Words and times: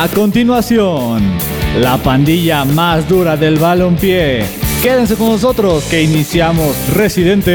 A 0.00 0.08
continuación, 0.08 1.20
la 1.78 1.98
pandilla 1.98 2.64
más 2.64 3.06
dura 3.06 3.36
del 3.36 3.58
balompié. 3.58 4.46
Quédense 4.82 5.14
con 5.14 5.28
nosotros 5.28 5.84
que 5.90 6.00
iniciamos 6.02 6.74
Residentes 6.94 7.50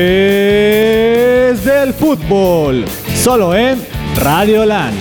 del 1.65 1.91
Fútbol, 1.95 2.85
solo 3.15 3.55
en 3.55 3.79
Radio 4.21 4.63
Land. 4.63 4.95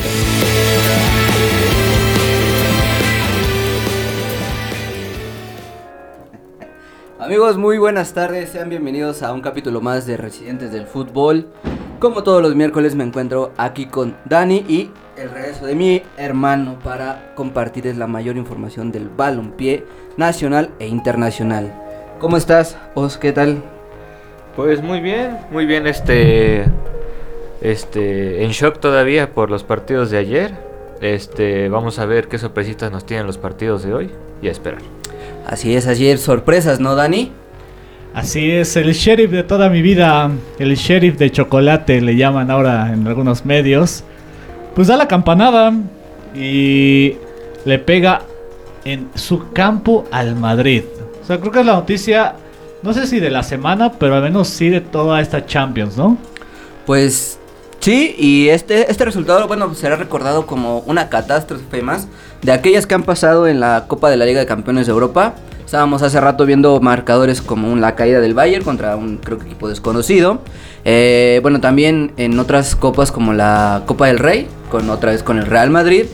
Amigos, 7.21 7.59
muy 7.59 7.77
buenas 7.77 8.15
tardes, 8.15 8.49
sean 8.49 8.71
bienvenidos 8.71 9.23
a 9.23 9.35
un 9.35 9.43
capítulo 9.43 9.83
más 9.83 10.07
de 10.07 10.17
Residentes 10.17 10.73
del 10.73 10.87
Fútbol. 10.87 11.53
Como 12.01 12.23
todos 12.23 12.41
los 12.41 12.55
miércoles 12.55 12.95
me 12.95 13.05
encuentro 13.05 13.53
aquí 13.59 13.85
con 13.85 14.17
Dani 14.25 14.65
y 14.67 14.91
el 15.17 15.31
regreso 15.31 15.67
de 15.67 15.75
mi 15.75 16.03
hermano 16.17 16.79
para 16.83 17.33
compartirles 17.35 17.97
la 17.97 18.07
mayor 18.07 18.37
información 18.37 18.91
del 18.91 19.09
balompié 19.09 19.85
nacional 20.17 20.71
e 20.79 20.87
internacional. 20.87 21.73
¿Cómo 22.19 22.37
estás, 22.37 22.77
Os? 22.95 23.19
¿Qué 23.19 23.33
tal? 23.33 23.63
Pues 24.57 24.83
muy 24.83 25.01
bien, 25.01 25.39
muy 25.51 25.67
bien, 25.67 25.87
este, 25.87 26.65
este, 27.61 28.45
en 28.45 28.51
shock 28.51 28.79
todavía 28.79 29.33
por 29.33 29.51
los 29.51 29.65
partidos 29.65 30.11
de 30.11 30.19
ayer. 30.19 30.53
Este, 31.01 31.69
vamos 31.69 31.99
a 31.99 32.07
ver 32.07 32.29
qué 32.29 32.39
sorpresitas 32.39 32.91
nos 32.91 33.05
tienen 33.05 33.27
los 33.27 33.37
partidos 33.37 33.83
de 33.83 33.93
hoy 33.93 34.11
y 34.41 34.49
a 34.49 34.51
esperar. 34.53 34.81
Así 35.47 35.75
es, 35.75 35.87
ayer 35.87 36.19
sorpresas, 36.19 36.81
¿no, 36.81 36.95
Dani? 36.95 37.33
Así 38.15 38.53
es, 38.53 38.77
el 38.77 38.93
sheriff 38.93 39.33
de 39.33 39.43
toda 39.43 39.69
mi 39.69 39.83
vida, 39.83 40.31
el 40.61 40.77
sheriff 40.77 41.19
de 41.19 41.33
chocolate 41.33 42.01
le 42.01 42.17
llaman 42.17 42.49
ahora 42.51 42.93
en 42.93 43.07
algunos 43.09 43.45
medios, 43.45 44.05
pues 44.75 44.89
da 44.89 44.97
la 44.97 45.09
campanada 45.09 45.73
y 46.35 47.17
le 47.65 47.79
pega 47.79 48.23
en 48.85 49.09
su 49.15 49.53
campo 49.53 50.05
al 50.11 50.37
Madrid. 50.37 50.83
O 51.23 51.27
sea, 51.27 51.39
creo 51.41 51.53
que 51.53 51.61
es 51.61 51.67
la 51.67 51.75
noticia, 51.75 52.35
no 52.83 52.93
sé 52.93 53.07
si 53.07 53.21
de 53.21 53.31
la 53.31 53.43
semana, 53.43 53.93
pero 53.93 54.15
al 54.15 54.23
menos 54.23 54.49
sí 54.49 54.69
de 54.69 54.81
toda 54.81 55.21
esta 55.21 55.47
Champions, 55.47 55.97
¿no? 55.97 56.19
Pues 56.85 57.39
sí, 57.81 58.15
y 58.19 58.49
este, 58.49 58.91
este 58.91 59.05
resultado, 59.05 59.47
bueno, 59.49 59.75
será 59.75 59.97
recordado 59.97 60.47
como 60.47 60.81
una 60.81 61.09
catástrofe 61.09 61.81
más 61.81 62.09
de 62.43 62.53
aquellas 62.53 62.87
que 62.87 62.95
han 62.95 63.05
pasado 63.05 63.47
en 63.47 63.61
la 63.61 63.87
Copa 63.89 64.11
de 64.11 64.19
la 64.19 64.27
Liga 64.27 64.41
de 64.41 64.47
Campeones 64.47 64.87
de 64.87 64.93
Europa. 64.93 65.35
Estábamos 65.65 66.03
hace 66.03 66.21
rato 66.21 66.45
viendo 66.45 66.79
marcadores 66.81 67.41
como 67.41 67.75
la 67.77 67.95
caída 67.95 68.21
del 68.21 68.35
Bayern 68.35 68.65
contra 68.65 68.97
un 68.97 69.17
creo 69.17 69.39
que 69.39 69.47
equipo 69.47 69.69
desconocido. 69.69 70.41
Eh, 70.85 71.41
bueno, 71.43 71.61
también 71.61 72.13
en 72.17 72.39
otras 72.39 72.77
copas 72.77 73.11
como 73.11 73.33
la 73.33 73.83
Copa 73.87 74.07
del 74.07 74.19
Rey, 74.19 74.49
con 74.71 74.91
otra 74.91 75.13
vez 75.13 75.23
con 75.23 75.39
el 75.39 75.47
Real 75.47 75.71
Madrid. 75.71 76.07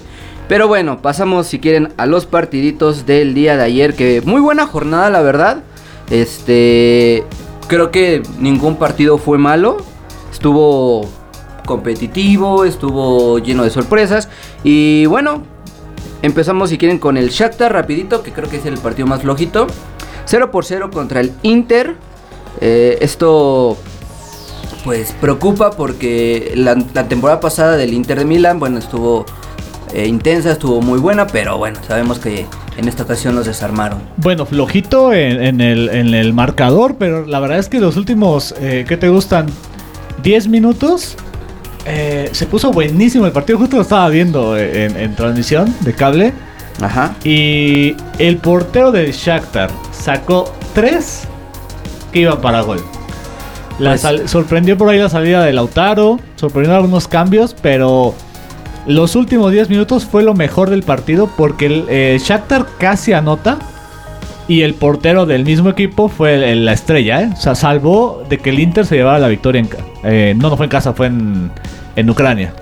Pero 0.49 0.69
bueno, 0.69 1.01
pasamos 1.01 1.47
si 1.47 1.59
quieren 1.61 1.93
a 1.97 2.07
los 2.07 2.27
partiditos 2.27 3.07
del 3.07 3.35
día 3.35 3.57
de 3.57 3.65
ayer, 3.65 3.95
que 3.95 4.23
muy 4.25 4.41
buena 4.41 4.67
jornada 4.67 5.11
la 5.11 5.23
verdad. 5.23 5.63
Este, 6.11 7.25
creo 7.69 7.91
que 7.91 8.23
ningún 8.39 8.77
partido 8.77 9.19
fue 9.19 9.39
malo. 9.39 9.79
Estuvo 10.33 11.09
competitivo, 11.67 12.65
estuvo 12.65 13.39
lleno 13.39 13.63
de 13.63 13.71
sorpresas 13.71 14.29
y 14.65 15.07
bueno, 15.07 15.45
Empezamos 16.23 16.69
si 16.69 16.77
quieren 16.77 16.99
con 16.99 17.17
el 17.17 17.31
Shakhtar 17.31 17.73
rapidito, 17.73 18.23
que 18.23 18.33
creo 18.33 18.49
que 18.49 18.59
es 18.59 18.67
el 18.67 18.77
partido 18.77 19.07
más 19.07 19.23
flojito. 19.23 19.67
0 20.27 20.51
por 20.51 20.65
0 20.65 20.91
contra 20.93 21.21
el 21.21 21.33
Inter. 21.43 21.97
Eh, 22.61 22.99
esto 23.01 23.79
pues 24.85 25.15
preocupa 25.21 25.71
porque 25.73 26.53
la, 26.57 26.75
temporada 27.09 27.41
pasada 27.41 27.77
del 27.77 27.93
Inter 27.93 28.19
de 28.19 28.25
Milán, 28.25 28.59
bueno, 28.59 28.79
estuvo 28.79 29.27
eh, 29.93 30.07
intensa, 30.07 30.53
estuvo 30.53 30.81
muy 30.81 30.99
buena, 30.99 31.27
pero 31.27 31.59
bueno, 31.59 31.79
sabemos 31.87 32.19
que 32.19 32.47
en 32.77 32.89
esta 32.89 33.03
ocasión 33.03 33.35
nos 33.35 33.47
desarmaron. 33.47 34.01
Bueno, 34.17 34.47
flojito 34.47 35.13
en, 35.13 35.61
el, 35.61 36.33
marcador, 36.33 36.97
pero 36.99 37.27
la 37.27 37.41
verdad 37.41 37.59
es 37.59 37.69
que 37.69 37.81
los 37.81 37.97
últimos, 37.97 38.55
eh, 38.61 38.85
¿qué 38.89 38.97
te 38.97 39.09
gustan? 39.09 39.47
10 40.23 40.49
minutos 40.49 41.17
eh, 41.87 42.29
se 42.33 42.47
puso 42.47 42.73
buenísimo 42.73 43.27
el 43.27 43.33
partido. 43.33 43.59
Justo 43.59 43.77
lo 43.77 43.83
estaba 43.83 44.09
viendo 44.09 44.57
en, 44.57 45.15
transmisión 45.15 45.75
de 45.81 45.95
cable. 45.95 46.33
Ajá. 46.81 47.15
Y 47.25 47.95
el 48.19 48.39
portero 48.39 48.93
del 48.93 49.13
Shakhtar 49.13 49.71
sacó 49.93 50.53
tres 50.75 51.25
que 52.13 52.21
iban 52.21 52.41
para 52.41 52.63
gol. 52.63 52.83
Pues 53.81 54.07
sorprendió 54.27 54.77
por 54.77 54.91
ahí 54.91 54.99
la 54.99 55.09
salida 55.09 55.43
de 55.43 55.53
Lautaro, 55.53 56.21
sorprendió 56.37 56.77
algunos 56.77 57.09
cambios, 57.09 57.57
pero 57.61 58.15
los 58.87 59.17
últimos 59.17 59.53
10 59.53 59.71
minutos 59.71 60.05
fue 60.05 60.23
lo 60.23 60.35
mejor 60.35 60.69
del 60.69 60.83
partido 60.83 61.31
porque 61.37 61.67
el 61.67 61.85
eh, 61.89 62.19
Shakhtar 62.23 62.67
casi 62.79 63.15
anota 63.15 63.59
y 64.49 64.63
el 64.63 64.75
portero 64.75 65.27
del 65.27 65.45
mismo 65.45 65.71
equipo 65.71 66.09
fue 66.09 66.55
la 66.57 66.73
estrella, 66.73 67.23
¿eh? 67.23 67.31
O 67.33 67.37
sea, 67.37 67.55
salvó 67.55 68.23
de 68.29 68.39
que 68.39 68.51
el 68.51 68.59
Inter 68.59 68.85
se 68.85 68.97
llevara 68.97 69.19
la 69.19 69.29
victoria 69.29 69.61
en... 69.61 69.69
Eh, 70.03 70.35
no, 70.37 70.51
no 70.51 70.57
fue 70.57 70.67
en 70.67 70.71
casa, 70.71 70.93
fue 70.93 71.07
en, 71.07 71.51
en 71.97 72.11
Ucrania. 72.11 72.53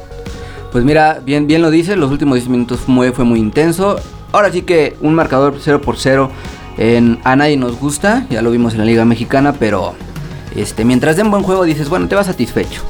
Pues 0.71 0.85
mira, 0.85 1.21
bien, 1.25 1.47
bien 1.47 1.62
lo 1.62 1.71
dice, 1.71 1.97
los 1.97 2.11
últimos 2.11 2.37
10 2.37 2.49
minutos 2.50 2.81
fue, 2.81 3.11
fue 3.12 3.25
muy 3.25 3.41
intenso. 3.41 3.99
Ahora 4.33 4.53
sí 4.53 4.62
que 4.62 4.97
un 5.00 5.15
marcador 5.15 5.56
0 5.59 5.81
por 5.81 5.97
0 5.97 6.31
en, 6.77 7.19
a 7.25 7.37
nadie 7.37 7.56
nos 7.56 7.79
gusta, 7.79 8.27
ya 8.29 8.43
lo 8.43 8.50
vimos 8.50 8.75
en 8.75 8.81
la 8.81 8.85
Liga 8.85 9.05
Mexicana, 9.05 9.55
pero 9.59 9.95
este, 10.57 10.85
mientras 10.85 11.17
den 11.17 11.31
buen 11.31 11.43
juego 11.43 11.65
dices, 11.65 11.89
bueno, 11.89 12.09
te 12.09 12.15
vas 12.15 12.27
satisfecho. 12.27 12.83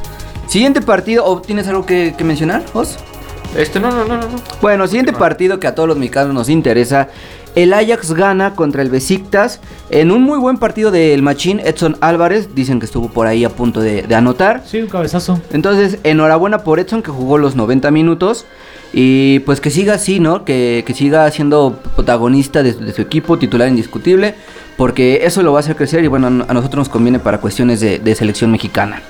Siguiente 0.46 0.80
partido, 0.80 1.24
¿o 1.24 1.40
tienes 1.40 1.68
algo 1.68 1.84
que, 1.84 2.14
mencionar, 2.24 2.64
Jos? 2.72 2.98
Este, 3.56 3.80
no, 3.80 3.90
no, 3.90 4.04
no, 4.04 4.16
no. 4.16 4.28
Bueno, 4.60 4.86
siguiente 4.86 5.12
partido 5.12 5.58
que 5.58 5.66
a 5.66 5.74
todos 5.74 5.88
los 5.88 5.98
mexicanos 5.98 6.34
nos 6.34 6.48
interesa 6.48 7.08
el 7.54 7.72
Ajax 7.72 8.12
gana 8.12 8.54
contra 8.54 8.82
el 8.82 8.88
Besiktas 8.88 9.60
en 9.90 10.12
un 10.12 10.22
muy 10.22 10.38
buen 10.38 10.58
partido 10.58 10.92
del 10.92 11.22
Machín 11.22 11.60
Edson 11.60 11.96
Álvarez. 12.00 12.54
Dicen 12.54 12.78
que 12.78 12.86
estuvo 12.86 13.08
por 13.08 13.26
ahí 13.26 13.44
a 13.44 13.50
punto 13.50 13.80
de, 13.80 14.06
anotar. 14.14 14.62
Sí, 14.64 14.80
un 14.80 14.86
cabezazo. 14.86 15.40
Entonces, 15.50 15.98
enhorabuena 16.04 16.58
por 16.58 16.78
Edson 16.78 17.02
que 17.02 17.10
jugó 17.10 17.36
los 17.36 17.56
90 17.56 17.90
minutos. 17.90 18.46
Y 18.92 19.40
pues 19.40 19.60
que 19.60 19.70
siga 19.70 19.94
así, 19.94 20.20
¿no? 20.20 20.44
Que, 20.44 20.84
siga 20.94 21.28
siendo 21.32 21.80
protagonista 21.96 22.62
de, 22.62 22.92
su 22.92 23.02
equipo, 23.02 23.38
titular 23.38 23.68
indiscutible. 23.68 24.36
Porque 24.78 25.22
eso 25.24 25.42
lo 25.42 25.52
va 25.52 25.58
a 25.58 25.60
hacer 25.60 25.74
crecer 25.74 26.04
y 26.04 26.06
bueno, 26.06 26.28
a 26.28 26.54
nosotros 26.54 26.76
nos 26.76 26.88
conviene 26.88 27.18
para 27.18 27.38
cuestiones 27.38 27.80
de, 27.80 28.14
selección 28.14 28.52
mexicana. 28.52 29.02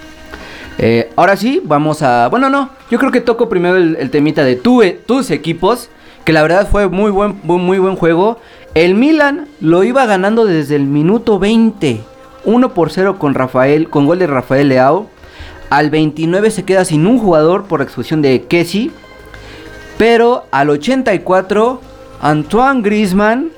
Eh, 0.78 1.10
ahora 1.14 1.36
sí, 1.36 1.60
vamos 1.62 2.02
a... 2.02 2.28
Bueno, 2.28 2.48
no, 2.48 2.70
yo 2.90 2.98
creo 2.98 3.12
que 3.12 3.20
toco 3.20 3.50
primero 3.50 3.76
el, 3.76 4.10
temita 4.10 4.44
de 4.44 4.56
tus 4.56 5.30
equipos 5.30 5.90
que 6.24 6.32
la 6.32 6.40
verdad 6.40 6.68
fue 6.70 6.88
muy 6.88 7.10
buen, 7.10 7.38
muy, 7.42 7.78
buen 7.78 7.96
juego. 7.96 8.38
El 8.74 8.94
Milan 8.94 9.46
lo 9.60 9.84
iba 9.84 10.06
ganando 10.06 10.46
desde 10.46 10.76
el 10.76 10.84
minuto 10.84 11.38
20, 11.38 12.00
1 12.46 12.74
por 12.74 12.90
0 12.90 13.18
con 13.18 13.34
Rafael, 13.34 13.90
con 13.90 14.06
gol 14.06 14.18
de 14.18 14.26
Rafael 14.26 14.70
Leao. 14.70 15.06
Al 15.68 15.90
29 15.90 16.50
se 16.50 16.64
queda 16.64 16.86
sin 16.86 17.06
un 17.06 17.18
jugador 17.18 17.64
por 17.64 17.82
expulsión 17.82 18.22
de 18.22 18.42
Kessi. 18.42 18.90
Pero 19.98 20.46
al 20.50 20.70
84 20.70 21.82
Antoine 22.22 22.80
Griezmann 22.80 23.50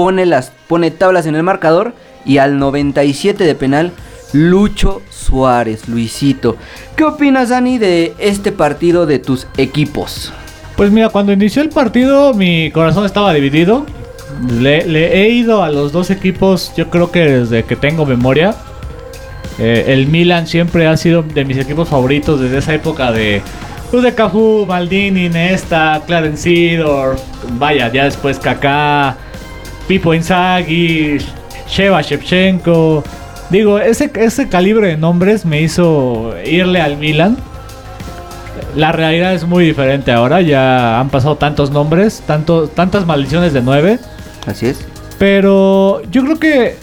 pone, 0.00 0.24
las, 0.24 0.50
pone 0.66 0.90
tablas 0.90 1.26
en 1.26 1.34
el 1.34 1.42
marcador 1.42 1.92
y 2.24 2.38
al 2.38 2.58
97 2.58 3.44
de 3.44 3.54
penal 3.54 3.92
Lucho 4.32 5.02
Suárez, 5.10 5.90
Luisito. 5.90 6.56
¿Qué 6.96 7.04
opinas, 7.04 7.50
Dani, 7.50 7.76
de 7.76 8.14
este 8.18 8.50
partido 8.50 9.04
de 9.04 9.18
tus 9.18 9.46
equipos? 9.58 10.32
Pues 10.74 10.90
mira, 10.90 11.10
cuando 11.10 11.32
inició 11.32 11.60
el 11.60 11.68
partido 11.68 12.32
mi 12.32 12.70
corazón 12.70 13.04
estaba 13.04 13.34
dividido. 13.34 13.84
Le, 14.50 14.86
he 15.22 15.28
ido 15.28 15.62
a 15.62 15.68
los 15.68 15.92
dos 15.92 16.08
equipos, 16.08 16.72
yo 16.74 16.88
creo 16.88 17.10
que 17.10 17.20
desde 17.20 17.64
que 17.64 17.76
tengo 17.76 18.06
memoria. 18.06 18.54
Eh, 19.58 19.84
el 19.88 20.06
Milan 20.06 20.46
siempre 20.46 20.86
ha 20.86 20.96
sido 20.96 21.22
de 21.22 21.44
mis 21.44 21.58
equipos 21.58 21.90
favoritos 21.90 22.40
desde 22.40 22.56
esa 22.56 22.72
época 22.72 23.12
de 23.12 23.42
pues 23.90 24.02
de 24.02 24.14
Cafú, 24.14 24.64
Maldini, 24.66 25.28
Nesta, 25.28 26.00
Clarence 26.06 26.78
vaya, 27.58 27.92
ya 27.92 28.04
después 28.04 28.38
Kaká, 28.38 29.18
Pipo 29.90 30.14
Inzaghi, 30.14 31.18
Sheva 31.68 32.00
Shevchenko. 32.00 33.02
Digo, 33.50 33.80
ese, 33.80 34.08
ese 34.14 34.48
calibre 34.48 34.86
de 34.86 34.96
nombres 34.96 35.44
me 35.44 35.62
hizo 35.62 36.32
irle 36.46 36.80
al 36.80 36.96
Milan. 36.96 37.36
La 38.76 38.92
realidad 38.92 39.34
es 39.34 39.48
muy 39.48 39.64
diferente 39.64 40.12
ahora. 40.12 40.42
Ya 40.42 41.00
han 41.00 41.08
pasado 41.08 41.34
tantos 41.38 41.72
nombres, 41.72 42.22
tanto, 42.24 42.68
tantas 42.68 43.04
maldiciones 43.04 43.52
de 43.52 43.62
nueve. 43.62 43.98
Así 44.46 44.66
es. 44.66 44.86
Pero 45.18 46.02
yo 46.12 46.22
creo 46.22 46.38
que 46.38 46.76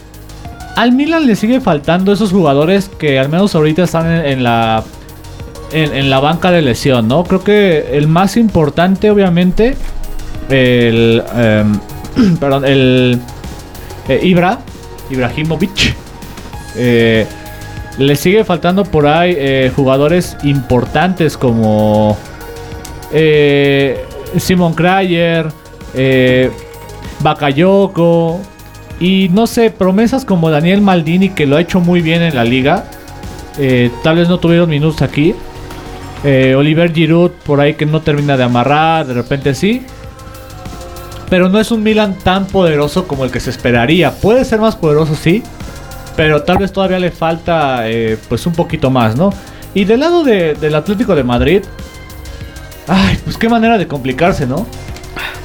al 0.75 0.91
Milan 0.91 1.27
le 1.27 1.37
sigue 1.37 1.61
faltando 1.61 2.11
esos 2.11 2.33
jugadores 2.33 2.89
que 2.89 3.19
al 3.19 3.29
menos 3.29 3.55
ahorita 3.55 3.83
están 3.83 4.25
en, 4.25 4.43
la 4.43 4.83
en, 5.71 6.09
la 6.09 6.19
banca 6.19 6.51
de 6.51 6.61
lesión, 6.61 7.07
¿no? 7.07 7.23
Creo 7.23 7.41
que 7.41 7.97
el 7.97 8.09
más 8.09 8.35
importante, 8.35 9.09
obviamente, 9.09 9.77
el 10.49 11.23
em, 11.37 11.79
perdón, 12.39 12.65
el 12.65 13.19
eh, 14.07 14.19
Ibra, 14.23 14.59
Ibrahimovic. 15.09 15.95
Eh, 16.75 17.25
le 17.97 18.15
sigue 18.15 18.43
faltando 18.43 18.83
por 18.83 19.07
ahí 19.07 19.35
eh, 19.37 19.71
jugadores 19.75 20.37
importantes 20.43 21.37
como... 21.37 22.17
Eh, 23.11 24.03
Simon 24.37 24.73
Krayer, 24.73 25.47
Bakayoko 27.21 28.41
y 28.99 29.29
no 29.29 29.47
sé, 29.47 29.71
promesas 29.71 30.25
como 30.25 30.51
Daniel 30.51 30.81
Maldini 30.81 31.29
que 31.29 31.47
lo 31.47 31.55
ha 31.55 31.61
hecho 31.61 31.79
muy 31.79 32.01
bien 32.01 32.21
en 32.21 32.35
la 32.35 32.43
liga. 32.43 32.83
Tal 34.03 34.17
vez 34.17 34.27
no 34.27 34.37
tuvieron 34.37 34.69
minutos 34.69 35.01
aquí. 35.01 35.33
Oliver 36.23 36.93
Giroud 36.93 37.31
por 37.45 37.61
ahí 37.61 37.75
que 37.75 37.85
no 37.85 38.01
termina 38.01 38.35
de 38.35 38.43
amarrar, 38.43 39.07
de 39.07 39.13
repente 39.13 39.55
sí. 39.55 39.85
Pero 41.29 41.49
no 41.49 41.59
es 41.59 41.71
un 41.71 41.83
Milan 41.83 42.17
tan 42.17 42.47
poderoso 42.47 43.07
como 43.07 43.25
el 43.25 43.31
que 43.31 43.39
se 43.39 43.49
esperaría. 43.49 44.11
Puede 44.11 44.45
ser 44.45 44.59
más 44.59 44.75
poderoso, 44.75 45.15
sí. 45.15 45.43
Pero 46.15 46.43
tal 46.43 46.57
vez 46.57 46.71
todavía 46.71 46.99
le 46.99 47.11
falta 47.11 47.83
pues 48.29 48.45
un 48.45 48.53
poquito 48.53 48.89
más, 48.89 49.15
¿no? 49.15 49.33
Y 49.73 49.85
del 49.85 49.99
lado 49.99 50.23
del 50.23 50.75
Atlético 50.75 51.15
de 51.15 51.23
Madrid, 51.23 51.63
ay, 52.87 53.19
pues 53.23 53.37
qué 53.37 53.49
manera 53.49 53.77
de 53.77 53.87
complicarse, 53.87 54.47
¿no? 54.47 54.65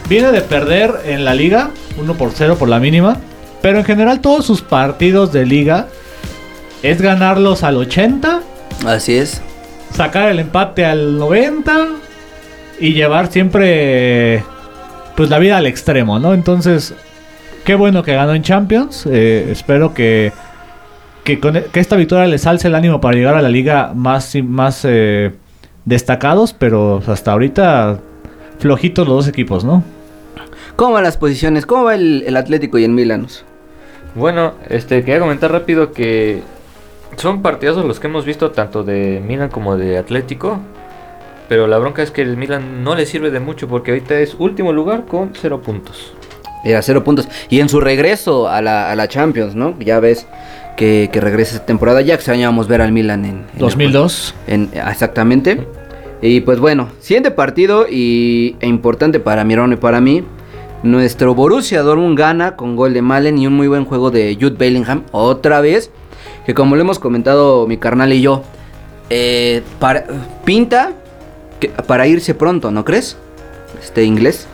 Viene 0.09 0.33
de 0.33 0.41
perder 0.41 1.01
en 1.05 1.25
la 1.25 1.35
liga, 1.35 1.71
1 1.99 2.15
por 2.15 2.33
0 2.33 2.57
por 2.59 2.69
la 2.69 2.79
mínima. 2.79 3.19
Pero 3.61 3.79
en 3.79 3.85
general 3.85 4.21
todos 4.21 4.47
sus 4.47 4.63
partidos 4.63 5.33
de 5.33 5.47
liga 5.47 5.89
es 6.83 7.01
ganarlos 7.01 7.63
al 7.63 7.77
80. 7.77 8.41
Así 8.87 9.17
es. 9.17 9.43
Sacar 9.95 10.29
el 10.29 10.39
empate 10.39 10.85
al 10.85 11.19
90. 11.19 11.89
Y 12.81 12.95
llevar 12.95 13.31
siempre 13.31 14.43
pues 15.17 15.31
la 15.31 15.39
vida 15.39 15.57
al 15.57 15.67
extremo, 15.67 16.19
¿no? 16.19 16.35
Entonces, 16.35 16.95
qué 17.65 17.75
bueno 17.75 18.03
que 18.03 18.15
ganó 18.15 18.35
en 18.35 18.43
Champions. 18.43 19.07
Eh, 19.07 19.49
espero 19.51 19.95
que, 19.95 20.33
que, 21.25 21.41
con, 21.41 21.57
e, 21.57 21.65
que, 21.65 21.81
esta 21.81 21.97
victoria 21.97 22.27
les 22.27 22.47
alce 22.47 22.69
el 22.69 22.75
ánimo 22.75 23.01
para 23.01 23.17
llegar 23.17 23.35
a 23.35 23.43
la 23.43 23.49
liga 23.49 23.93
más, 23.95 24.35
más 24.43 24.85
eh, 24.85 25.33
destacados. 25.85 26.53
Pero 26.53 27.03
hasta 27.07 27.33
ahorita 27.33 27.99
flojitos 28.59 29.07
los 29.07 29.17
dos 29.17 29.29
equipos, 29.29 29.65
¿no? 29.65 29.83
¿Cómo 30.77 30.93
van 30.93 31.05
las 31.05 31.17
posiciones? 31.17 31.67
¿Cómo 31.67 31.85
va 31.85 31.95
el, 31.95 32.25
el 32.27 32.37
Atlético 32.37 32.79
y 32.79 32.85
el 32.85 32.91
Milanos? 32.91 33.45
Bueno, 34.15 34.55
este, 34.69 35.05
quería 35.05 35.21
comentar 35.21 35.51
rápido 35.51 35.93
que 35.93 36.43
son 37.17 37.43
partidazos 37.43 37.85
los 37.85 38.01
que 38.01 38.07
hemos 38.07 38.25
visto 38.25 38.51
tanto 38.51 38.85
de 38.85 39.23
Milan 39.27 39.49
como 39.49 39.77
de 39.77 39.99
Atlético. 39.99 40.61
Pero 41.53 41.67
la 41.67 41.77
bronca 41.77 42.03
es 42.03 42.11
que 42.11 42.23
el 42.23 42.39
Milan 42.39 42.83
no 42.83 42.95
le 42.95 43.05
sirve 43.05 43.31
de 43.31 43.39
mucho 43.39 43.69
porque 43.69 43.91
ahorita 43.91 44.19
es 44.21 44.35
último 44.39 44.73
lugar 44.73 45.05
con 45.05 45.33
cero 45.39 45.61
puntos. 45.61 46.15
Mira, 46.65 46.81
cero 46.81 47.05
puntos. 47.05 47.29
Y 47.51 47.61
en 47.61 47.69
su 47.69 47.79
regreso 47.79 48.49
a 48.49 48.63
la, 48.63 48.91
a 48.91 48.97
la 48.97 49.07
Champions, 49.07 49.55
¿no? 49.55 49.79
Ya 49.79 50.01
ves 50.01 50.27
que, 50.79 51.11
que, 51.13 51.21
regresa 51.21 51.57
esta 51.57 51.67
temporada. 51.67 52.01
Ya 52.01 52.15
extrañábamos 52.15 52.69
ver 52.69 52.81
al 52.81 52.91
Milan 52.91 53.27
en... 53.27 53.45
en 53.53 53.59
2002. 53.59 54.35
en, 54.47 54.71
exactamente. 54.73 55.67
Y 56.23 56.41
pues 56.41 56.59
bueno, 56.59 56.89
siguiente 57.01 57.31
partido 57.31 57.85
y, 57.87 58.57
e 58.61 58.67
importante 58.67 59.21
para 59.21 59.45
Mirón 59.45 59.75
y 59.75 59.77
para 59.77 60.01
mí. 60.01 60.25
Nuestro 60.83 61.35
Borussia 61.35 61.83
Dortmund 61.83 62.19
gana 62.19 62.57
con 62.57 62.77
gol 62.77 62.95
de 62.95 63.03
Malen 63.03 63.37
y 63.37 63.47
un 63.47 63.53
muy 63.53 63.69
buen 63.69 63.85
juego 63.85 64.11
de 64.11 64.39
Jude 64.41 64.57
Bellingham. 64.57 65.03
Otra 65.11 65.61
vez. 65.61 65.91
Que 66.47 66.55
como 66.55 66.77
lo 66.77 66.81
hemos 66.81 66.99
comentado 66.99 67.67
mi 67.67 67.77
carnal 67.77 68.11
y 68.15 68.23
yo. 68.23 68.43
Eh, 69.11 69.61
para, 69.79 70.07
pinta 70.47 70.95
que, 71.63 71.69
para 71.69 72.07
irse 72.07 72.35
pronto, 72.35 72.71
¿no 72.73 72.85
crees? 72.85 73.17
Este 73.81 74.03
inglés. 74.05 74.47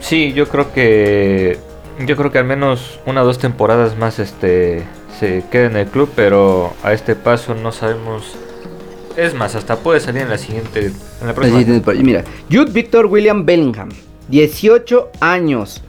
Sí, 0.00 0.32
yo 0.32 0.48
creo 0.48 0.72
que. 0.72 1.58
Yo 2.06 2.16
creo 2.16 2.30
que 2.30 2.38
al 2.38 2.44
menos 2.44 3.00
una 3.06 3.22
o 3.22 3.26
dos 3.26 3.38
temporadas 3.38 3.98
más 3.98 4.20
este 4.20 4.84
se 5.18 5.42
queda 5.50 5.66
en 5.66 5.76
el 5.76 5.86
club, 5.88 6.08
pero 6.14 6.74
a 6.84 6.92
este 6.92 7.16
paso 7.16 7.54
no 7.54 7.72
sabemos. 7.72 8.36
Es 9.16 9.34
más, 9.34 9.56
hasta 9.56 9.76
puede 9.76 9.98
salir 9.98 10.22
en 10.22 10.30
la 10.30 10.38
siguiente. 10.38 10.92
En 11.20 11.26
la 11.26 11.34
próxima. 11.34 11.58
Mira, 12.02 12.24
Jude 12.50 12.70
Victor 12.70 13.06
William 13.06 13.44
Bellingham. 13.44 13.88
18 14.28 15.10
años. 15.20 15.82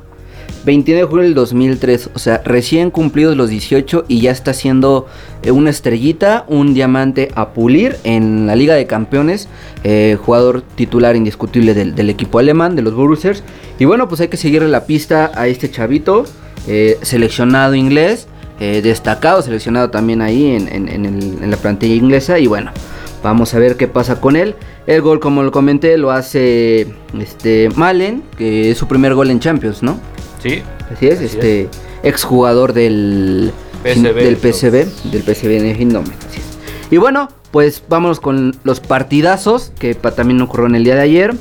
29 0.65 1.01
de 1.01 1.09
julio 1.09 1.23
del 1.23 1.33
2003, 1.35 2.11
o 2.13 2.19
sea, 2.19 2.41
recién 2.43 2.91
cumplidos 2.91 3.35
los 3.35 3.49
18 3.49 4.05
y 4.07 4.21
ya 4.21 4.31
está 4.31 4.53
siendo 4.53 5.07
eh, 5.43 5.51
una 5.51 5.69
estrellita, 5.69 6.45
un 6.47 6.73
diamante 6.73 7.29
a 7.35 7.49
pulir 7.49 7.97
en 8.03 8.47
la 8.47 8.55
Liga 8.55 8.75
de 8.75 8.85
Campeones, 8.85 9.47
eh, 9.83 10.17
jugador 10.21 10.61
titular 10.61 11.15
indiscutible 11.15 11.73
del, 11.73 12.09
equipo 12.09 12.39
alemán, 12.39 12.75
de 12.75 12.81
los 12.81 12.93
Borussers. 12.93 13.43
Y 13.79 13.85
bueno, 13.85 14.07
pues 14.07 14.21
hay 14.21 14.27
que 14.27 14.37
seguirle 14.37 14.67
la 14.67 14.85
pista 14.85 15.31
a 15.35 15.47
este 15.47 15.71
chavito, 15.71 16.25
eh, 16.67 16.97
seleccionado 17.01 17.75
inglés, 17.75 18.27
destacado, 18.59 19.41
seleccionado 19.41 19.89
también 19.89 20.21
ahí 20.21 20.47
en, 20.47 20.67
en 20.89 21.49
la 21.49 21.55
plantilla 21.55 21.95
inglesa. 21.95 22.39
Y 22.39 22.47
bueno, 22.47 22.73
Vamos 23.21 23.53
a 23.53 23.59
ver 23.59 23.75
qué 23.75 23.87
pasa 23.87 24.21
con 24.21 24.35
él. 24.35 24.55
El 24.87 25.01
gol, 25.01 25.19
como 25.19 25.43
lo 25.43 25.51
comenté, 25.51 25.97
lo 25.97 26.11
hace 26.11 26.87
este 27.19 27.69
Malen, 27.75 28.23
que 28.37 28.71
es 28.71 28.77
su 28.77 28.87
primer 28.87 29.13
gol 29.13 29.29
en 29.29 29.39
Champions, 29.39 29.83
¿no? 29.83 29.99
Sí. 30.41 30.63
Así 30.91 31.07
es, 31.07 31.15
así 31.15 31.25
este 31.25 31.61
es. 31.61 31.67
exjugador 32.03 32.73
del 32.73 33.51
PSV, 33.83 34.15
del 34.15 34.37
PSV, 34.37 34.71
del 35.11 35.23
en 35.51 35.65
Eindhoven. 35.75 36.13
Así 36.27 36.39
es. 36.39 36.91
Y 36.91 36.97
bueno, 36.97 37.29
pues 37.51 37.83
vámonos 37.87 38.19
con 38.19 38.55
los 38.63 38.79
partidazos 38.79 39.71
que 39.79 39.95
también 39.95 40.41
ocurrió 40.41 40.67
en 40.67 40.75
el 40.75 40.83
día 40.83 40.95
de 40.95 41.01
ayer. 41.01 41.35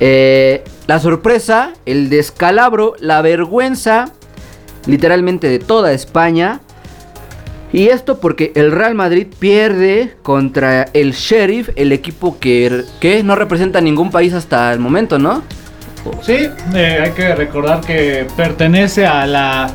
Eh, 0.00 0.64
la 0.86 0.98
sorpresa, 0.98 1.74
el 1.86 2.10
descalabro, 2.10 2.94
la 3.00 3.22
vergüenza, 3.22 4.12
literalmente 4.86 5.48
de 5.48 5.58
toda 5.58 5.92
España. 5.92 6.60
Y 7.72 7.88
esto 7.88 8.18
porque 8.18 8.50
el 8.56 8.72
Real 8.72 8.96
Madrid 8.96 9.28
pierde 9.38 10.16
contra 10.22 10.88
el 10.92 11.12
Sheriff, 11.12 11.70
el 11.76 11.92
equipo 11.92 12.38
que, 12.40 12.84
que 13.00 13.22
no 13.22 13.36
representa 13.36 13.80
ningún 13.80 14.10
país 14.10 14.32
hasta 14.32 14.72
el 14.72 14.80
momento, 14.80 15.18
¿no? 15.18 15.44
Sí, 16.22 16.48
eh, 16.74 16.98
hay 17.02 17.10
que 17.12 17.34
recordar 17.34 17.80
que 17.80 18.26
pertenece 18.36 19.06
a 19.06 19.26
la 19.26 19.70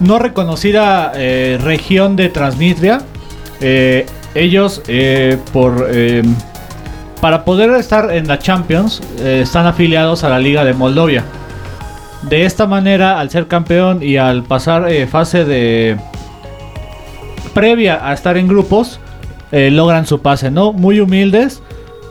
no 0.00 0.18
reconocida 0.18 1.12
eh, 1.14 1.58
región 1.62 2.16
de 2.16 2.28
Transnistria. 2.28 3.02
Eh, 3.60 4.06
ellos, 4.34 4.82
por 5.52 5.88
para 7.20 7.44
poder 7.44 7.70
estar 7.72 8.12
en 8.12 8.28
la 8.28 8.38
Champions, 8.38 9.02
están 9.18 9.66
afiliados 9.66 10.22
a 10.22 10.28
la 10.28 10.38
Liga 10.38 10.64
de 10.64 10.72
Moldovia. 10.72 11.24
De 12.22 12.44
esta 12.44 12.66
manera, 12.66 13.18
al 13.18 13.30
ser 13.30 13.48
campeón 13.48 14.02
y 14.02 14.18
al 14.18 14.44
pasar 14.44 14.88
fase 15.10 15.44
de 15.44 15.96
previa 17.52 18.06
a 18.08 18.14
estar 18.14 18.36
en 18.36 18.46
grupos, 18.46 19.00
logran 19.50 20.06
su 20.06 20.22
pase, 20.22 20.50
¿no? 20.50 20.72
Muy 20.72 21.00
humildes. 21.00 21.60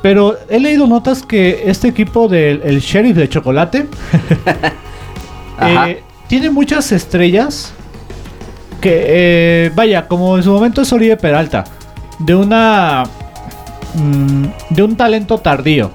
Pero 0.02 0.38
he 0.50 0.60
leído 0.60 0.88
notas 0.88 1.24
que 1.24 1.64
este 1.66 1.90
equipo 1.90 2.28
del 2.28 2.62
el 2.64 2.80
Sheriff 2.80 3.18
de 3.18 3.28
Chocolate 3.28 3.88
eh, 5.62 6.04
tiene 6.28 6.50
muchas 6.50 6.92
estrellas. 6.92 7.74
Que, 8.80 9.04
eh, 9.08 9.72
vaya, 9.76 10.08
como 10.08 10.38
en 10.38 10.44
su 10.44 10.52
momento 10.52 10.82
es 10.82 10.94
Oribe 10.94 11.18
Peralta, 11.18 11.66
de 12.20 12.34
una. 12.34 13.04
Mmm, 13.96 14.46
de 14.70 14.84
un 14.84 14.96
talento 14.96 15.38
tardío. 15.40 15.92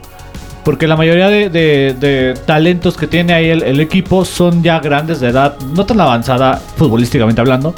Porque 0.64 0.86
la 0.86 0.96
mayoría 0.96 1.28
de, 1.28 1.50
de, 1.50 1.94
de 1.98 2.34
talentos 2.46 2.96
que 2.96 3.06
tiene 3.06 3.34
ahí 3.34 3.48
el, 3.50 3.62
el, 3.62 3.80
equipo 3.80 4.24
son 4.24 4.62
ya 4.62 4.80
grandes 4.80 5.20
de 5.20 5.28
edad, 5.28 5.58
no 5.60 5.84
tan 5.84 6.00
avanzada 6.00 6.60
futbolísticamente 6.76 7.40
hablando, 7.40 7.74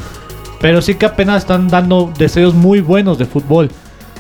pero 0.61 0.81
sí 0.81 0.95
que 0.95 1.07
apenas 1.07 1.39
están 1.39 1.67
dando 1.67 2.13
deseos 2.17 2.55
muy 2.55 2.81
buenos 2.81 3.19
de 3.19 3.27
fútbol. 3.27 3.71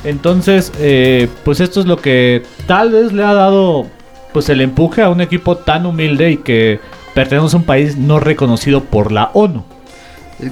Entonces, 0.06 0.72
eh, 0.78 1.28
pues 1.44 1.58
esto 1.58 1.80
es 1.80 1.86
lo 1.86 1.96
que 1.96 2.44
tal 2.68 2.92
vez 2.92 3.12
le 3.12 3.25
ha 3.25 3.34
dado 3.34 3.86
pues 4.32 4.48
el 4.48 4.60
empuje 4.60 5.02
a 5.02 5.08
un 5.08 5.20
equipo 5.20 5.56
tan 5.56 5.84
humilde 5.84 6.30
y 6.30 6.36
que 6.36 6.78
pertenece 7.12 7.56
a 7.56 7.58
un 7.58 7.64
país 7.64 7.96
no 7.96 8.20
reconocido 8.20 8.84
por 8.84 9.10
la 9.10 9.30
ONU. 9.34 9.64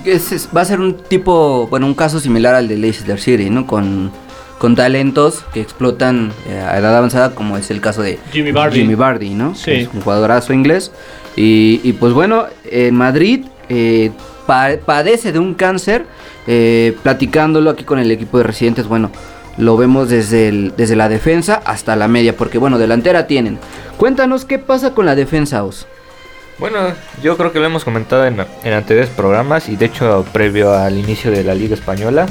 Es, 0.04 0.32
es, 0.32 0.48
va 0.54 0.62
a 0.62 0.64
ser 0.64 0.80
un 0.80 0.96
tipo, 0.96 1.68
bueno, 1.68 1.86
un 1.86 1.94
caso 1.94 2.18
similar 2.18 2.54
al 2.56 2.66
de 2.66 2.78
Leicester 2.78 3.20
City, 3.20 3.48
¿no? 3.48 3.66
Con, 3.66 4.10
con 4.58 4.74
talentos 4.74 5.44
que 5.52 5.60
explotan 5.60 6.32
eh, 6.48 6.58
a 6.58 6.78
edad 6.78 6.96
avanzada, 6.96 7.34
como 7.34 7.56
es 7.56 7.70
el 7.70 7.80
caso 7.80 8.02
de 8.02 8.18
Jimmy 8.32 8.50
Bardi, 8.50 8.80
Jimmy 8.80 8.94
Bardi 8.96 9.30
¿no? 9.34 9.54
Sí. 9.54 9.70
Es 9.70 9.88
un 9.94 10.00
jugadorazo 10.00 10.52
inglés. 10.52 10.90
Y, 11.36 11.80
y 11.84 11.92
pues 11.92 12.12
bueno, 12.12 12.46
en 12.64 12.96
Madrid 12.96 13.44
eh, 13.68 14.10
pa 14.46 14.70
padece 14.84 15.30
de 15.30 15.38
un 15.38 15.54
cáncer. 15.54 16.06
Eh, 16.46 16.94
platicándolo 17.02 17.70
aquí 17.70 17.84
con 17.84 17.98
el 17.98 18.10
equipo 18.10 18.36
de 18.36 18.44
residentes, 18.44 18.86
bueno, 18.86 19.10
lo 19.56 19.76
vemos 19.76 20.08
desde, 20.08 20.72
desde 20.76 20.96
la 20.96 21.08
defensa 21.08 21.60
hasta 21.64 21.96
la 21.96 22.08
media, 22.08 22.36
porque 22.36 22.58
bueno, 22.58 22.78
delantera 22.78 23.26
tienen. 23.26 23.58
Cuéntanos 23.96 24.44
qué 24.44 24.58
pasa 24.58 24.94
con 24.94 25.06
la 25.06 25.14
defensa, 25.14 25.64
Os. 25.64 25.86
Bueno, 26.58 26.78
yo 27.22 27.36
creo 27.36 27.52
que 27.52 27.58
lo 27.58 27.66
hemos 27.66 27.84
comentado 27.84 28.26
en, 28.26 28.40
anteriores 28.40 29.10
programas 29.10 29.68
y 29.68 29.76
de 29.76 29.86
hecho 29.86 30.24
previo 30.32 30.72
al 30.72 30.98
inicio 30.98 31.30
de 31.30 31.42
la 31.42 31.54
Liga 31.54 31.74
Española. 31.74 32.26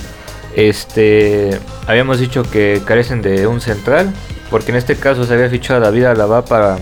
Este, 0.55 1.59
habíamos 1.87 2.19
dicho 2.19 2.43
que 2.43 2.81
carecen 2.85 3.21
de 3.21 3.47
un 3.47 3.59
central, 3.59 4.13
porque 4.49 4.71
en 4.71 4.77
este 4.77 4.95
caso 4.95 5.25
se 5.25 5.33
había 5.33 5.49
fichado 5.49 5.81
a 5.81 5.85
David 5.85 6.05
Alaba 6.05 6.45
para 6.45 6.77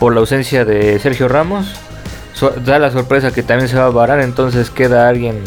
por 0.00 0.14
la 0.14 0.20
ausencia 0.20 0.64
de 0.64 0.98
Sergio 0.98 1.28
Ramos. 1.28 1.74
Da 2.64 2.80
la 2.80 2.90
sorpresa 2.90 3.30
que 3.30 3.44
también 3.44 3.68
se 3.68 3.76
va 3.76 3.86
a 3.86 3.90
varar, 3.90 4.18
entonces 4.18 4.68
queda 4.68 5.08
alguien 5.08 5.44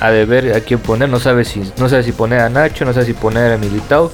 a 0.00 0.10
deber 0.10 0.54
a 0.54 0.60
quién 0.60 0.78
poner, 0.80 1.08
no 1.08 1.18
sabe 1.20 1.44
si 1.44 1.60
no 1.78 1.88
sabe 1.88 2.02
si 2.02 2.12
poner 2.12 2.40
a 2.40 2.48
Nacho, 2.48 2.84
no 2.84 2.92
sabe 2.92 3.06
si 3.06 3.12
poner 3.14 3.52
a 3.52 3.58
Militao 3.58 4.12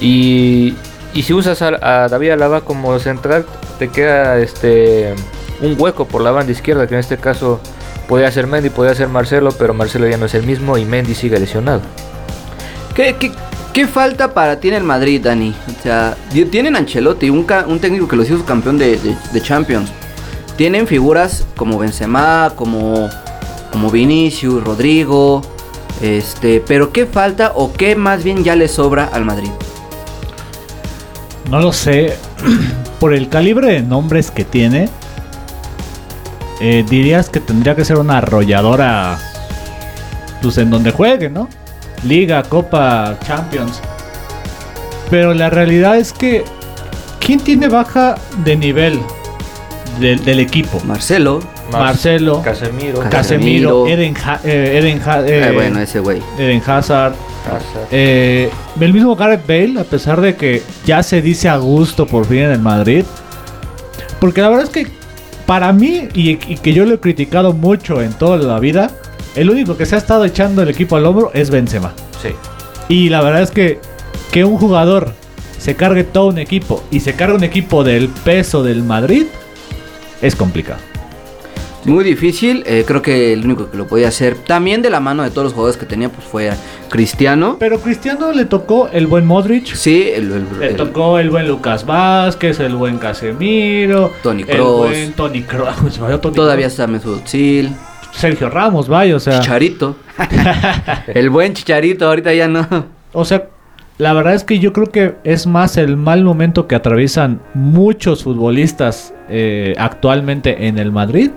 y 0.00 0.74
y 1.14 1.22
si 1.22 1.34
usas 1.34 1.60
a, 1.62 2.08
David 2.08 2.30
Alaba 2.30 2.62
como 2.62 2.98
central, 2.98 3.44
te 3.78 3.88
queda 3.88 4.38
este 4.38 5.14
un 5.60 5.76
hueco 5.78 6.06
por 6.06 6.22
la 6.22 6.30
banda 6.30 6.52
izquierda, 6.52 6.86
que 6.86 6.94
en 6.94 7.00
este 7.00 7.18
caso 7.18 7.60
podía 8.08 8.30
ser 8.32 8.46
Mendy, 8.46 8.70
podía 8.70 8.94
ser 8.94 9.08
Marcelo, 9.08 9.52
pero 9.58 9.74
Marcelo 9.74 10.08
ya 10.08 10.16
no 10.16 10.26
es 10.26 10.34
el 10.34 10.42
mismo 10.44 10.76
y 10.78 10.84
Mendy 10.84 11.14
sigue 11.14 11.38
lesionado. 11.38 11.80
¿Qué, 12.94 13.14
qué, 13.18 13.30
qué 13.72 13.86
falta 13.86 14.34
para 14.34 14.58
ti 14.60 14.68
en 14.68 14.74
el 14.74 14.82
Madrid, 14.84 15.20
Dani? 15.22 15.54
O 15.78 15.82
sea, 15.82 16.16
tienen 16.50 16.76
Ancelotti, 16.76 17.30
un, 17.30 17.46
un 17.68 17.78
técnico 17.78 18.08
que 18.08 18.16
los 18.16 18.28
hizo 18.28 18.44
campeón 18.44 18.76
de- 18.78 18.98
de 19.32 19.40
Champions. 19.40 19.90
Tienen 20.56 20.86
figuras 20.86 21.46
como 21.56 21.78
Benzema, 21.78 22.52
como, 22.56 23.08
como 23.72 23.90
Vinicius, 23.90 24.62
Rodrigo. 24.62 25.42
Este, 26.00 26.62
pero 26.66 26.92
¿qué 26.92 27.06
falta 27.06 27.52
o 27.54 27.72
qué 27.72 27.96
más 27.96 28.22
bien 28.22 28.44
ya 28.44 28.56
le 28.56 28.68
sobra 28.68 29.06
al 29.12 29.24
Madrid? 29.24 29.50
No 31.50 31.60
lo 31.60 31.72
sé. 31.72 32.16
Por 33.00 33.14
el 33.14 33.28
calibre 33.28 33.72
de 33.72 33.82
nombres 33.82 34.30
que 34.30 34.44
tiene, 34.44 34.88
eh, 36.60 36.84
dirías 36.88 37.28
que 37.28 37.40
tendría 37.40 37.74
que 37.74 37.84
ser 37.84 37.98
una 37.98 38.18
arrolladora. 38.18 39.18
Pues 40.40 40.58
en 40.58 40.70
donde 40.70 40.92
juegue, 40.92 41.28
¿no? 41.28 41.48
Liga, 42.04 42.42
Copa, 42.44 43.16
Champions. 43.26 43.80
Pero 45.10 45.34
la 45.34 45.50
realidad 45.50 45.96
es 45.96 46.12
que. 46.12 46.44
¿Quién 47.18 47.38
tiene 47.38 47.68
baja 47.68 48.16
de 48.44 48.56
nivel 48.56 49.00
del, 50.00 50.24
del 50.24 50.40
equipo? 50.40 50.80
Marcelo. 50.84 51.40
Marcelo, 51.80 52.42
Casemiro, 52.42 53.00
Cas- 53.00 53.10
Casemiro, 53.10 53.84
Casemiro. 53.84 53.86
Eden, 53.88 54.14
Ha- 54.24 54.40
eh, 54.44 54.78
Eden 54.78 55.00
Ha- 55.04 55.20
eh, 55.20 55.48
Eh, 55.48 55.52
bueno, 55.52 55.80
ese 55.80 56.00
güey. 56.00 56.20
Eden 56.38 56.62
Hazard. 56.66 57.14
Hazard. 57.46 57.88
Eh, 57.90 58.50
el 58.80 58.92
mismo 58.92 59.16
Gareth 59.16 59.46
Bale, 59.46 59.80
a 59.80 59.84
pesar 59.84 60.20
de 60.20 60.36
que 60.36 60.62
ya 60.84 61.02
se 61.02 61.20
dice 61.22 61.48
a 61.48 61.56
gusto 61.56 62.06
por 62.06 62.26
fin 62.26 62.38
en 62.38 62.52
el 62.52 62.60
Madrid. 62.60 63.04
Porque 64.20 64.40
la 64.40 64.48
verdad 64.48 64.64
es 64.64 64.70
que 64.70 64.86
para 65.46 65.72
mí, 65.72 66.08
y, 66.14 66.30
y 66.30 66.56
que 66.58 66.72
yo 66.72 66.84
lo 66.84 66.94
he 66.94 67.00
criticado 67.00 67.52
mucho 67.52 68.00
en 68.00 68.12
toda 68.12 68.36
la 68.38 68.60
vida, 68.60 68.90
el 69.34 69.50
único 69.50 69.76
que 69.76 69.86
se 69.86 69.96
ha 69.96 69.98
estado 69.98 70.24
echando 70.24 70.62
el 70.62 70.68
equipo 70.68 70.96
al 70.96 71.04
hombro 71.06 71.30
es 71.34 71.50
Benzema. 71.50 71.92
Sí. 72.22 72.28
Y 72.88 73.08
la 73.08 73.20
verdad 73.22 73.42
es 73.42 73.50
que 73.50 73.80
que 74.30 74.44
un 74.44 74.56
jugador 74.56 75.12
se 75.58 75.74
cargue 75.76 76.04
todo 76.04 76.28
un 76.28 76.38
equipo 76.38 76.82
y 76.90 77.00
se 77.00 77.14
cargue 77.14 77.34
un 77.36 77.44
equipo 77.44 77.84
del 77.84 78.08
peso 78.08 78.62
del 78.62 78.82
Madrid 78.82 79.26
es 80.22 80.34
complicado. 80.36 80.78
Muy 81.84 82.04
difícil, 82.04 82.62
eh, 82.66 82.84
creo 82.86 83.02
que 83.02 83.32
el 83.32 83.44
único 83.44 83.70
que 83.70 83.76
lo 83.76 83.86
podía 83.88 84.08
hacer, 84.08 84.36
también 84.36 84.82
de 84.82 84.90
la 84.90 85.00
mano 85.00 85.22
de 85.24 85.30
todos 85.30 85.44
los 85.46 85.52
jugadores 85.52 85.76
que 85.76 85.84
tenía, 85.86 86.08
pues 86.08 86.24
fue 86.26 86.50
Cristiano. 86.88 87.56
Pero 87.58 87.80
Cristiano 87.80 88.30
le 88.32 88.44
tocó 88.44 88.88
el 88.92 89.06
buen 89.08 89.26
Modric. 89.26 89.66
Sí, 89.74 90.04
el, 90.14 90.30
el- 90.32 90.46
Le 90.60 90.66
el- 90.68 90.76
tocó 90.76 91.18
el 91.18 91.30
buen 91.30 91.48
Lucas 91.48 91.84
Vázquez, 91.84 92.60
el 92.60 92.76
buen 92.76 92.98
Casemiro, 92.98 94.12
Toni 94.22 94.42
el 94.42 94.48
Kroos. 94.48 94.88
buen 94.90 95.12
Toni 95.14 95.42
Kroos, 95.42 95.74
todavía 96.34 96.66
está 96.68 96.86
Mesut 96.86 97.24
Özil, 97.24 97.70
Sergio 98.12 98.48
Ramos, 98.48 98.88
vaya, 98.88 99.16
o 99.16 99.20
sea, 99.20 99.40
Chicharito. 99.40 99.96
el 101.08 101.30
buen 101.30 101.54
Chicharito, 101.54 102.06
ahorita 102.06 102.32
ya 102.34 102.46
no. 102.48 102.66
o 103.12 103.24
sea, 103.24 103.48
la 103.98 104.12
verdad 104.12 104.34
es 104.34 104.44
que 104.44 104.58
yo 104.58 104.72
creo 104.72 104.90
que 104.90 105.14
es 105.24 105.46
más 105.46 105.76
el 105.76 105.96
mal 105.96 106.24
momento 106.24 106.66
que 106.66 106.74
atraviesan 106.74 107.40
muchos 107.54 108.22
futbolistas 108.24 109.12
eh, 109.28 109.74
actualmente 109.78 110.66
en 110.66 110.78
el 110.78 110.92
Madrid 110.92 111.30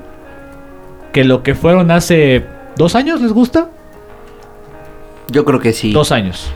que 1.15 1.23
lo 1.23 1.43
que 1.43 1.55
fueron 1.55 1.91
hace 1.91 2.43
dos 2.75 2.93
años, 2.93 3.21
¿les 3.21 3.31
gusta? 3.31 3.69
Yo 5.29 5.45
creo 5.45 5.61
que 5.61 5.71
sí. 5.71 5.93
Dos 5.93 6.11
años. 6.11 6.51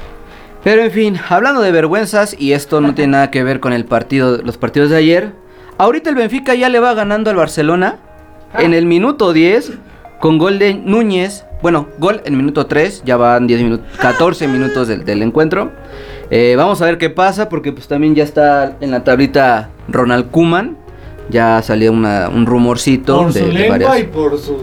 Pero 0.66 0.84
en 0.84 0.92
fin, 0.92 1.18
hablando 1.30 1.62
de 1.62 1.72
vergüenzas, 1.72 2.36
y 2.38 2.51
esto 2.51 2.82
no 2.82 2.94
tiene 2.94 3.13
nada 3.13 3.32
que 3.32 3.42
ver 3.42 3.62
con 3.62 3.72
el 3.72 3.86
partido, 3.86 4.38
los 4.44 4.58
partidos 4.58 4.89
de 4.89 4.98
ayer. 4.98 5.32
Ahorita 5.78 6.10
el 6.10 6.18
Benfica 6.18 6.56
ya 6.56 6.68
le 6.68 6.82
va 6.82 6.94
ganando 6.94 7.30
al 7.30 7.38
Barcelona 7.38 8.00
en 8.54 8.74
el 8.74 8.86
minuto 8.86 9.32
10 9.32 9.78
con 10.20 10.38
gol 10.38 10.60
de 10.60 10.74
Núñez. 10.74 11.46
Bueno, 11.62 11.88
gol 11.98 12.22
en 12.25 12.36
minuto 12.36 12.66
3, 12.66 13.04
ya 13.06 13.16
van 13.16 13.48
10 13.48 13.62
minutos, 13.62 13.88
14 14.01 14.50
minutos 14.50 14.89
del, 14.89 15.06
del 15.06 15.22
encuentro. 15.22 15.72
Eh, 16.32 16.56
vamos 16.58 16.82
a 16.82 16.86
ver 16.86 16.98
qué 16.98 17.10
pasa, 17.10 17.48
porque 17.48 17.72
pues 17.72 17.88
también 17.88 18.13
ya 18.13 18.25
está 18.25 18.75
en 18.82 18.92
la 18.92 19.06
tablita 19.06 19.70
Ronald 19.88 20.32
Kuman. 20.32 20.75
Ya 21.29 21.62
salió 21.62 21.91
una- 21.91 22.29
un 22.29 22.45
rumorcito 22.45 23.24
Por 23.24 23.33
de, 23.33 23.39
su 23.41 23.51
de 23.51 23.69
varias- 23.69 24.00
y 24.00 24.03
por 24.03 24.38
su... 24.39 24.57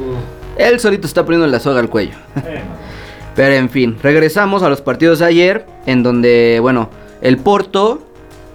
Él 0.56 0.80
solito 0.80 1.06
está 1.06 1.24
poniendo 1.24 1.46
la 1.46 1.60
soga 1.60 1.80
al 1.80 1.88
cuello. 1.90 2.14
Eh, 2.36 2.60
Pero 3.36 3.54
en 3.54 3.68
fin, 3.68 3.96
regresamos 4.02 4.62
a 4.62 4.68
los 4.70 4.80
partidos 4.80 5.18
de 5.18 5.26
ayer, 5.26 5.66
en 5.84 6.02
donde, 6.02 6.58
bueno, 6.60 6.88
el 7.20 7.36
Porto 7.36 8.00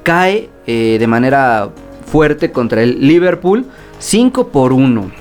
cae 0.03 0.49
eh, 0.65 0.97
de 0.99 1.07
manera 1.07 1.69
fuerte 2.07 2.51
contra 2.51 2.81
el 2.81 3.07
Liverpool, 3.07 3.65
5 3.99 4.47
por 4.47 4.73
1. 4.73 5.11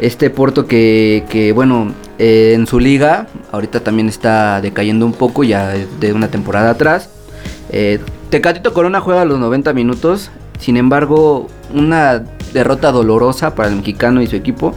Este 0.00 0.28
Porto 0.30 0.66
que, 0.66 1.24
que, 1.30 1.52
bueno, 1.52 1.92
eh, 2.18 2.52
en 2.56 2.66
su 2.66 2.80
liga, 2.80 3.28
ahorita 3.52 3.80
también 3.80 4.08
está 4.08 4.60
decayendo 4.60 5.06
un 5.06 5.12
poco, 5.12 5.44
ya 5.44 5.68
de 6.00 6.12
una 6.12 6.28
temporada 6.28 6.70
atrás. 6.70 7.10
Eh, 7.70 8.00
Tecatito 8.30 8.72
Corona 8.74 9.00
juega 9.00 9.24
los 9.24 9.38
90 9.38 9.72
minutos, 9.72 10.30
sin 10.58 10.76
embargo, 10.76 11.46
una 11.74 12.22
derrota 12.52 12.92
dolorosa 12.92 13.54
para 13.54 13.68
el 13.68 13.76
mexicano 13.76 14.20
y 14.22 14.26
su 14.26 14.36
equipo 14.36 14.74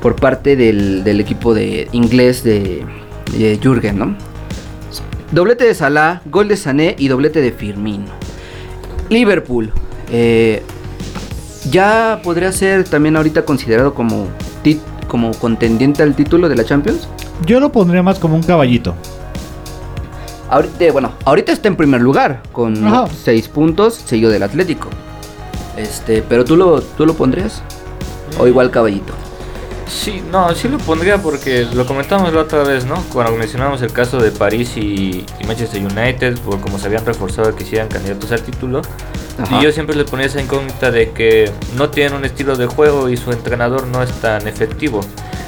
por 0.00 0.14
parte 0.16 0.54
del, 0.56 1.02
del 1.04 1.20
equipo 1.20 1.54
de 1.54 1.88
inglés 1.92 2.44
de, 2.44 2.84
de 3.36 3.58
Jürgen, 3.62 3.98
¿no? 3.98 4.14
Doblete 5.32 5.64
de 5.64 5.74
Salah, 5.74 6.22
gol 6.26 6.48
de 6.48 6.56
Sané 6.56 6.94
y 6.98 7.08
doblete 7.08 7.40
de 7.40 7.52
Firmino. 7.52 8.06
Liverpool, 9.10 9.72
eh, 10.10 10.62
ya 11.70 12.20
podría 12.22 12.52
ser 12.52 12.84
también 12.84 13.16
ahorita 13.16 13.44
considerado 13.44 13.92
como, 13.94 14.26
tit- 14.64 14.80
como 15.06 15.32
contendiente 15.32 16.02
al 16.02 16.14
título 16.14 16.48
de 16.48 16.56
la 16.56 16.64
Champions. 16.64 17.08
Yo 17.46 17.60
lo 17.60 17.70
pondría 17.72 18.02
más 18.02 18.18
como 18.18 18.36
un 18.36 18.42
caballito. 18.42 18.94
Ahorita, 20.50 20.92
bueno, 20.92 21.12
ahorita 21.26 21.52
está 21.52 21.68
en 21.68 21.76
primer 21.76 22.00
lugar 22.00 22.42
con 22.52 22.86
Ajá. 22.86 23.06
6 23.24 23.48
puntos, 23.48 23.94
seguido 23.94 24.30
del 24.30 24.42
Atlético. 24.42 24.88
Este, 25.78 26.22
pero 26.22 26.44
tú 26.44 26.56
lo, 26.56 26.80
tú 26.82 27.06
lo 27.06 27.14
pondrías 27.14 27.62
o 28.38 28.46
igual 28.46 28.70
caballito. 28.70 29.12
Sí, 29.86 30.22
no, 30.30 30.54
sí 30.54 30.68
lo 30.68 30.76
pondría 30.78 31.16
porque 31.18 31.66
lo 31.72 31.86
comentamos 31.86 32.32
la 32.34 32.40
otra 32.40 32.62
vez, 32.62 32.84
¿no? 32.84 33.02
Cuando 33.12 33.32
mencionamos 33.36 33.80
el 33.80 33.92
caso 33.92 34.18
de 34.18 34.30
París 34.30 34.76
y, 34.76 35.24
y 35.40 35.44
Manchester 35.46 35.80
United, 35.80 36.38
por 36.40 36.60
cómo 36.60 36.78
se 36.78 36.88
habían 36.88 37.06
reforzado 37.06 37.54
que 37.56 37.64
sean 37.64 37.88
candidatos 37.88 38.30
al 38.32 38.42
título. 38.42 38.82
Ajá. 39.38 39.58
Y 39.58 39.64
yo 39.64 39.72
siempre 39.72 39.96
les 39.96 40.10
ponía 40.10 40.26
esa 40.26 40.42
incógnita 40.42 40.90
de 40.90 41.12
que 41.12 41.50
no 41.76 41.88
tienen 41.88 42.14
un 42.14 42.24
estilo 42.24 42.56
de 42.56 42.66
juego 42.66 43.08
y 43.08 43.16
su 43.16 43.30
entrenador 43.30 43.86
no 43.86 44.02
es 44.02 44.10
tan 44.20 44.46
efectivo. 44.46 45.00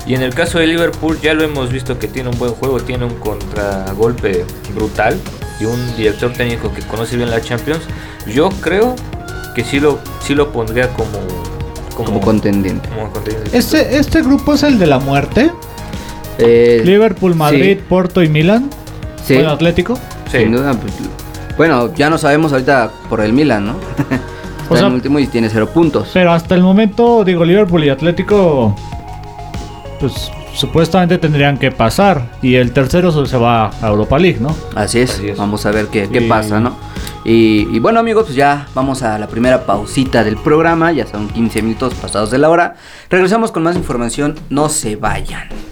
Y 0.06 0.14
en 0.14 0.22
el 0.22 0.32
caso 0.32 0.58
de 0.58 0.68
Liverpool 0.68 1.20
ya 1.20 1.34
lo 1.34 1.42
hemos 1.42 1.70
visto 1.70 1.99
que 1.99 2.08
tiene 2.08 2.30
un 2.30 2.38
buen 2.38 2.52
juego, 2.52 2.80
tiene 2.80 3.04
un 3.04 3.16
contragolpe 3.16 4.46
brutal 4.75 5.18
y 5.60 5.66
un 5.66 5.96
director 5.96 6.32
técnico 6.32 6.72
que 6.72 6.80
conoce 6.82 7.16
bien 7.16 7.30
la 7.30 7.42
Champions. 7.42 7.82
Yo 8.26 8.49
creo 8.60 8.96
que 9.54 9.64
sí 9.64 9.80
lo, 9.80 9.99
sí 10.21 10.35
lo 10.35 10.52
pondría 10.52 10.88
como, 10.95 11.11
como 11.97 12.21
contendiente. 12.21 12.88
como 12.88 13.11
contendiente. 13.11 13.57
Este, 13.57 13.97
este 13.99 14.23
grupo 14.23 14.54
es 14.54 14.62
el 14.62 14.78
de 14.78 14.87
la 14.87 14.99
muerte. 14.99 15.50
Eh, 16.38 16.83
Liverpool, 16.85 17.35
Madrid, 17.35 17.76
sí. 17.78 17.85
Porto 17.88 18.23
y 18.23 18.28
Milan. 18.28 18.71
Sí. 19.25 19.35
Bueno, 19.35 19.50
Atlético. 19.50 19.97
Sí. 20.30 20.38
Sin 20.38 20.52
duda, 20.52 20.73
pues, 20.75 20.92
bueno, 21.57 21.92
ya 21.95 22.09
no 22.09 22.16
sabemos 22.19 22.52
ahorita 22.52 22.90
por 23.09 23.21
el 23.21 23.33
Milan, 23.33 23.66
¿no? 23.66 23.73
Está 24.62 24.75
O 24.75 24.76
sea- 24.76 24.87
en 24.87 24.95
último 24.95 25.19
y 25.19 25.26
tiene 25.26 25.50
cero 25.50 25.69
puntos. 25.75 26.11
Pero 26.14 26.33
hasta 26.33 26.54
el 26.54 26.62
momento, 26.62 27.25
digo, 27.25 27.45
Liverpool 27.45 27.85
y 27.85 27.88
Atlético, 27.90 28.75
pues 29.99 30.30
supuestamente 30.54 31.19
tendrían 31.19 31.59
que 31.59 31.71
pasar. 31.73 32.23
Y 32.40 32.54
el 32.54 32.73
tercero 32.73 33.26
se 33.26 33.37
va 33.37 33.71
a 33.83 33.88
Europa 33.88 34.19
League, 34.19 34.38
¿no? 34.40 34.54
Así 34.75 35.00
es, 35.00 35.11
Así 35.11 35.28
es. 35.28 35.37
vamos 35.38 35.66
a 35.66 35.71
ver 35.73 35.87
qué, 35.88 36.09
qué 36.09 36.23
Y- 36.23 36.28
pasa, 36.28 36.61
¿no? 36.61 36.76
Y, 37.25 37.79
bueno 37.81 38.00
amigos, 38.00 38.25
pues 38.25 38.37
ya 38.37 38.67
vamos 38.75 39.03
a 39.03 39.19
la 39.19 39.29
primera 39.29 39.67
pausita 39.67 40.25
del 40.25 40.37
programa, 40.37 40.91
ya 40.93 41.07
son 41.07 41.29
15 41.29 41.62
minutos 41.62 41.95
pasados 41.95 42.31
de 42.31 42.39
la 42.39 42.49
hora. 42.49 42.77
Regresamos 43.11 43.53
con 43.53 43.62
más 43.62 43.77
información, 43.77 44.37
no 44.49 44.69
se 44.69 44.97
vayan. 44.97 45.70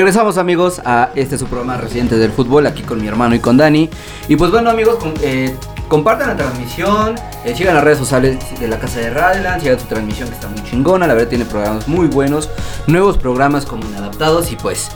Regresamos 0.00 0.38
amigos 0.38 0.80
a 0.86 1.10
este 1.14 1.36
su 1.36 1.44
programa 1.44 1.76
reciente 1.76 2.16
del 2.16 2.32
fútbol 2.32 2.66
aquí 2.66 2.82
con 2.82 3.02
mi 3.02 3.06
hermano 3.06 3.34
y 3.34 3.38
con 3.38 3.58
Dani. 3.58 3.90
Y 4.28 4.36
pues 4.36 4.50
bueno 4.50 4.70
amigos, 4.70 4.96
eh, 5.20 5.54
compartan 5.88 6.28
la 6.28 6.36
transmisión, 6.38 7.16
eh, 7.44 7.54
sigan 7.54 7.74
las 7.74 7.84
redes 7.84 7.98
sociales 7.98 8.38
de 8.58 8.66
la 8.66 8.78
casa 8.78 8.98
de 8.98 9.10
Radland, 9.10 9.60
sigan 9.60 9.78
su 9.78 9.84
transmisión 9.88 10.30
que 10.30 10.36
está 10.36 10.48
muy 10.48 10.62
chingona, 10.62 11.06
la 11.06 11.12
verdad 11.12 11.28
tiene 11.28 11.44
programas 11.44 11.86
muy 11.86 12.06
buenos, 12.06 12.48
nuevos 12.86 13.18
programas 13.18 13.66
como 13.66 13.84
inadaptados 13.84 14.50
y 14.50 14.56
pues 14.56 14.88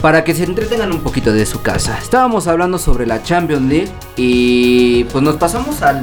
para 0.00 0.24
que 0.24 0.34
se 0.34 0.44
entretengan 0.44 0.92
un 0.92 1.02
poquito 1.02 1.30
de 1.30 1.44
su 1.44 1.60
casa. 1.60 1.98
Estábamos 1.98 2.46
hablando 2.46 2.78
sobre 2.78 3.04
la 3.04 3.22
Champions 3.22 3.68
League 3.68 3.90
y 4.16 5.04
pues 5.12 5.22
nos 5.22 5.36
pasamos 5.36 5.82
al 5.82 6.00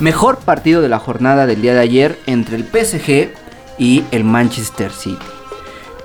mejor 0.00 0.38
partido 0.38 0.82
de 0.82 0.88
la 0.88 0.98
jornada 0.98 1.46
del 1.46 1.62
día 1.62 1.74
de 1.74 1.80
ayer 1.80 2.18
entre 2.26 2.56
el 2.56 2.64
PSG 2.64 3.30
y 3.78 4.02
el 4.10 4.24
Manchester 4.24 4.90
City. 4.90 5.37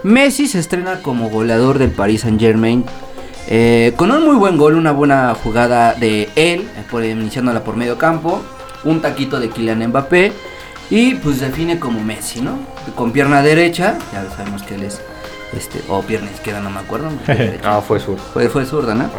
Messi 0.03 0.47
se 0.47 0.59
estrena 0.59 0.99
como 1.01 1.29
goleador 1.29 1.79
del 1.79 1.91
Paris 1.91 2.21
Saint 2.21 2.39
Germain. 2.39 2.83
eh, 3.47 3.93
con 3.97 4.09
un 4.11 4.23
muy 4.25 4.35
buen 4.37 4.57
gol, 4.57 4.75
una 4.75 4.91
buena 4.93 5.35
jugada 5.35 5.93
de 5.95 6.29
él, 6.35 6.61
eh, 6.77 6.83
por, 6.89 7.03
iniciándola 7.03 7.63
por 7.63 7.75
medio 7.75 7.97
campo. 7.97 8.41
Un 8.85 9.01
taquito 9.01 9.39
de 9.39 9.49
Kylian 9.49 9.85
Mbappé. 9.87 10.31
Y 10.89 11.15
pues 11.15 11.39
define 11.39 11.79
como 11.79 12.01
Messi, 12.01 12.41
¿no? 12.41 12.57
Con 12.95 13.11
pierna 13.11 13.41
derecha. 13.41 13.97
Ya 14.13 14.25
sabemos 14.35 14.63
que 14.63 14.75
él 14.75 14.83
es. 14.83 15.01
Este, 15.55 15.81
o 15.89 16.01
pierna 16.01 16.31
izquierda, 16.31 16.59
no 16.61 16.69
me 16.69 16.79
acuerdo. 16.79 17.09
Ah, 17.63 17.81
fue 17.85 17.99
sur. 17.99 18.17
Fue, 18.33 18.49
fue 18.49 18.65
zurda, 18.65 18.93
¿no? 18.95 19.09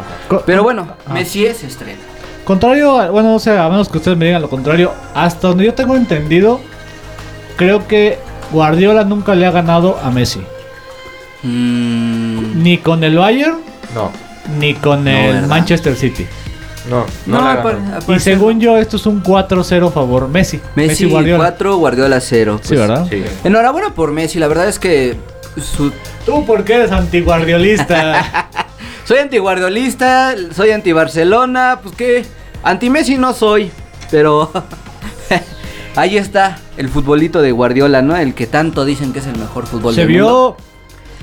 Pero 0.46 0.62
bueno, 0.62 0.88
Ah. 1.06 1.12
Messi 1.14 1.46
se 1.54 1.66
estrena. 1.66 2.00
Contrario, 2.44 2.98
a- 2.98 3.10
bueno, 3.10 3.30
no 3.32 3.38
sé, 3.38 3.56
a 3.56 3.68
menos 3.68 3.88
que 3.88 3.98
ustedes 3.98 4.16
me 4.18 4.26
digan 4.26 4.42
lo 4.42 4.50
contrario, 4.50 4.92
hasta 5.14 5.48
donde 5.48 5.64
yo 5.64 5.74
tengo 5.74 5.96
entendido, 5.96 6.60
creo 7.56 7.86
que 7.88 8.18
Guardiola 8.52 9.04
nunca 9.04 9.34
le 9.34 9.46
ha 9.46 9.50
ganado 9.50 9.98
a 10.02 10.10
Messi. 10.10 10.42
Mm, 11.44 12.62
Ni 12.62 12.78
con 12.78 13.04
el 13.04 13.16
Bayern, 13.18 13.58
No, 13.94 14.10
ni 14.58 14.74
con 14.74 15.04
No, 15.04 15.10
el 15.10 15.32
¿verdad? 15.34 15.48
Manchester 15.48 15.94
City. 15.94 16.26
no, 16.90 17.04
no, 17.26 17.38
la 17.40 17.52
aparte- 17.52 18.14
Y 18.16 18.18
según 18.18 18.60
yo, 18.60 18.76
esto 18.78 18.96
es 18.96 19.06
un 19.06 19.22
4-0 19.22 19.90
favor 19.92 20.28
Messi. 20.28 20.60
Messi, 20.74 21.06
Guardiola. 21.06 21.38
4, 21.44 21.76
Guardiola 21.76 22.20
0. 22.20 22.60
Sí, 22.62 22.74
¿verdad? 22.76 23.06
Sí. 23.10 23.22
Enhorabuena 23.44 23.90
por 23.94 24.10
Messi, 24.12 24.38
la 24.38 24.48
verdad 24.48 24.68
es 24.68 24.78
que 24.78 25.16
su 25.56 25.92
¿Tú 26.26 26.44
por 26.46 26.64
qué 26.64 26.74
eres 26.76 26.90
antiguardiolista? 26.92 28.48
Soy 29.04 29.18
antiguardiolista, 29.18 30.34
soy 30.56 30.70
anti-Barcelona, 30.70 31.80
pues 31.82 31.94
que 31.94 32.24
anti-Messi 32.62 33.18
no 33.18 33.34
soy, 33.34 33.70
pero 34.10 34.50
ahí 35.96 36.16
está 36.16 36.58
el 36.78 36.88
futbolito 36.88 37.42
de 37.42 37.52
Guardiola, 37.52 38.00
¿no? 38.00 38.16
El 38.16 38.32
que 38.32 38.46
tanto 38.46 38.86
dicen 38.86 39.12
que 39.12 39.18
es 39.18 39.26
el 39.26 39.36
mejor 39.38 39.66
fútbol 39.66 39.94
Se 39.94 40.06
del 40.06 40.10
mundo. 40.22 40.56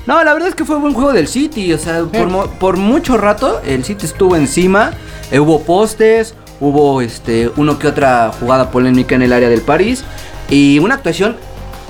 No, 0.08 0.24
la 0.24 0.34
verdad 0.34 0.50
es 0.50 0.56
que 0.56 0.66
fue 0.66 0.78
buen 0.80 0.94
juego 0.94 1.14
del 1.14 1.28
City, 1.28 1.72
o 1.74 1.78
sea, 1.78 2.04
por, 2.04 2.28
mo- 2.28 2.48
por 2.60 2.78
mucho 2.78 3.18
rato 3.18 3.62
el 3.66 3.84
City 3.84 4.06
estuvo 4.08 4.36
encima, 4.36 4.92
eh, 5.32 5.40
hubo 5.40 5.62
postes, 5.62 6.34
hubo 6.60 7.02
este 7.02 7.52
uno 7.56 7.78
que 7.78 7.88
otra 7.88 8.32
jugada 8.40 8.72
polémica 8.72 9.16
en 9.16 9.22
el 9.22 9.32
área 9.34 9.48
del 9.50 9.62
París 9.62 10.04
y 10.50 10.80
una 10.80 10.96
actuación 10.96 11.38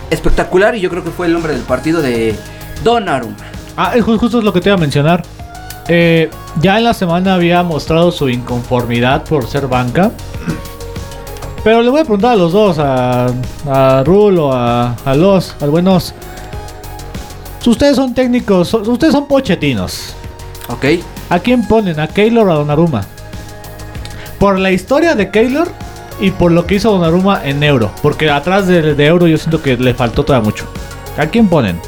espectacular 0.10 0.76
y 0.76 0.82
yo 0.82 0.89
creo 0.89 1.04
que 1.04 1.12
fue 1.12 1.28
el 1.28 1.36
hombre 1.36 1.54
del 1.54 1.62
partido 1.63 2.02
de 2.02 2.36
Donnarumma. 2.84 3.38
Ah, 3.78 3.93
es 3.95 4.04
justo 4.04 4.39
es 4.39 4.43
lo 4.43 4.52
que 4.52 4.60
te 4.60 4.69
iba 4.69 4.76
a 4.76 4.80
mencionar. 4.80 5.24
Eh, 5.88 6.30
ya 6.62 6.78
en 6.78 6.84
la 6.84 6.93
semana 6.93 7.34
había 7.36 7.63
mostrado 7.63 8.12
su 8.12 8.28
inconformidad 8.30 9.24
por 9.24 9.47
ser 9.47 9.67
banca. 9.67 10.12
Pero 11.63 11.82
le 11.82 11.89
voy 11.89 12.02
a 12.02 12.04
preguntar 12.04 12.32
a 12.34 12.36
los 12.36 12.52
dos, 12.54 12.78
a, 12.80 13.28
a 13.69 14.04
Rul 14.04 14.38
o 14.39 14.52
a, 14.52 14.95
a 15.06 15.15
Los, 15.15 15.56
al 15.62 15.69
buenos. 15.69 16.13
Ustedes 17.65 17.95
son 17.95 18.13
técnicos, 18.13 18.69
so- 18.69 18.80
ustedes 18.82 19.13
son 19.13 19.28
pochetinos. 19.28 20.15
¿Ok? 20.69 20.86
¿A 21.30 21.39
quién 21.39 21.67
ponen? 21.67 22.00
¿A 22.00 22.08
Keylor 22.08 22.47
o 22.47 22.52
a 22.52 22.56
Donnarumma? 22.56 23.04
Por 24.39 24.58
la 24.60 24.71
historia 24.71 25.13
de 25.15 25.30
Keylor 25.30 25.67
y 26.19 26.32
por 26.32 26.52
lo 26.52 26.65
que 26.65 26.76
hizo 26.76 26.91
Donnarumma 26.91 27.41
en 27.45 27.62
Euro. 27.63 27.91
Porque 28.02 28.30
atrás 28.30 28.67
de, 28.67 28.95
de 28.95 29.06
Euro 29.06 29.28
yo 29.28 29.38
siento 29.38 29.62
que 29.62 29.78
le 29.78 29.93
faltó 29.93 30.24
todavía 30.26 30.45
mucho. 30.50 30.65
¿A 31.17 31.28
quién 31.28 31.47
ponen? 31.47 31.80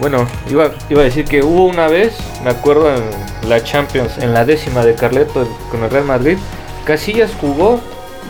Bueno, 0.00 0.26
iba, 0.50 0.70
iba 0.88 1.02
a 1.02 1.04
decir 1.04 1.26
que 1.26 1.42
hubo 1.42 1.66
una 1.66 1.86
vez, 1.86 2.14
me 2.42 2.50
acuerdo 2.50 2.88
en 2.94 3.02
la 3.48 3.62
Champions, 3.62 4.16
en 4.18 4.32
la 4.32 4.44
décima 4.46 4.82
de 4.84 4.94
Carleto 4.94 5.46
con 5.70 5.84
el 5.84 5.90
Real 5.90 6.04
Madrid, 6.06 6.38
Casillas 6.84 7.30
jugó 7.38 7.80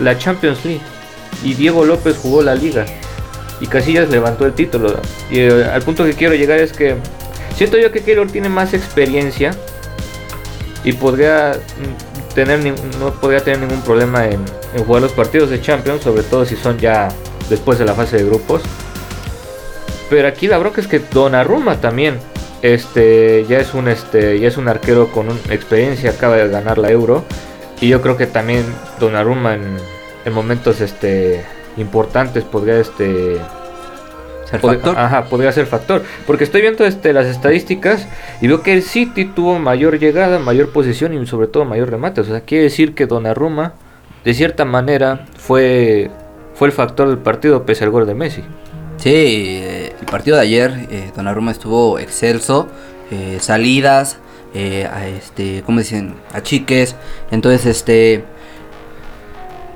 la 0.01 0.17
Champions 0.17 0.63
League 0.65 0.81
y 1.43 1.53
Diego 1.53 1.85
López 1.85 2.17
jugó 2.21 2.41
la 2.41 2.55
Liga. 2.55 2.85
Y 3.61 3.67
Casillas 3.67 4.09
levantó 4.09 4.45
el 4.45 4.53
título. 4.53 4.99
Y 5.29 5.39
eh, 5.39 5.65
al 5.65 5.81
punto 5.83 6.03
que 6.03 6.13
quiero 6.13 6.33
llegar 6.33 6.59
es 6.59 6.73
que 6.73 6.95
siento 7.55 7.77
yo 7.77 7.91
que 7.91 8.01
Keylor 8.01 8.29
tiene 8.29 8.49
más 8.49 8.73
experiencia 8.73 9.51
y 10.83 10.93
podría 10.93 11.53
mm, 11.53 12.33
tener 12.33 12.59
no 12.99 13.13
podría 13.13 13.41
tener 13.41 13.59
ningún 13.59 13.81
problema 13.81 14.25
en, 14.25 14.43
en 14.75 14.83
jugar 14.83 15.03
los 15.03 15.11
partidos 15.11 15.49
de 15.49 15.61
Champions, 15.61 16.01
sobre 16.01 16.23
todo 16.23 16.43
si 16.45 16.55
son 16.55 16.79
ya 16.79 17.09
después 17.49 17.77
de 17.77 17.85
la 17.85 17.93
fase 17.93 18.17
de 18.17 18.25
grupos. 18.25 18.63
Pero 20.09 20.27
aquí 20.27 20.47
la 20.47 20.57
bronca 20.57 20.81
es 20.81 20.87
que 20.87 20.99
Donnarumma 20.99 21.79
también 21.79 22.19
este 22.61 23.45
ya 23.47 23.59
es 23.59 23.73
un 23.73 23.87
este 23.87 24.39
ya 24.39 24.47
es 24.47 24.57
un 24.57 24.67
arquero 24.67 25.11
con 25.11 25.29
experiencia, 25.49 26.11
acaba 26.11 26.35
de 26.37 26.49
ganar 26.49 26.77
la 26.77 26.91
Euro 26.91 27.23
y 27.79 27.87
yo 27.87 28.01
creo 28.01 28.17
que 28.17 28.27
también 28.27 28.65
Donnarumma 28.99 29.55
en, 29.55 29.77
en 30.25 30.33
momentos 30.33 30.81
este 30.81 31.43
importantes 31.77 32.43
podría 32.43 32.79
este 32.79 33.37
Ser 34.49 34.59
factor. 34.59 34.97
ajá, 34.97 35.25
podría 35.25 35.51
ser 35.51 35.65
factor, 35.65 36.03
porque 36.27 36.43
estoy 36.43 36.61
viendo 36.61 36.85
este 36.85 37.13
las 37.13 37.25
estadísticas 37.25 38.07
y 38.41 38.47
veo 38.47 38.61
que 38.61 38.73
el 38.73 38.83
City 38.83 39.25
tuvo 39.25 39.59
mayor 39.59 39.97
llegada, 39.97 40.39
mayor 40.39 40.71
posición 40.71 41.13
y 41.13 41.25
sobre 41.25 41.47
todo 41.47 41.63
mayor 41.65 41.89
remate, 41.89 42.21
o 42.21 42.23
sea, 42.23 42.41
quiere 42.41 42.65
decir 42.65 42.93
que 42.93 43.05
Donnarumma 43.05 43.73
de 44.25 44.33
cierta 44.33 44.65
manera 44.65 45.25
fue 45.37 46.11
fue 46.53 46.67
el 46.67 46.73
factor 46.73 47.07
del 47.07 47.17
partido 47.17 47.65
pese 47.65 47.85
al 47.85 47.91
gol 47.91 48.05
de 48.05 48.13
Messi. 48.13 48.43
Sí, 48.97 49.09
eh, 49.63 49.95
el 49.99 50.05
partido 50.05 50.35
de 50.35 50.43
ayer, 50.43 50.87
eh, 50.91 51.11
Donnarumma 51.15 51.51
estuvo 51.51 51.97
excelso, 51.97 52.67
eh, 53.09 53.37
salidas, 53.39 54.19
eh, 54.53 54.87
a 54.91 55.07
este, 55.07 55.63
¿cómo 55.65 55.79
dicen? 55.79 56.15
A 56.33 56.41
chiques. 56.41 56.95
Entonces, 57.31 57.65
este, 57.65 58.23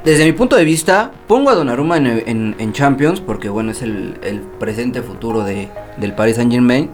desde 0.06 0.24
mi 0.26 0.32
punto 0.34 0.56
de 0.56 0.64
vista, 0.64 1.12
pongo 1.28 1.50
a 1.50 1.56
Donnarumma 1.56 1.98
en, 1.98 2.06
en- 2.08 2.56
en 2.60 2.74
Champions 2.74 3.20
porque, 3.22 3.50
bueno, 3.50 3.72
es 3.72 3.82
el, 3.82 4.16
el 4.24 4.40
presente 4.40 5.02
futuro 5.02 5.44
de, 5.44 5.68
del 5.98 6.14
Paris 6.14 6.36
Saint 6.38 6.52
Germain. 6.52 6.90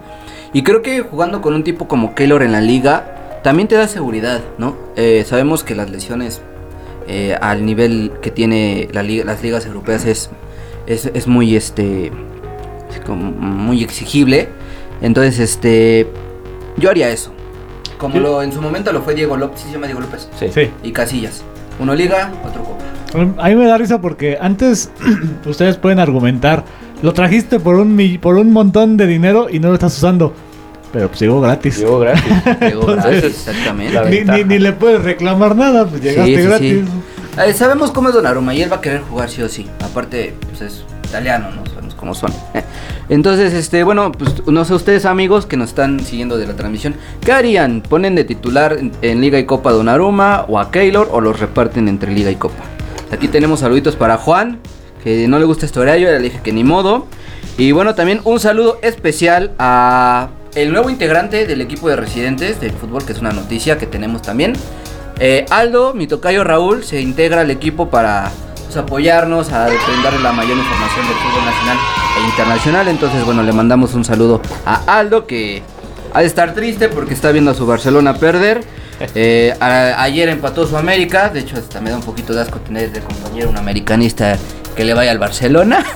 Y 0.53 0.63
creo 0.63 0.81
que 0.81 1.01
jugando 1.01 1.41
con 1.41 1.53
un 1.53 1.63
tipo 1.63 1.87
como 1.87 2.15
Keylor 2.15 2.41
en 2.43 2.51
la 2.53 2.61
liga, 2.61 3.39
también 3.43 3.67
te 3.67 3.75
da 3.75 3.87
seguridad, 3.87 4.41
¿no? 4.57 4.75
Eh, 4.95 5.23
sabemos 5.27 5.63
que 5.63 5.75
las 5.75 5.89
lesiones 5.89 6.41
eh, 7.07 7.35
al 7.41 7.65
nivel 7.65 8.11
que 8.21 8.31
tiene 8.31 8.87
la 8.93 9.03
liga- 9.03 9.25
las 9.25 9.41
ligas 9.43 9.65
europeas 9.65 10.05
es, 10.05 10.29
es, 10.87 11.05
es 11.13 11.27
muy 11.27 11.55
este 11.55 12.11
es 12.89 12.99
como 13.05 13.31
muy 13.31 13.83
exigible. 13.83 14.49
Entonces, 15.01 15.39
este 15.39 16.07
yo 16.77 16.89
haría 16.89 17.09
eso. 17.09 17.31
Como 17.97 18.15
Sí. 18.15 18.19
lo 18.19 18.41
en 18.43 18.51
su 18.51 18.61
momento 18.61 18.91
lo 18.93 19.01
fue 19.01 19.15
Diego 19.15 19.35
López, 19.37 19.59
¿sí 19.61 19.67
se 19.67 19.73
llama 19.73 19.87
Diego 19.87 20.01
López. 20.01 20.29
Sí. 20.39 20.47
Sí. 20.53 20.69
Y 20.83 20.91
Casillas. 20.91 21.43
Uno 21.79 21.95
liga, 21.95 22.31
otro. 22.45 22.70
A 23.13 23.49
mí 23.49 23.55
me 23.55 23.65
da 23.67 23.77
risa 23.77 23.99
porque 24.01 24.37
antes 24.39 24.89
ustedes 25.45 25.77
pueden 25.77 25.99
argumentar, 25.99 26.63
lo 27.01 27.13
trajiste 27.13 27.59
por 27.59 27.75
un 27.75 27.97
por 28.21 28.35
un 28.37 28.51
montón 28.53 28.95
de 28.97 29.07
dinero 29.07 29.47
y 29.49 29.59
no 29.59 29.69
lo 29.69 29.73
estás 29.75 29.97
usando. 29.97 30.33
Pero 30.93 31.07
pues 31.07 31.21
llegó 31.21 31.39
gratis. 31.41 31.79
Llegó 31.79 31.99
gratis. 31.99 32.23
Entonces, 32.61 33.21
gratis, 33.21 33.23
exactamente. 33.47 34.25
Ni, 34.25 34.31
ni- 34.31 34.43
ni 34.43 34.59
le 34.59 34.73
puedes 34.73 35.01
reclamar 35.03 35.55
nada, 35.55 35.85
pues 35.85 36.01
llegaste 36.01 36.35
Sí, 36.35 36.41
sí, 36.41 36.47
gratis. 36.47 36.85
sí. 36.85 37.41
Eh, 37.49 37.53
sabemos 37.53 37.91
cómo 37.91 38.09
es 38.09 38.15
Donnarumma 38.15 38.53
y 38.53 38.61
él 38.61 38.69
va 38.71 38.77
a 38.77 38.81
querer 38.81 39.01
jugar 39.01 39.29
sí 39.29 39.41
o 39.41 39.47
sí. 39.47 39.67
Aparte, 39.81 40.33
pues 40.49 40.61
es 40.61 40.83
italiano, 41.07 41.47
¿no? 41.55 41.65
Sabemos 41.65 41.95
cómo 41.95 42.13
son. 42.13 42.31
Entonces, 43.09 43.53
este, 43.53 43.83
bueno, 43.83 44.11
pues 44.11 44.45
no 44.47 44.63
sé 44.65 44.73
ustedes 44.73 45.05
amigos 45.05 45.45
que 45.45 45.55
nos 45.57 45.69
están 45.69 45.99
siguiendo 46.01 46.37
de 46.37 46.45
la 46.47 46.55
transmisión, 46.55 46.95
¿qué 47.23 47.31
harían? 47.31 47.81
¿Ponen 47.81 48.15
de 48.15 48.25
titular 48.25 48.73
en, 48.77 48.91
en 49.01 49.21
Liga 49.21 49.39
y 49.39 49.45
Copa 49.45 49.69
a 49.69 49.73
Donnarumma 49.73 50.45
o 50.49 50.59
a 50.59 50.71
Keylor 50.71 51.07
o 51.11 51.21
los 51.21 51.39
reparten 51.39 51.87
entre 51.87 52.11
Liga 52.13 52.31
y 52.31 52.35
Copa? 52.35 52.63
Aquí 53.11 53.27
tenemos 53.27 53.59
saluditos 53.59 53.95
para 53.95 54.17
Juan, 54.17 54.59
que 55.03 55.27
no 55.27 55.37
le 55.37 55.45
gusta 55.45 55.65
este 55.65 55.79
horario, 55.79 56.09
le 56.09 56.19
dije 56.19 56.39
que 56.41 56.53
ni 56.53 56.63
modo. 56.63 57.07
Y 57.57 57.73
bueno, 57.73 57.93
también 57.95 58.21
un 58.23 58.39
saludo 58.39 58.79
especial 58.81 59.51
a 59.59 60.29
el 60.55 60.71
nuevo 60.71 60.89
integrante 60.89 61.45
del 61.45 61.61
equipo 61.61 61.89
de 61.89 61.95
residentes 61.95 62.59
del 62.59 62.71
fútbol, 62.71 63.05
que 63.05 63.13
es 63.13 63.19
una 63.19 63.31
noticia 63.31 63.77
que 63.77 63.85
tenemos 63.85 64.21
también. 64.21 64.53
Eh, 65.19 65.45
Aldo, 65.49 65.93
mi 65.93 66.07
tocayo 66.07 66.43
Raúl, 66.43 66.83
se 66.83 67.01
integra 67.01 67.41
al 67.41 67.51
equipo 67.51 67.89
para 67.89 68.31
pues, 68.65 68.77
apoyarnos, 68.77 69.51
a 69.51 69.67
brindarle 69.67 70.19
la 70.19 70.31
mayor 70.31 70.57
información 70.57 71.05
del 71.07 71.17
fútbol 71.17 71.45
nacional 71.45 71.77
e 72.17 72.25
internacional. 72.25 72.87
Entonces, 72.87 73.25
bueno, 73.25 73.43
le 73.43 73.51
mandamos 73.51 73.93
un 73.93 74.05
saludo 74.05 74.41
a 74.65 74.97
Aldo, 74.97 75.27
que 75.27 75.61
ha 76.13 76.21
de 76.21 76.27
estar 76.27 76.53
triste 76.53 76.89
porque 76.89 77.13
está 77.13 77.31
viendo 77.31 77.51
a 77.51 77.53
su 77.53 77.65
Barcelona 77.65 78.15
perder. 78.15 78.61
Eh, 79.15 79.53
ayer 79.59 80.29
empató 80.29 80.67
su 80.67 80.77
América, 80.77 81.29
de 81.29 81.41
hecho 81.41 81.57
hasta 81.57 81.81
me 81.81 81.89
da 81.89 81.97
un 81.97 82.03
poquito 82.03 82.33
de 82.33 82.41
asco 82.41 82.59
tener 82.59 82.91
de 82.91 83.01
compañero 83.01 83.49
un 83.49 83.57
americanista 83.57 84.37
que 84.75 84.83
le 84.83 84.93
vaya 84.93 85.11
al 85.11 85.19
Barcelona. 85.19 85.85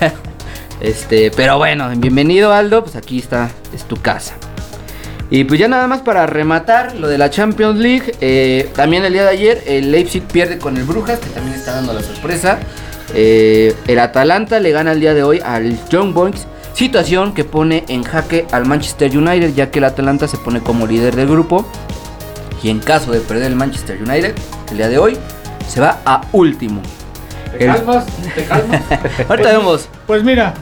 Este, 0.78 1.30
pero 1.30 1.56
bueno, 1.56 1.88
bienvenido 1.96 2.52
Aldo, 2.52 2.84
pues 2.84 2.96
aquí 2.96 3.18
está, 3.18 3.48
es 3.74 3.84
tu 3.84 3.96
casa. 3.96 4.34
Y 5.30 5.44
pues 5.44 5.58
ya 5.58 5.68
nada 5.68 5.86
más 5.86 6.02
para 6.02 6.26
rematar 6.26 6.94
lo 6.96 7.08
de 7.08 7.18
la 7.18 7.30
Champions 7.30 7.78
League. 7.78 8.14
eh, 8.20 8.68
también 8.74 9.04
el 9.04 9.12
día 9.12 9.22
de 9.22 9.30
ayer 9.30 9.62
el 9.66 9.90
Leipzig 9.90 10.22
pierde 10.22 10.58
con 10.58 10.76
el 10.76 10.84
Brujas, 10.84 11.18
que 11.18 11.30
también 11.30 11.56
está 11.56 11.72
dando 11.74 11.92
la 11.92 12.02
sorpresa. 12.02 12.58
Eh, 13.14 13.74
el 13.86 13.98
Atalanta 13.98 14.60
le 14.60 14.70
gana 14.70 14.92
el 14.92 15.00
día 15.00 15.14
de 15.14 15.22
hoy 15.22 15.40
al 15.44 15.78
Young 15.88 16.12
Boys. 16.12 16.46
Situación 16.74 17.32
que 17.32 17.44
pone 17.44 17.84
en 17.88 18.02
jaque 18.04 18.46
al 18.52 18.66
Manchester 18.66 19.16
United, 19.16 19.54
ya 19.54 19.70
que 19.70 19.78
el 19.78 19.86
Atalanta 19.86 20.28
se 20.28 20.36
pone 20.36 20.60
como 20.60 20.86
líder 20.86 21.16
del 21.16 21.26
grupo. 21.26 21.66
Y 22.66 22.70
en 22.70 22.80
caso 22.80 23.12
de 23.12 23.20
perder 23.20 23.44
el 23.52 23.54
Manchester 23.54 23.96
United, 24.02 24.34
el 24.72 24.76
día 24.76 24.88
de 24.88 24.98
hoy, 24.98 25.16
se 25.68 25.80
va 25.80 26.00
a 26.04 26.22
último. 26.32 26.80
¿Te 27.56 27.64
El- 27.64 27.72
calmas? 27.76 28.06
¿Te 28.34 28.44
calmas? 28.44 28.82
Ahorita 29.28 29.48
vemos. 29.56 29.88
Pues 30.04 30.24
mira, 30.24 30.52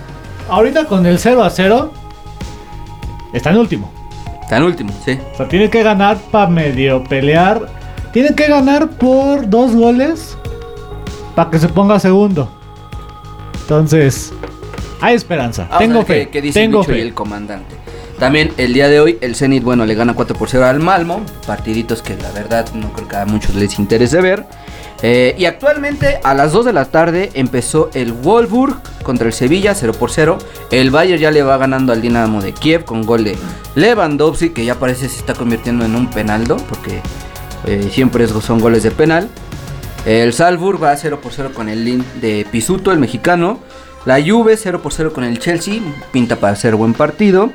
ahorita 0.51 0.85
con 0.85 1.07
el 1.07 1.19
0 1.19 1.43
a 1.43 1.49
0 1.49 1.93
está 3.33 3.53
en 3.53 3.57
último. 3.57 3.91
Está 4.43 4.59
en 4.59 4.65
último, 4.65 4.93
sí. 5.03 5.19
O 5.33 5.37
sea, 5.39 5.49
tiene 5.49 5.71
que 5.71 5.83
ganar 5.83 6.19
para 6.31 6.47
medio 6.51 7.03
pelear. 7.05 7.69
Tiene 8.13 8.35
que 8.35 8.49
ganar 8.49 8.91
por 8.91 9.49
dos 9.49 9.75
goles 9.75 10.37
para 11.35 11.49
que 11.51 11.59
se 11.59 11.69
ponga 11.71 11.99
segundo. 11.99 12.51
Entonces, 13.63 14.31
hay 15.01 15.15
esperanza. 15.15 15.63
Vamos 15.71 15.75
a 15.77 15.79
tengo 15.79 15.99
ver 16.01 16.07
fe. 16.07 16.29
qué 16.29 16.43
dice 16.43 16.61
tengo 16.61 16.81
Lucho 16.81 16.93
y 16.93 16.97
fe. 16.97 17.01
el 17.03 17.15
comandante. 17.15 17.74
También 18.19 18.53
el 18.57 18.73
día 18.73 18.89
de 18.89 19.01
hoy 19.01 19.19
el 19.21 19.35
Zenit, 19.35 19.63
bueno, 19.63 19.85
le 19.87 19.95
gana 19.95 20.15
4 20.15 20.37
por 20.37 20.49
0 20.49 20.67
al 20.67 20.81
Malmo. 20.81 21.25
Partiditos 21.47 22.03
que 22.03 22.17
la 22.17 22.31
verdad 22.31 22.67
no 22.75 22.93
creo 22.93 23.09
que 23.09 23.17
a 23.17 23.27
muchos 23.27 23.55
les 23.55 23.79
interese 23.79 24.21
ver. 24.21 24.47
Eh, 25.03 25.35
y 25.37 25.45
actualmente 25.45 26.21
a 26.23 26.33
las 26.33 26.53
2 26.53 26.67
de 26.67 26.73
la 26.73 26.87
tarde 26.87 27.31
empezó 27.35 27.91
el 27.93 28.13
Wolfsburg 28.13 28.81
contra 29.03 29.27
el 29.27 29.33
Sevilla 29.33 29.75
0 29.75 29.93
por 29.99 30.11
0. 30.11 30.39
El 30.71 30.91
Bayern 30.91 31.21
ya 31.21 31.31
le 31.31 31.43
va 31.43 31.59
ganando 31.59 31.93
al 31.93 32.01
Dinamo 32.01 32.41
de 32.41 32.53
Kiev 32.53 32.85
con 32.85 33.03
gol 33.03 33.25
de 33.25 33.37
Lewandowski, 33.75 34.51
que 34.51 34.65
ya 34.65 34.77
parece 34.77 35.09
se 35.09 35.19
está 35.19 35.35
convirtiendo 35.35 35.85
en 35.85 35.95
un 35.95 36.09
penaldo, 36.09 36.57
porque 36.57 37.03
eh, 37.67 37.91
siempre 37.93 38.27
son 38.29 38.61
goles 38.61 38.83
de 38.83 38.93
penal. 38.93 39.29
El 40.07 40.33
Salzburg 40.33 40.83
va 40.83 40.97
0 40.97 41.21
por 41.23 41.33
0 41.33 41.51
con 41.55 41.69
el 41.69 41.85
Lin 41.85 42.05
de 42.21 42.47
Pisuto, 42.51 42.93
el 42.93 42.99
mexicano. 42.99 43.59
La 44.05 44.23
Juve 44.23 44.57
0 44.57 44.83
por 44.83 44.93
0 44.93 45.13
con 45.15 45.25
el 45.25 45.39
Chelsea, 45.39 45.81
pinta 46.13 46.37
para 46.37 46.55
ser 46.57 46.77
buen 46.77 46.93
partido. 46.93 47.51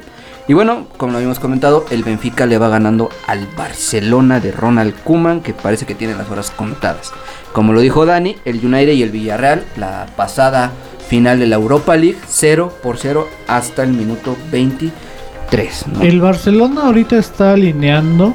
Y 0.49 0.53
bueno, 0.53 0.87
como 0.97 1.11
lo 1.11 1.19
habíamos 1.19 1.37
comentado, 1.37 1.85
el 1.91 2.03
Benfica 2.03 2.47
le 2.47 2.57
va 2.57 2.69
ganando 2.69 3.11
al 3.27 3.45
Barcelona 3.55 4.39
de 4.39 4.51
Ronald 4.51 4.95
Koeman, 5.03 5.41
que 5.41 5.53
parece 5.53 5.85
que 5.85 5.93
tiene 5.93 6.15
las 6.15 6.27
horas 6.31 6.49
contadas. 6.49 7.11
Como 7.53 7.71
lo 7.71 7.81
dijo 7.81 8.07
Dani, 8.07 8.35
el 8.45 8.65
United 8.65 8.93
y 8.93 9.03
el 9.03 9.11
Villarreal, 9.11 9.63
la 9.77 10.07
pasada 10.17 10.71
final 11.07 11.39
de 11.39 11.45
la 11.45 11.57
Europa 11.57 11.95
League, 11.95 12.17
0 12.27 12.73
por 12.81 12.97
0 12.97 13.27
hasta 13.47 13.83
el 13.83 13.93
minuto 13.93 14.35
23. 14.51 15.85
¿no? 15.89 16.01
El 16.01 16.19
Barcelona 16.19 16.87
ahorita 16.87 17.19
está 17.19 17.53
alineando 17.53 18.33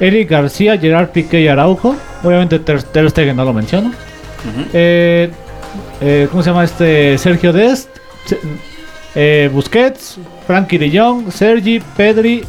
Eric 0.00 0.28
García, 0.28 0.76
Gerard 0.76 1.10
Piqué 1.10 1.40
y 1.40 1.46
Araujo. 1.46 1.94
Obviamente 2.24 2.58
Ter, 2.58 2.82
Ter 2.82 3.08
Stegen 3.10 3.36
no 3.36 3.44
lo 3.44 3.52
menciono. 3.52 3.92
Eh, 4.72 5.30
eh, 6.00 6.26
¿Cómo 6.32 6.42
se 6.42 6.50
llama 6.50 6.64
este? 6.64 7.16
Sergio 7.16 7.52
Dest, 7.52 7.90
eh, 9.14 9.50
Busquets, 9.52 10.18
Frankie 10.46 10.78
de 10.78 10.98
Jong, 10.98 11.30
Sergi, 11.30 11.80
Pedri, 11.96 12.44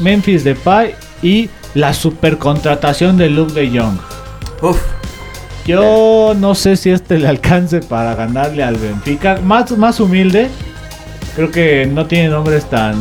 Memphis 0.00 0.44
Depay 0.44 0.94
y 1.22 1.48
la 1.74 1.92
supercontratación 1.92 3.16
de 3.16 3.30
Luke 3.30 3.52
de 3.52 3.68
Jong. 3.78 3.98
Uf, 4.62 4.80
Yo 5.66 6.34
no 6.36 6.54
sé 6.54 6.76
si 6.76 6.90
este 6.90 7.18
le 7.18 7.28
alcance 7.28 7.80
para 7.80 8.14
ganarle 8.14 8.62
al 8.62 8.76
Benfica. 8.76 9.38
Más, 9.42 9.70
más 9.76 10.00
humilde. 10.00 10.48
Creo 11.36 11.50
que 11.50 11.86
no 11.86 12.06
tiene 12.06 12.30
nombres 12.30 12.64
tan, 12.64 12.96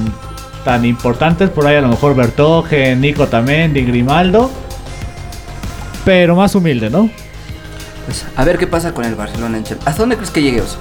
tan 0.64 0.86
importantes. 0.86 1.50
Por 1.50 1.66
ahí 1.66 1.78
a 1.78 1.82
lo 1.82 1.88
mejor 1.88 2.16
Bertoge, 2.16 2.96
Nico 2.96 3.28
Tamendi, 3.28 3.84
Grimaldo. 3.84 4.52
Pero 6.06 6.36
más 6.36 6.54
humilde, 6.56 6.90
¿no? 6.90 7.10
pues, 8.06 8.26
a 8.38 8.46
ver 8.46 8.58
qué 8.58 8.68
pasa 8.68 8.94
con 8.94 9.04
el 9.06 9.16
Barcelona 9.16 9.58
en. 9.58 9.64
¿Hasta 9.64 9.98
dónde 9.98 10.16
crees 10.16 10.32
que 10.32 10.42
llegue 10.42 10.62
Oso? 10.62 10.78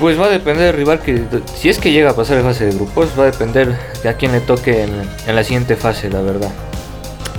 Pues 0.00 0.20
va 0.20 0.26
a 0.26 0.28
depender 0.28 0.66
del 0.66 0.74
rival 0.76 1.00
que. 1.00 1.24
Si 1.56 1.68
es 1.70 1.78
que 1.78 1.90
llega 1.90 2.10
a 2.10 2.14
pasar 2.14 2.36
de 2.36 2.42
fase 2.42 2.66
de 2.66 2.72
grupos, 2.74 3.08
va 3.18 3.22
a 3.22 3.26
depender 3.26 3.78
de 4.02 4.08
a 4.08 4.14
quién 4.14 4.32
le 4.32 4.40
toque 4.40 4.82
en, 4.84 4.90
en 5.26 5.34
la 5.36 5.42
siguiente 5.42 5.74
fase, 5.76 6.10
la 6.10 6.20
verdad. 6.20 6.50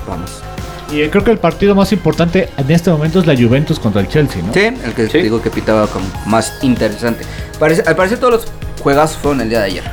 Vamos. 0.08 0.32
Y 0.92 1.02
eh, 1.02 1.10
creo 1.12 1.24
que 1.24 1.32
el 1.32 1.38
partido 1.38 1.76
más 1.76 1.92
importante 1.92 2.50
en 2.58 2.72
este 2.72 2.90
momento 2.90 3.20
es 3.20 3.28
la 3.28 3.36
Juventus 3.36 3.78
contra 3.80 4.02
el 4.02 4.08
Chelsea, 4.08 4.42
¿no? 4.42 4.54
Sí, 4.54 4.62
el 4.62 4.94
que 4.96 5.08
Sí. 5.10 5.20
digo 5.20 5.42
que 5.42 5.52
pitaba 5.52 5.86
como 5.88 6.06
más 6.26 6.54
interesante. 6.64 7.26
Parece- 7.60 7.84
al 7.86 7.96
parecer 7.96 8.18
todos 8.20 8.34
los 8.34 8.48
juegazos 8.82 9.18
fueron 9.18 9.42
el 9.42 9.50
día 9.50 9.60
de 9.60 9.66
ayer. 9.66 9.84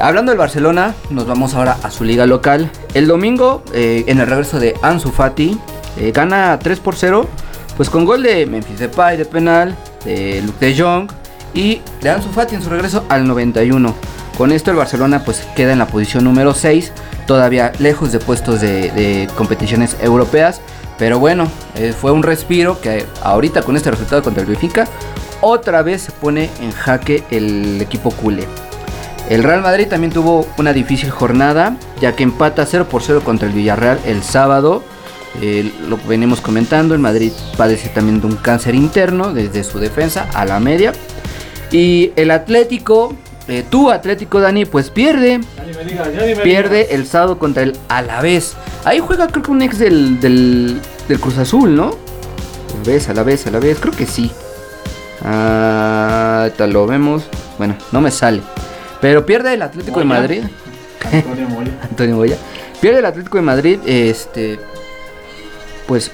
Hablando 0.00 0.30
del 0.30 0.38
Barcelona, 0.38 0.94
nos 1.10 1.26
vamos 1.26 1.54
ahora 1.54 1.76
a 1.82 1.90
su 1.90 2.04
liga 2.04 2.24
local. 2.24 2.70
El 2.94 3.08
domingo, 3.08 3.64
eh, 3.74 4.04
en 4.06 4.20
el 4.20 4.28
regreso 4.28 4.60
de 4.60 4.76
Ansu 4.80 5.10
Fati, 5.10 5.58
eh, 5.98 6.12
gana 6.14 6.56
3 6.62 6.78
por 6.78 6.94
0, 6.94 7.28
pues 7.76 7.90
con 7.90 8.04
gol 8.04 8.22
de 8.22 8.46
Memphis 8.46 8.78
Depay 8.78 9.16
de 9.16 9.24
penal, 9.24 9.76
de 10.08 10.42
Luke 10.42 10.64
de 10.64 10.80
Jong 10.80 11.08
y 11.54 11.80
de 12.02 12.10
Ansu 12.10 12.30
Fati 12.30 12.54
en 12.54 12.62
su 12.62 12.70
regreso 12.70 13.04
al 13.08 13.26
91. 13.26 13.94
Con 14.36 14.52
esto 14.52 14.70
el 14.70 14.76
Barcelona 14.76 15.24
pues 15.24 15.46
queda 15.56 15.72
en 15.72 15.78
la 15.78 15.86
posición 15.86 16.24
número 16.24 16.54
6, 16.54 16.92
todavía 17.26 17.72
lejos 17.78 18.12
de 18.12 18.20
puestos 18.20 18.60
de, 18.60 18.90
de 18.92 19.28
competiciones 19.36 19.96
europeas. 20.00 20.60
Pero 20.98 21.18
bueno, 21.18 21.48
eh, 21.76 21.92
fue 21.98 22.10
un 22.10 22.22
respiro 22.22 22.80
que 22.80 23.06
ahorita 23.22 23.62
con 23.62 23.76
este 23.76 23.90
resultado 23.90 24.22
contra 24.22 24.42
el 24.42 24.48
Benfica, 24.48 24.86
otra 25.40 25.82
vez 25.82 26.02
se 26.02 26.12
pone 26.12 26.50
en 26.60 26.72
jaque 26.72 27.22
el 27.30 27.80
equipo 27.80 28.10
culé. 28.10 28.46
El 29.28 29.44
Real 29.44 29.60
Madrid 29.60 29.86
también 29.86 30.12
tuvo 30.12 30.46
una 30.56 30.72
difícil 30.72 31.10
jornada, 31.10 31.76
ya 32.00 32.16
que 32.16 32.22
empata 32.22 32.64
0 32.66 32.88
por 32.90 33.02
0 33.02 33.22
contra 33.24 33.46
el 33.46 33.54
Villarreal 33.54 34.00
el 34.06 34.22
sábado. 34.22 34.82
Eh, 35.40 35.70
lo 35.88 35.98
venimos 36.08 36.40
comentando, 36.40 36.94
el 36.94 37.00
Madrid 37.00 37.32
padece 37.56 37.88
también 37.88 38.20
de 38.20 38.26
un 38.26 38.36
cáncer 38.36 38.74
interno 38.74 39.32
desde 39.32 39.62
su 39.64 39.78
defensa 39.78 40.28
a 40.34 40.44
la 40.44 40.58
media. 40.60 40.92
Y 41.70 42.12
el 42.16 42.30
Atlético, 42.30 43.14
eh, 43.46 43.64
tu 43.68 43.90
Atlético 43.90 44.40
Dani, 44.40 44.64
pues 44.64 44.90
pierde, 44.90 45.40
pierde 46.42 46.94
el 46.94 47.06
sábado 47.06 47.38
contra 47.38 47.62
el 47.62 47.76
Alavés. 47.88 48.54
Ahí 48.84 49.00
juega 49.00 49.28
creo 49.28 49.42
que 49.42 49.50
un 49.50 49.62
ex 49.62 49.78
del, 49.78 50.20
del, 50.20 50.80
del 51.08 51.20
Cruz 51.20 51.38
Azul, 51.38 51.76
¿no? 51.76 51.90
¿Ves? 52.84 53.08
A 53.08 53.14
la 53.14 53.22
vez, 53.22 53.46
a 53.46 53.50
la 53.50 53.58
vez, 53.58 53.78
creo 53.80 53.92
que 53.92 54.06
sí. 54.06 54.30
Ah, 55.24 56.48
lo 56.58 56.86
vemos. 56.86 57.24
Bueno, 57.58 57.76
no 57.92 58.00
me 58.00 58.10
sale. 58.10 58.40
Pero 59.00 59.24
pierde 59.26 59.54
el 59.54 59.62
Atlético 59.62 60.00
de 60.00 60.06
Moya. 60.06 60.20
Madrid. 60.20 60.42
Antonio 61.12 61.48
Moya. 61.48 61.72
Antonio 61.82 62.16
Boya. 62.16 62.36
Pierde 62.80 63.00
el 63.00 63.06
Atlético 63.06 63.38
de 63.38 63.42
Madrid. 63.42 63.78
Este. 63.86 64.58
Pues 65.88 66.12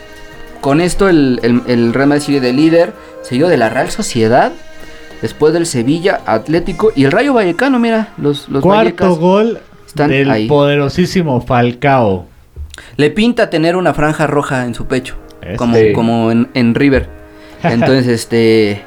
con 0.62 0.80
esto 0.80 1.10
el, 1.10 1.40
el, 1.42 1.60
el 1.66 1.92
Real 1.92 2.08
Madrid 2.08 2.22
sigue 2.22 2.40
de 2.40 2.54
líder. 2.54 2.94
Seguido 3.20 3.48
de 3.48 3.58
la 3.58 3.68
Real 3.68 3.90
Sociedad. 3.90 4.52
Después 5.20 5.52
del 5.52 5.66
Sevilla, 5.66 6.20
Atlético 6.24 6.92
y 6.94 7.04
el 7.04 7.12
Rayo 7.12 7.34
Vallecano. 7.34 7.78
Mira, 7.78 8.14
los, 8.16 8.48
los 8.48 8.62
Cuarto 8.62 8.84
Vallecas 8.84 9.18
gol 9.18 9.58
están 9.87 10.10
del 10.10 10.30
ahí. 10.30 10.48
poderosísimo 10.48 11.40
Falcao. 11.40 12.26
Le 12.96 13.10
pinta 13.10 13.50
tener 13.50 13.76
una 13.76 13.94
franja 13.94 14.26
roja 14.26 14.64
en 14.64 14.74
su 14.74 14.87
pecho. 14.87 15.16
Este. 15.40 15.56
Como, 15.56 15.76
como 15.94 16.30
en, 16.30 16.48
en 16.54 16.74
River. 16.74 17.08
Entonces, 17.62 18.06
este. 18.06 18.82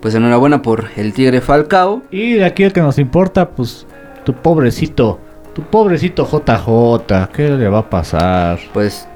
Pues 0.00 0.14
enhorabuena 0.14 0.62
por 0.62 0.88
el 0.96 1.12
Tigre 1.12 1.40
Falcao. 1.40 2.02
Y 2.10 2.34
de 2.34 2.44
aquí 2.44 2.62
el 2.62 2.72
que 2.72 2.80
nos 2.80 2.98
importa, 2.98 3.50
pues 3.50 3.86
tu 4.24 4.34
pobrecito, 4.34 5.20
tu 5.54 5.62
pobrecito 5.62 6.26
JJ, 6.26 7.28
¿qué 7.32 7.50
le 7.50 7.68
va 7.68 7.78
a 7.78 7.90
pasar? 7.90 8.58
Pues 8.72 9.08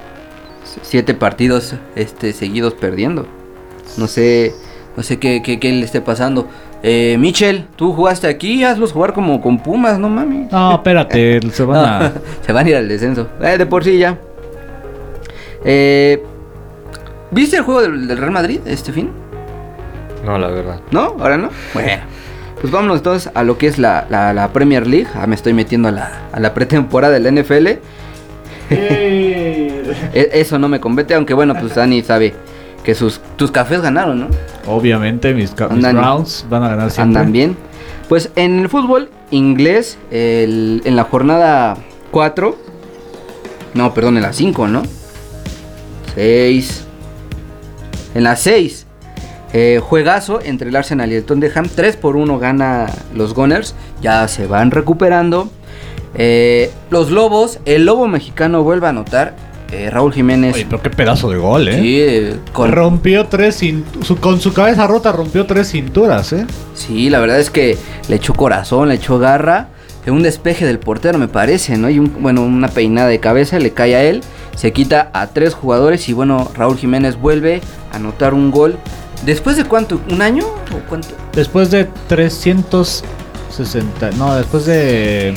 siete 0.83 1.15
partidos 1.15 1.75
este, 1.97 2.33
seguidos 2.33 2.75
perdiendo. 2.75 3.27
No 3.97 4.07
sé, 4.07 4.53
no 4.97 5.03
sé 5.03 5.19
qué, 5.19 5.43
qué, 5.43 5.59
qué 5.59 5.71
le 5.73 5.85
esté 5.85 6.01
pasando. 6.01 6.47
Eh, 6.83 7.17
Michel, 7.19 7.67
tú 7.77 7.93
jugaste 7.93 8.27
aquí, 8.27 8.65
hazlos 8.65 8.93
jugar 8.93 9.13
como 9.13 9.41
con 9.43 9.59
Pumas, 9.63 9.99
no 9.99 10.09
mami. 10.09 10.49
No, 10.51 10.75
espérate, 10.75 11.41
se 11.53 11.65
van 11.65 11.85
a. 11.85 12.13
Se 12.47 12.53
van 12.53 12.67
a 12.67 12.71
ir 12.71 12.77
al 12.77 12.89
descenso. 12.89 13.29
Eh, 13.43 13.59
de 13.59 13.67
por 13.67 13.85
sí 13.85 13.99
ya. 13.99 14.17
Eh, 15.65 16.23
¿Viste 17.31 17.57
el 17.59 17.63
juego 17.63 17.83
del, 17.83 18.09
del 18.09 18.17
Real 18.19 18.31
Madrid 18.33 18.61
este 18.67 18.93
fin? 18.93 19.11
No, 20.25 20.37
la 20.39 20.49
verdad. 20.49 20.81
¿No? 20.91 21.17
¿Ahora 21.21 21.37
no? 21.37 21.51
Bueno. 21.75 22.03
Pues 22.61 22.73
vámonos 22.73 22.99
entonces 22.99 23.31
a 23.35 23.43
lo 23.43 23.57
que 23.57 23.67
es 23.69 23.79
la, 23.79 24.07
la- 24.11 24.35
la 24.35 24.53
Premier 24.53 24.87
League. 24.87 25.07
Ah, 25.15 25.27
me 25.27 25.35
estoy 25.35 25.53
metiendo 25.55 25.89
a 25.89 25.93
la, 25.93 26.11
a 26.33 26.41
la 26.41 26.53
pretemporada 26.53 27.19
del 27.19 27.35
NFL. 27.43 27.69
E- 30.13 30.31
eso 30.35 30.59
no 30.59 30.69
me 30.69 30.81
compete, 30.81 31.15
aunque 31.15 31.35
bueno, 31.35 31.55
pues 31.59 31.75
Dani 31.75 32.03
sabe 32.03 32.35
que 32.85 32.95
sus 32.95 33.21
tus 33.37 33.51
cafés 33.51 33.81
ganaron, 33.83 34.21
¿no? 34.21 34.27
Obviamente, 34.67 35.35
mis, 35.35 35.51
ca- 35.51 35.69
mis 35.69 35.83
Browns 36.01 36.47
van 36.49 36.63
a 36.65 36.69
ganar 36.71 36.91
siempre. 36.91 37.19
Andan 37.19 37.33
bien. 37.33 37.57
Pues 38.09 38.31
en 38.37 38.59
el 38.61 38.69
fútbol 38.69 39.09
inglés, 39.31 39.99
el- 40.11 40.83
en 40.85 40.97
la 40.97 41.05
jornada 41.05 41.77
4, 42.11 42.57
no, 43.75 43.95
perdón, 43.95 44.17
en 44.17 44.23
la 44.23 44.33
5, 44.33 44.67
¿no? 44.67 44.83
6. 46.15 46.85
En 48.15 48.25
la 48.25 48.35
6, 48.37 48.87
eh, 49.53 49.81
juegazo 49.83 50.41
entre 50.43 50.69
el 50.71 50.77
Arsenal 50.77 51.13
y 51.13 51.15
el 51.17 51.25
Tottenham. 51.25 51.69
3 51.73 51.97
por 51.97 52.17
1 52.17 52.39
gana 52.39 52.87
los 53.15 53.35
Gunners. 53.35 53.75
Ya 54.03 54.27
se 54.29 54.47
van 54.47 54.71
recuperando. 54.73 55.49
Eh, 56.17 56.73
los 56.91 57.11
Lobos, 57.13 57.61
el 57.67 57.85
Lobo 57.87 58.09
mexicano 58.09 58.65
vuelve 58.65 58.87
a 58.87 58.91
anotar. 58.91 59.37
Eh, 59.73 59.89
Raúl 59.91 60.13
Jiménez. 60.13 60.55
Oye, 60.55 60.67
pero 60.69 60.83
qué 60.83 60.91
pedazo 60.91 61.31
de 61.31 61.37
gol, 61.39 61.69
¿eh? 61.69 61.81
sí, 61.81 62.01
eh, 62.01 62.37
con, 62.53 62.73
Rompió 62.73 63.27
tres 63.27 63.61
su- 64.03 64.17
con 64.17 64.41
su 64.41 64.53
cabeza 64.53 64.87
rota 64.87 65.13
rompió 65.13 65.47
tres 65.47 65.71
cinturas, 65.71 66.33
¿eh? 66.33 66.47
Sí, 66.75 67.09
la 67.11 67.21
verdad 67.21 67.39
es 67.41 67.51
que 67.51 67.77
le 68.09 68.17
echó 68.17 68.35
corazón, 68.35 68.89
le 68.89 68.97
echó 68.97 69.19
garra. 69.19 69.69
Un 70.07 70.23
despeje 70.25 70.65
del 70.67 70.81
portero, 70.81 71.19
me 71.19 71.29
parece, 71.29 71.77
¿no? 71.77 71.89
Y 71.89 72.01
un, 72.01 72.13
bueno, 72.21 72.43
una 72.43 72.67
peinada 72.69 73.07
de 73.07 73.21
cabeza 73.21 73.61
le 73.61 73.71
cae 73.73 73.95
a 73.95 74.03
él. 74.03 74.23
Se 74.57 74.73
quita 74.73 75.11
a 75.13 75.29
tres 75.29 75.55
jugadores 75.55 76.09
y 76.09 76.13
bueno, 76.15 76.51
Raúl 76.57 76.79
Jiménez 76.79 77.17
vuelve 77.21 77.61
a 77.93 77.97
anotar 77.97 78.35
un 78.35 78.51
gol. 78.51 78.77
¿Después 79.25 79.57
de 79.57 79.65
cuánto? 79.65 80.01
¿Un 80.11 80.21
año? 80.23 80.43
¿O 80.45 80.89
cuánto? 80.89 81.09
Después 81.33 81.71
de 81.71 81.87
360, 82.09 84.11
no, 84.19 84.35
después 84.35 84.67
de 84.67 85.35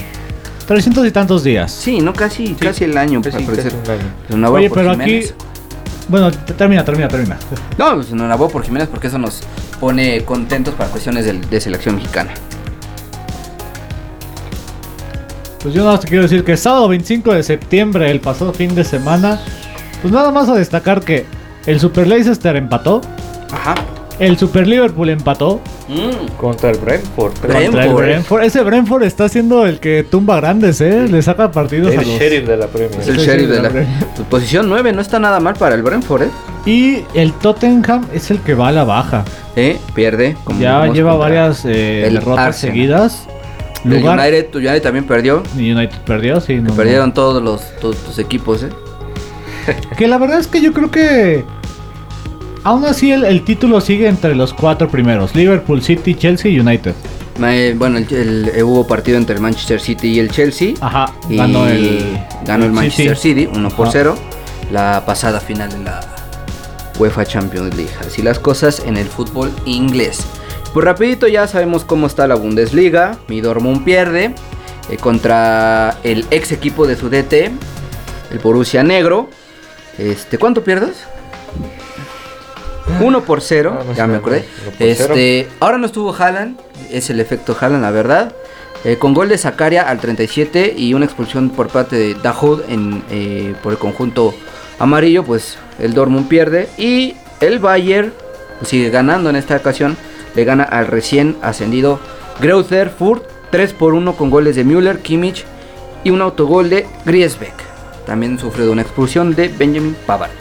300 0.68 1.06
y 1.08 1.12
tantos 1.12 1.44
días. 1.44 1.72
Sí, 1.72 2.00
no, 2.00 2.14
casi, 2.14 2.54
casi 2.54 2.86
el 2.86 2.98
año, 2.98 3.22
para 3.22 3.38
sí, 3.38 3.44
parecer. 3.46 3.74
año. 4.30 4.52
Oye, 4.52 4.70
pero 4.70 4.92
aquí 4.92 5.26
bueno, 6.10 6.32
termina, 6.32 6.84
termina, 6.84 7.08
termina. 7.08 7.38
No, 7.78 7.96
pues 7.96 8.12
enhorabuena 8.12 8.52
por 8.52 8.64
Jiménez 8.64 8.90
porque 8.90 9.08
eso 9.08 9.18
nos 9.18 9.42
pone 9.80 10.24
contentos 10.26 10.74
para 10.74 10.90
cuestiones 10.90 11.26
del- 11.26 11.50
de, 11.50 11.62
selección 11.62 11.96
mexicana. 11.96 12.32
Pues 15.62 15.74
yo 15.74 15.82
nada 15.82 15.94
más 15.94 16.02
te 16.02 16.08
quiero 16.10 16.24
decir 16.24 16.44
que 16.44 16.58
sábado 16.58 16.90
25 16.90 17.34
de 17.34 17.42
septiembre, 17.44 18.12
el 18.12 18.20
pasado 18.20 18.54
fin 18.54 18.76
de 18.76 18.84
semana, 18.84 19.40
pues 20.02 20.14
nada 20.14 20.30
más 20.32 20.50
a 20.50 20.56
destacar 20.56 21.02
que 21.02 21.26
el 21.66 21.80
Super 21.80 22.06
Leicester 22.06 22.56
empató, 22.58 23.00
Ajá. 23.52 23.76
El 24.26 24.38
Super 24.38 24.68
Liverpool 24.68 25.10
empató 25.10 25.60
Mm. 25.88 26.38
Contra 26.38 26.70
el 26.72 26.78
Brentford. 26.78 27.34
creo. 27.34 27.52
Brentford. 27.54 27.66
contra 27.66 27.86
el 27.86 27.94
Brentford. 27.94 28.44
Ese 28.44 28.62
Brentford 28.64 29.04
está 29.04 29.28
siendo 29.30 29.66
el 29.66 29.80
que 29.80 30.04
tumba 30.04 30.38
grandes, 30.38 30.80
¿eh? 30.82 31.08
Le 31.10 31.22
saca 31.22 31.52
partidos 31.52 31.94
El 31.94 32.00
a 32.00 32.02
los... 32.04 32.12
sheriff 32.12 32.48
de 32.48 32.58
la 32.58 32.68
Premier. 32.68 33.00
Es 33.02 33.08
el 33.10 33.18
sheriff 33.18 33.50
de 33.50 33.62
la 33.62 33.68
hombre. 33.68 33.88
pues, 34.16 34.28
posición 34.30 34.70
9, 34.70 34.94
no 34.94 35.02
está 35.02 35.20
nada 35.20 35.40
mal 35.40 35.56
para 35.56 35.76
el 35.76 35.84
Brentford, 35.84 36.24
¿eh? 36.24 36.30
Y 36.66 37.04
el 37.14 37.34
Tottenham 37.34 38.06
es 38.14 38.32
el 38.32 38.40
que 38.40 38.54
va 38.54 38.70
a 38.70 38.72
la 38.72 38.86
baja. 38.86 39.26
Eh, 39.56 39.78
pierde. 39.94 40.38
como 40.46 40.60
Ya 40.60 40.88
lleva 40.88 41.16
varias 41.16 41.66
eh, 41.66 42.08
el 42.08 42.14
derrotas 42.16 42.46
Arsenal. 42.48 42.74
seguidas. 42.76 43.28
El 43.84 44.00
Lugar... 44.00 44.18
United, 44.18 44.56
United 44.56 44.82
también 44.82 45.06
perdió. 45.06 45.44
y 45.58 45.72
United 45.74 45.98
perdió, 46.06 46.40
sí. 46.40 46.56
no, 46.56 46.70
no. 46.70 46.76
Perdieron 46.76 47.14
todos 47.14 47.44
los 47.44 47.62
todos 47.82 47.98
tus 47.98 48.18
equipos, 48.20 48.64
¿eh? 48.64 48.70
Que 49.98 50.08
la 50.08 50.18
verdad 50.18 50.40
es 50.40 50.48
que 50.48 50.62
yo 50.62 50.72
creo 50.74 50.90
que. 50.92 51.44
Aún 52.64 52.86
así, 52.86 53.12
el, 53.12 53.26
el 53.26 53.44
título 53.44 53.82
sigue 53.82 54.08
entre 54.08 54.36
los 54.36 54.54
cuatro 54.54 54.88
primeros: 54.90 55.36
Liverpool, 55.36 55.82
City, 55.82 56.16
Chelsea 56.16 56.52
y 56.52 56.60
United. 56.60 56.94
Eh, 57.44 57.74
bueno, 57.78 57.98
el, 57.98 58.14
el- 58.14 58.52
eh, 58.56 58.64
hubo 58.64 58.86
partido 58.88 59.18
entre 59.18 59.36
el 59.36 59.42
Manchester 59.42 59.80
City 59.82 60.08
y 60.14 60.20
el 60.20 60.32
Chelsea. 60.32 60.74
Ajá, 60.82 61.12
y 61.30 61.38
ganó 61.38 61.68
el. 61.68 62.18
ganó 62.46 62.66
el 62.66 62.72
Manchester 62.72 63.18
City 63.18 63.50
1 63.54 63.70
por 63.72 63.88
Ajá. 63.88 63.92
0. 63.94 64.16
La 64.72 65.04
pasada 65.06 65.40
final 65.40 65.70
de 65.72 65.80
la 65.84 66.00
UEFA 67.00 67.26
Champions 67.26 67.76
League. 67.76 67.92
Así 68.06 68.22
las 68.22 68.40
cosas 68.40 68.82
en 68.86 68.98
el 68.98 69.08
fútbol 69.08 69.52
inglés. 69.66 70.20
Pues 70.74 70.86
rapidito 70.86 71.28
ya 71.28 71.46
sabemos 71.48 71.84
cómo 71.84 72.08
está 72.08 72.28
la 72.28 72.36
Bundesliga. 72.36 73.18
Mi 73.28 73.42
Dortmund 73.42 73.84
pierde 73.84 74.34
eh, 74.90 74.98
contra 74.98 75.98
el 76.04 76.26
ex 76.32 76.52
equipo 76.52 76.88
de 76.88 76.96
su 76.96 77.10
DT, 77.10 77.34
el 78.32 78.40
Borussia 78.42 78.84
Negro. 78.84 79.30
Este, 79.98 80.38
¿cuánto 80.40 80.64
pierdes? 80.64 80.96
1 83.02 83.22
por 83.26 83.42
0, 83.42 83.78
Ah, 83.80 83.84
no 83.86 83.94
ya 83.94 84.08
me 84.08 84.16
acordé. 84.18 84.46
Este, 84.80 85.48
ahora 85.60 85.78
no 85.78 85.86
estuvo 85.86 86.14
Haaland, 86.14 86.58
es 86.92 87.10
el 87.10 87.20
efecto 87.20 87.56
Haaland, 87.60 87.82
la 87.84 87.92
verdad. 87.92 88.34
Eh, 88.86 88.98
con 88.98 89.14
gol 89.14 89.30
de 89.30 89.38
Zakaria 89.38 89.84
al 89.84 90.00
37 90.00 90.74
y 90.76 90.94
una 90.94 91.06
expulsión 91.06 91.50
por 91.50 91.70
parte 91.70 91.96
de 91.96 92.16
Dahoud 92.16 92.64
en, 92.68 93.02
eh, 93.10 93.56
por 93.64 93.72
el 93.72 93.78
conjunto 93.78 94.34
amarillo, 94.78 95.24
pues 95.24 95.58
el 95.80 95.94
Dortmund 95.94 96.28
pierde 96.28 96.68
y 96.78 97.16
el 97.40 97.60
Bayern 97.60 98.14
sigue 98.64 98.90
ganando 98.90 99.30
en 99.30 99.38
esta 99.38 99.56
ocasión, 99.56 99.96
le 100.36 100.44
gana 100.44 100.64
al 100.64 100.88
recién 100.88 101.38
ascendido 101.42 102.00
Greuther 102.42 102.90
Furt 102.90 103.24
3 103.52 103.72
por 103.74 103.94
1 103.94 104.16
con 104.16 104.30
goles 104.30 104.56
de 104.58 104.64
Müller, 104.66 105.00
Kimmich 105.00 105.46
y 106.04 106.10
un 106.10 106.22
autogol 106.22 106.70
de 106.70 106.86
Griesbeck. 107.06 107.54
También 108.06 108.38
sufrió 108.38 108.66
de 108.66 108.72
una 108.72 108.82
expulsión 108.82 109.34
de 109.36 109.48
Benjamin 109.48 109.96
Pavard. 110.06 110.32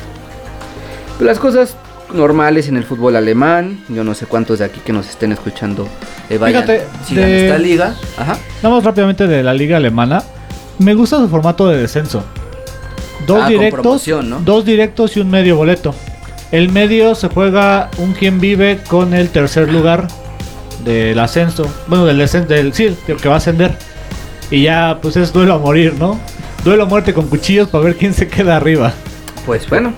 Las 1.20 1.38
cosas 1.38 1.76
normales 2.14 2.68
en 2.68 2.76
el 2.76 2.84
fútbol 2.84 3.16
alemán, 3.16 3.80
yo 3.88 4.04
no 4.04 4.14
sé 4.14 4.26
cuántos 4.26 4.58
de 4.60 4.64
aquí 4.66 4.80
que 4.84 4.92
nos 4.92 5.08
estén 5.08 5.32
escuchando 5.32 5.86
eh, 6.30 6.38
vayan, 6.38 6.62
Fíjate, 6.64 6.84
sigan 7.06 7.24
de- 7.26 7.46
esta 7.46 7.58
liga. 7.58 7.94
Ajá. 8.16 8.38
Más 8.62 8.84
rápidamente 8.84 9.26
de 9.26 9.42
la 9.42 9.54
liga 9.54 9.76
alemana. 9.76 10.22
Me 10.78 10.94
gusta 10.94 11.18
su 11.18 11.28
formato 11.28 11.68
de 11.68 11.78
descenso. 11.78 12.24
Dos 13.26 13.42
Ah, 13.44 13.48
directos, 13.48 14.04
dos 14.44 14.64
directos 14.64 15.16
y 15.16 15.20
un 15.20 15.30
medio 15.30 15.56
boleto. 15.56 15.94
El 16.50 16.70
medio 16.70 17.14
se 17.14 17.28
juega 17.28 17.88
un 17.98 18.12
quien 18.14 18.40
vive 18.40 18.80
con 18.88 19.14
el 19.14 19.28
tercer 19.30 19.70
lugar 19.72 20.08
del 20.84 21.18
ascenso. 21.18 21.66
Bueno, 21.86 22.04
del 22.06 22.18
descenso, 22.18 22.48
del 22.48 22.72
sí, 22.74 22.96
el 23.06 23.16
que 23.16 23.28
va 23.28 23.34
a 23.34 23.38
ascender. 23.38 23.76
Y 24.50 24.62
ya, 24.64 24.98
pues 25.00 25.16
es 25.16 25.32
duelo 25.32 25.54
a 25.54 25.58
morir, 25.58 25.94
¿no? 25.98 26.18
Duelo 26.64 26.82
a 26.82 26.86
muerte 26.86 27.14
con 27.14 27.28
cuchillos 27.28 27.68
para 27.68 27.84
ver 27.84 27.96
quién 27.96 28.12
se 28.12 28.28
queda 28.28 28.56
arriba. 28.56 28.92
Pues 29.46 29.68
bueno, 29.68 29.92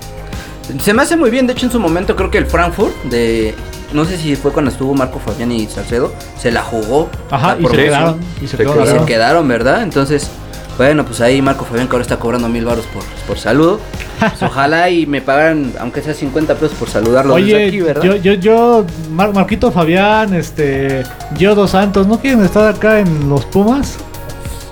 se 0.79 0.93
me 0.93 1.01
hace 1.01 1.15
muy 1.15 1.29
bien. 1.29 1.47
De 1.47 1.53
hecho, 1.53 1.65
en 1.65 1.71
su 1.71 1.79
momento 1.79 2.15
creo 2.15 2.29
que 2.31 2.37
el 2.37 2.45
Frankfurt, 2.45 2.93
de 3.05 3.53
no 3.93 4.03
sé 4.05 4.17
si 4.17 4.35
fue 4.35 4.51
cuando 4.51 4.71
estuvo 4.71 4.93
Marco 4.93 5.19
Fabián 5.19 5.51
y 5.51 5.67
Salcedo, 5.67 6.11
se 6.37 6.51
la 6.51 6.61
jugó. 6.63 7.09
Ajá, 7.31 7.55
la 7.55 7.61
y 7.61 7.65
se 7.67 7.77
quedaron. 7.77 8.19
Y 8.41 8.47
se 8.47 8.57
quedaron 8.57 8.83
Y 8.83 8.99
se 8.99 9.05
quedaron, 9.05 9.47
¿verdad? 9.47 9.83
Entonces, 9.83 10.29
bueno, 10.77 11.05
pues 11.05 11.21
ahí 11.21 11.41
Marco 11.41 11.63
Fabián 11.65 11.87
que 11.87 11.93
ahora 11.93 12.01
está 12.03 12.17
cobrando 12.17 12.49
mil 12.49 12.65
baros 12.65 12.85
por, 12.87 13.03
por 13.27 13.37
saludo. 13.37 13.79
Pues 14.19 14.41
ojalá 14.49 14.89
y 14.89 15.05
me 15.05 15.21
pagaran, 15.21 15.71
aunque 15.79 16.01
sea 16.01 16.13
50 16.13 16.55
pesos 16.55 16.77
por 16.77 16.89
saludarlo 16.89 17.35
desde 17.35 17.55
Oye, 17.55 17.67
aquí, 17.67 17.81
¿verdad? 17.81 18.03
yo, 18.03 18.15
yo, 18.15 18.33
yo, 18.33 18.85
Mar- 19.11 19.33
Marquito 19.33 19.71
Fabián, 19.71 20.33
este, 20.33 21.03
yo 21.37 21.55
dos 21.55 21.71
Santos, 21.71 22.07
¿no 22.07 22.19
quieren 22.19 22.43
estar 22.43 22.73
acá 22.73 22.99
en 22.99 23.29
los 23.29 23.45
Pumas? 23.45 23.97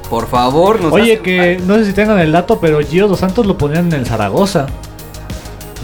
Por 0.09 0.27
favor, 0.27 0.79
nos 0.81 0.91
Oye, 0.93 1.19
que 1.19 1.59
no 1.65 1.75
sé 1.75 1.85
si 1.85 1.93
tengan 1.93 2.19
el 2.19 2.31
dato, 2.31 2.59
pero 2.59 2.79
Gio 2.81 3.07
dos 3.07 3.19
Santos 3.19 3.45
lo 3.45 3.57
ponían 3.57 3.87
en 3.87 3.93
el 4.01 4.05
Zaragoza. 4.05 4.67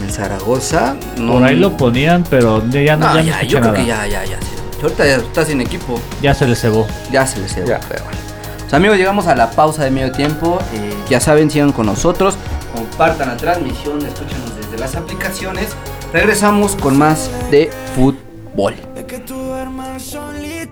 En 0.00 0.10
Zaragoza, 0.10 0.96
no. 1.18 1.34
Por 1.34 1.44
ahí 1.44 1.56
lo 1.56 1.76
ponían, 1.76 2.24
pero 2.28 2.62
ya, 2.70 2.96
no, 2.96 3.06
No, 3.08 3.14
ya 3.16 3.20
no 3.20 3.20
ya, 3.22 3.32
escuché 3.34 3.46
yo 3.48 3.58
creo 3.60 3.72
nada. 3.72 3.76
que 3.84 3.86
ya, 3.88 4.06
ya, 4.06 4.24
ya. 4.24 4.38
Ahorita 4.82 5.04
ya 5.06 5.16
está 5.16 5.44
sin 5.44 5.60
equipo. 5.60 6.00
Ya 6.22 6.32
se 6.34 6.46
le 6.46 6.56
cebó. 6.56 6.86
Ya 7.12 7.26
se 7.26 7.38
les 7.40 7.52
cebó, 7.52 7.68
Ya. 7.68 7.80
pero 7.88 8.04
bueno. 8.04 8.18
Pues, 8.60 8.72
amigos, 8.74 8.96
llegamos 8.96 9.26
a 9.26 9.34
la 9.34 9.50
pausa 9.50 9.84
de 9.84 9.90
medio 9.90 10.10
tiempo. 10.12 10.58
Eh, 10.74 10.94
ya 11.08 11.20
saben, 11.20 11.50
sigan 11.50 11.72
con 11.72 11.86
nosotros. 11.86 12.36
Compartan 12.74 13.28
la 13.28 13.36
transmisión, 13.36 13.98
escúchanos 14.06 14.56
desde 14.56 14.78
las 14.78 14.94
aplicaciones. 14.96 15.68
Regresamos 16.12 16.76
con 16.76 16.96
más 16.96 17.28
de 17.50 17.70
fútbol. 17.94 18.74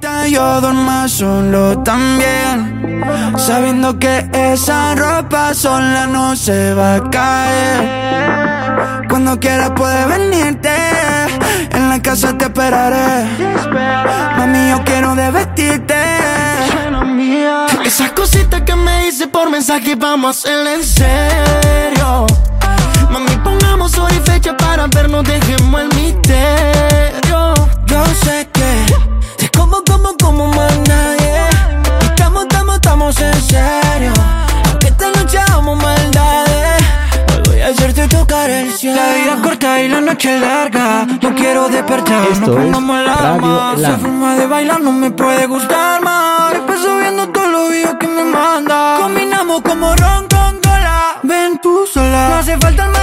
Solita, 0.00 0.28
yo 0.28 0.60
duerma 0.60 1.08
solo 1.08 1.78
también. 1.82 3.02
Sabiendo 3.36 3.98
que 3.98 4.28
esa 4.32 4.94
ropa 4.94 5.52
sola 5.54 6.06
no 6.06 6.36
se 6.36 6.72
va 6.74 6.94
a 6.96 7.10
caer. 7.10 9.08
Cuando 9.08 9.40
quieras 9.40 9.72
puedes 9.74 10.06
venirte. 10.06 10.70
En 11.72 11.88
la 11.88 12.00
casa 12.00 12.36
te 12.38 12.44
esperaré. 12.44 13.26
Mami, 14.36 14.70
yo 14.70 14.84
quiero 14.84 15.16
de 15.16 15.30
vestirte. 15.32 15.94
Esas 17.84 18.12
cositas 18.12 18.62
que 18.62 18.76
me 18.76 19.08
hice 19.08 19.26
por 19.26 19.50
mensaje, 19.50 19.96
vamos 19.96 20.26
a 20.26 20.30
hacerlo 20.38 20.70
en 20.70 20.84
serio. 20.84 22.26
Mami, 23.10 23.36
ponga 23.42 23.76
para 24.58 24.86
vernos, 24.86 25.24
dejemos 25.24 25.80
el 25.80 25.88
misterio. 25.94 27.54
Yo 27.86 28.04
sé 28.22 28.48
que 28.52 28.87
como, 29.58 29.82
como, 29.82 30.16
como 30.16 30.46
más 30.46 30.78
nadie. 30.86 31.40
Estamos, 32.02 32.42
estamos, 32.44 32.74
estamos 32.76 33.20
en 33.20 33.42
serio. 33.42 34.12
Aunque 34.68 34.86
esta 34.88 35.10
noche 35.10 35.38
hagamos 35.38 35.82
maldades. 35.82 36.82
Voy 37.46 37.60
a 37.60 37.68
hacerte 37.68 38.06
tocar 38.08 38.48
el 38.50 38.72
cielo. 38.72 39.00
La 39.02 39.14
vida 39.14 39.42
corta 39.42 39.82
y 39.82 39.88
la 39.88 40.00
noche 40.00 40.38
larga. 40.38 41.06
No 41.22 41.34
quiero 41.34 41.68
despertar. 41.68 42.26
Esto 42.30 42.46
no 42.46 42.52
es 42.52 42.64
pongamos 42.64 42.96
la 43.04 43.14
Radio. 43.14 43.72
Esa 43.76 43.98
forma 43.98 44.36
de 44.36 44.46
bailar 44.46 44.80
no 44.80 44.92
me 44.92 45.10
puede 45.10 45.46
gustar 45.46 46.00
más. 46.02 46.54
Empezó 46.54 46.96
viendo 46.96 47.28
todos 47.28 47.48
los 47.48 47.70
videos 47.70 47.96
que 47.98 48.06
me 48.06 48.24
manda. 48.24 48.98
Combinamos 49.00 49.62
como 49.62 49.94
ron 49.96 50.28
con 50.28 50.60
cola. 50.60 51.18
Ven 51.24 51.58
tú 51.60 51.84
sola. 51.92 52.28
No 52.28 52.36
hace 52.36 52.56
falta 52.58 52.86
el 52.86 52.97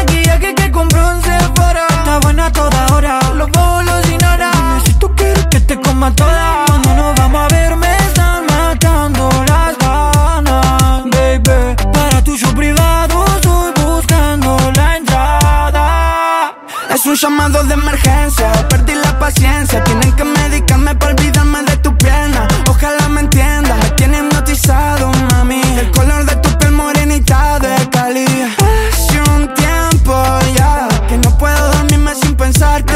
llamado 17.46 17.64
de 17.68 17.74
emergencia, 17.74 18.52
perdí 18.70 18.96
la 18.96 19.18
paciencia. 19.20 19.84
Tienen 19.84 20.12
que 20.14 20.24
medicarme 20.24 20.96
para 20.96 21.14
olvidarme 21.14 21.62
de 21.64 21.78
tu 21.78 21.96
pierna. 21.98 22.48
Ojalá 22.70 23.08
me 23.10 23.22
entiendas, 23.22 23.78
me 23.78 23.90
tiene 23.92 24.18
hipnotizado, 24.20 25.12
mami. 25.32 25.62
El 25.80 25.92
color 25.92 26.26
de 26.26 26.36
tu 26.38 26.50
piel 26.58 26.72
morenita 26.72 27.60
de 27.60 27.90
Cali. 27.90 28.26
Hace 28.26 29.22
un 29.32 29.54
tiempo 29.54 30.14
ya 30.56 30.88
que 31.08 31.18
no 31.18 31.38
puedo 31.38 31.74
dormirme 31.74 32.16
sin 32.16 32.36
pensarte. 32.36 32.96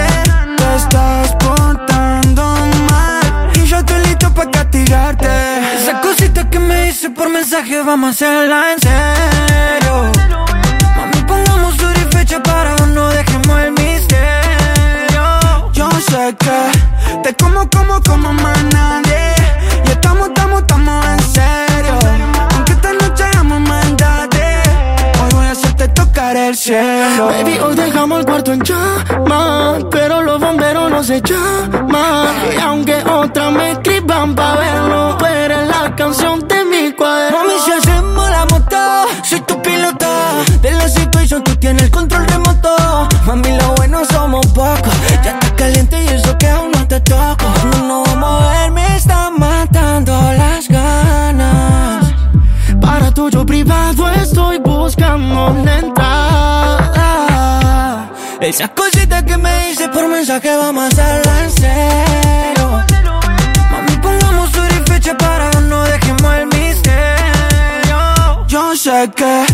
Te 0.58 0.76
estás 0.76 1.36
portando 1.40 2.44
mal 2.90 3.52
y 3.56 3.66
yo 3.66 3.78
estoy 3.78 4.02
listo 4.06 4.34
para 4.34 4.50
castigarte. 4.52 5.28
Esa 5.76 6.02
cosita 6.02 6.50
que 6.50 6.60
me 6.60 6.86
dice 6.86 7.10
por 7.10 7.30
mensaje, 7.30 7.84
vamos 7.84 8.08
a 8.08 8.12
hacerla 8.12 8.74
en 8.74 8.80
serio. 8.80 9.39
Te 17.30 17.44
como, 17.44 17.70
como, 17.70 18.02
como 18.02 18.34
más 18.34 18.64
nadie. 18.74 19.34
Y 19.86 19.90
estamos, 19.90 20.30
estamos, 20.30 20.62
estamos 20.62 21.06
en 21.06 21.20
serio. 21.20 22.00
Aunque 22.54 22.72
esta 22.74 22.94
noche 22.94 23.24
hagamos 23.24 23.60
maldades, 23.62 24.68
hoy 25.22 25.30
voy 25.34 25.46
a 25.46 25.52
hacerte 25.52 25.88
tocar 25.90 26.36
el 26.36 26.56
cielo. 26.56 27.28
Baby, 27.28 27.60
hoy 27.60 27.76
dejamos 27.76 28.20
el 28.20 28.26
cuarto 28.26 28.54
en 28.54 28.62
llamas, 28.62 29.86
pero 29.92 30.22
los 30.24 30.40
bomberos 30.40 30.90
no 30.90 31.04
se 31.04 31.22
llaman. 31.22 32.28
Y 32.56 32.62
aunque 32.62 33.04
otras 33.04 33.52
me 33.52 33.72
escriban 33.72 34.36
pa' 34.36 34.56
verlo, 34.56 35.18
tú 35.18 35.26
eres 35.26 35.68
la 35.68 35.96
canción 35.96 36.48
de 36.48 36.66
mi 36.66 36.92
cuaderno. 36.94 37.40
Mami, 37.40 37.60
si 37.66 37.72
hacemos 37.72 38.30
la 38.30 38.46
moto, 38.46 39.06
soy 39.24 39.42
tu 39.42 39.62
piloto. 39.62 40.08
De 40.62 40.72
la 40.72 40.88
situación 40.88 41.44
tú 41.44 41.56
tienes 41.58 41.84
el 41.84 41.92
control 41.92 42.26
remoto. 42.26 42.76
Mami, 43.26 43.56
lo 43.58 43.74
bueno 43.76 44.04
somos 44.06 44.49
Esas 58.50 58.72
cositas 58.72 59.24
que 59.26 59.38
me 59.38 59.68
dices 59.68 59.88
por 59.90 60.08
mensaje 60.08 60.50
vamos 60.58 60.84
a 60.84 60.88
hacerla 60.88 61.46
en. 61.46 62.84
Mami, 63.72 63.96
pongamos 64.02 64.58
hora 64.58 64.74
y 64.74 64.92
fecha 64.92 65.16
para 65.16 65.52
no 65.62 65.84
dejemos 65.84 66.34
el 66.34 66.48
misterio. 66.48 68.48
Yo 68.48 68.76
sé 68.76 69.12
que 69.16 69.46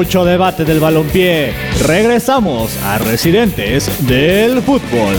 Mucho 0.00 0.24
debate 0.24 0.64
del 0.64 0.80
balompié. 0.80 1.52
Regresamos 1.86 2.74
a 2.84 2.96
Residentes 2.96 4.08
del 4.08 4.62
Fútbol. 4.62 5.14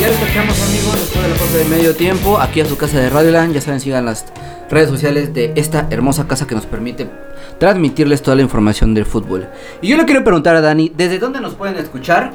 Ya 0.00 0.06
lo 0.06 0.14
escuchamos 0.14 0.58
amigos 0.62 0.94
después 0.98 1.22
de 1.22 1.28
la 1.28 1.34
pausa 1.34 1.58
de 1.58 1.64
medio 1.66 1.94
tiempo 1.94 2.38
aquí 2.38 2.62
a 2.62 2.64
su 2.64 2.78
casa 2.78 2.98
de 2.98 3.10
Radioland. 3.10 3.52
Ya 3.52 3.60
saben, 3.60 3.78
sigan 3.78 4.06
las 4.06 4.24
redes 4.70 4.88
sociales 4.88 5.34
de 5.34 5.52
esta 5.54 5.86
hermosa 5.90 6.26
casa 6.26 6.46
que 6.46 6.54
nos 6.54 6.64
permite 6.64 7.10
transmitirles 7.58 8.22
toda 8.22 8.36
la 8.36 8.42
información 8.42 8.94
del 8.94 9.04
fútbol. 9.04 9.48
Y 9.82 9.88
yo 9.88 9.98
le 9.98 10.06
quiero 10.06 10.24
preguntar 10.24 10.56
a 10.56 10.62
Dani, 10.62 10.90
¿desde 10.96 11.18
dónde 11.18 11.42
nos 11.42 11.56
pueden 11.56 11.76
escuchar? 11.76 12.32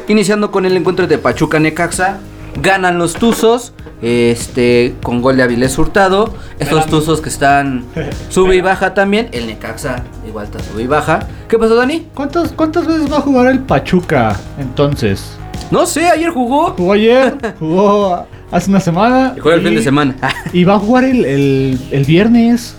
iniciando 0.08 0.50
con 0.50 0.64
el 0.64 0.74
encuentro 0.76 1.06
de 1.06 1.18
Pachuca 1.18 1.60
Necaxa. 1.60 2.20
Ganan 2.62 2.98
los 2.98 3.14
Tuzos, 3.14 3.72
este, 4.02 4.96
con 5.04 5.22
gol 5.22 5.36
de 5.36 5.44
Avilés 5.44 5.78
Hurtado. 5.78 6.34
Estos. 6.58 6.86
Tuzos 6.86 7.20
que 7.20 7.28
están 7.28 7.84
sube 8.28 8.56
y 8.56 8.60
baja 8.60 8.92
también. 8.92 9.28
El 9.30 9.46
Necaxa 9.46 10.02
igual 10.26 10.46
está 10.46 10.58
sube 10.58 10.82
y 10.82 10.86
baja. 10.86 11.28
¿Qué 11.48 11.58
pasó, 11.58 11.76
Dani? 11.76 12.08
¿Cuántas, 12.14 12.50
¿Cuántas 12.52 12.86
veces 12.86 13.12
va 13.12 13.18
a 13.18 13.20
jugar 13.20 13.46
el 13.52 13.60
Pachuca 13.60 14.36
entonces? 14.58 15.36
No 15.70 15.86
sé, 15.86 16.08
ayer 16.08 16.30
jugó. 16.30 16.70
Jugó 16.76 16.92
ayer, 16.94 17.34
jugó 17.58 18.26
hace 18.50 18.70
una 18.70 18.80
semana. 18.80 19.34
Y 19.36 19.40
juega 19.40 19.58
el 19.58 19.64
fin 19.64 19.74
de 19.76 19.82
semana. 19.82 20.14
Y 20.52 20.64
va 20.64 20.74
a 20.74 20.78
jugar 20.78 21.04
el, 21.04 21.24
el- 21.24 21.80
el 21.92 22.04
viernes. 22.04 22.74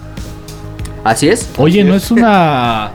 Así 1.04 1.30
es. 1.30 1.50
Oye, 1.58 1.84
no 1.84 1.96
es 1.96 2.12
una. 2.12 2.92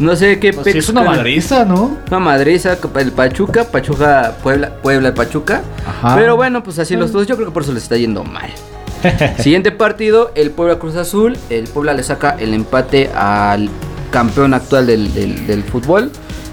No 0.00 0.16
sé 0.16 0.40
qué 0.40 0.52
pues 0.52 0.72
sí 0.72 0.78
es 0.78 0.88
una 0.88 1.02
madriza, 1.04 1.64
¿no? 1.64 1.96
Una 2.08 2.18
madriza, 2.18 2.76
el 2.96 3.12
Pachuca, 3.12 3.64
Pachuca, 3.64 4.34
Puebla, 4.42 4.74
Puebla, 4.82 5.14
Pachuca. 5.14 5.62
Ajá. 5.86 6.16
Pero 6.16 6.34
bueno, 6.36 6.62
pues 6.64 6.78
así 6.80 6.96
los 6.96 7.12
dos, 7.12 7.26
yo 7.28 7.36
creo 7.36 7.48
que 7.48 7.54
por 7.54 7.62
eso 7.62 7.72
les 7.72 7.84
está 7.84 7.96
yendo 7.96 8.24
mal. 8.24 8.50
Siguiente 9.38 9.70
partido, 9.70 10.32
el 10.34 10.50
Puebla 10.50 10.78
Cruz 10.80 10.96
Azul. 10.96 11.36
El 11.48 11.64
Puebla 11.68 11.94
le 11.94 12.02
saca 12.02 12.36
el 12.38 12.54
empate 12.54 13.08
al 13.14 13.68
campeón 14.10 14.52
actual 14.52 14.86
del, 14.86 15.14
del- 15.14 15.46
del 15.46 15.62
fútbol 15.62 16.10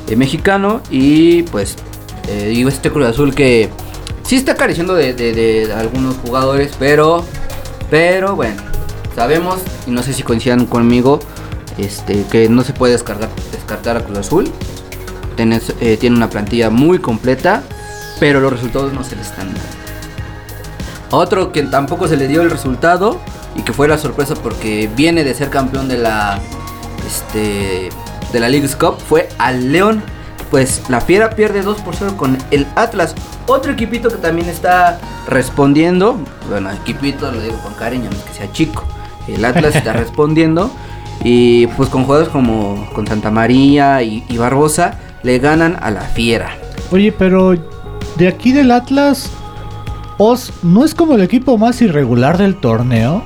eh, 0.07 0.15
mexicano. 0.15 0.82
Y 0.91 1.41
pues, 1.43 1.76
eh, 2.32 2.47
digo, 2.47 2.69
este 2.69 2.89
Cruz 2.91 3.07
Azul 3.07 3.36
que 3.36 3.69
sí 4.23 4.36
está 4.36 4.55
careciendo 4.55 4.93
de, 4.93 5.71
algunos 5.75 6.15
jugadores, 6.17 6.71
pero, 6.79 7.25
pero 7.89 8.36
bueno, 8.36 8.61
sabemos, 9.15 9.59
y 9.86 9.91
no 9.91 10.01
sé 10.03 10.13
si 10.13 10.23
coincidan 10.23 10.65
conmigo, 10.65 11.19
este, 11.77 12.23
que 12.32 12.47
no 12.49 12.63
se 12.63 12.73
puede 12.73 12.93
descargar, 12.93 13.29
descartar 13.51 13.97
a 13.97 14.03
Cruz 14.05 14.19
Azul. 14.19 14.51
Tenés- 15.38 15.73
eh, 15.82 15.97
tiene 15.97 16.15
una 16.15 16.29
plantilla 16.29 16.69
muy 16.69 16.99
completa, 16.99 17.63
pero 18.19 18.39
los 18.39 18.51
resultados 18.51 18.93
no 18.93 19.03
se 19.03 19.15
le 19.15 19.21
están 19.21 19.47
dando. 19.47 19.61
Otro 21.11 21.51
que 21.51 21.63
tampoco 21.63 22.07
se 22.07 22.15
le 22.15 22.27
dio 22.27 22.41
el 22.41 22.49
resultado 22.49 23.19
y 23.55 23.63
que 23.63 23.73
fue 23.73 23.88
la 23.88 23.97
sorpresa 23.97 24.36
porque 24.36 24.89
viene 24.95 25.23
de 25.23 25.34
ser 25.34 25.49
campeón 25.49 25.89
de 25.89 25.97
la 25.97 26.39
este 27.05 27.89
de 28.32 28.39
la 28.39 28.47
League's 28.47 28.75
Cup 28.77 28.95
fue 28.97 29.27
al 29.38 29.71
León. 29.73 30.01
Pues 30.52 30.84
la 30.89 31.02
Fiera 31.02 31.32
pierde 31.32 31.64
2 31.64 31.82
por 31.82 31.95
0 31.95 32.16
con 32.18 32.38
el 32.52 32.68
Atlas. 32.76 33.16
otro 33.47 33.72
equipito 33.72 34.10
que 34.10 34.18
también 34.18 34.49
está 34.49 34.99
respondiendo, 35.28 36.18
bueno, 36.49 36.70
equipito 36.72 37.32
lo 37.32 37.41
digo 37.41 37.58
con 37.64 37.74
cariño, 37.74 38.10
no 38.12 38.18
es 38.18 38.24
que 38.24 38.34
sea 38.34 38.52
chico. 38.52 38.84
El 39.28 39.43
Atlas 39.45 39.76
está 39.76 39.93
respondiendo 40.04 40.70
y 41.24 41.68
pues 41.68 41.89
con 41.89 42.04
jugadores 42.04 42.30
como 42.30 42.88
con 42.93 43.08
Santa 43.08 43.32
María 43.32 44.04
y, 44.04 44.24
y 44.28 44.38
Barbosa 44.38 44.99
le 45.24 45.39
ganan 45.39 45.78
a 45.82 45.89
la 45.89 46.02
Fiera. 46.02 46.52
Oye, 46.91 47.12
pero 47.12 47.56
de 48.18 48.28
aquí 48.28 48.52
del 48.52 48.72
Atlas, 48.72 49.32
Oz 50.18 50.52
no 50.62 50.84
es 50.84 50.93
como 50.93 51.16
el 51.16 51.22
equipo 51.22 51.58
más 51.58 51.82
irregular 51.82 52.38
del 52.38 52.60
torneo. 52.60 53.24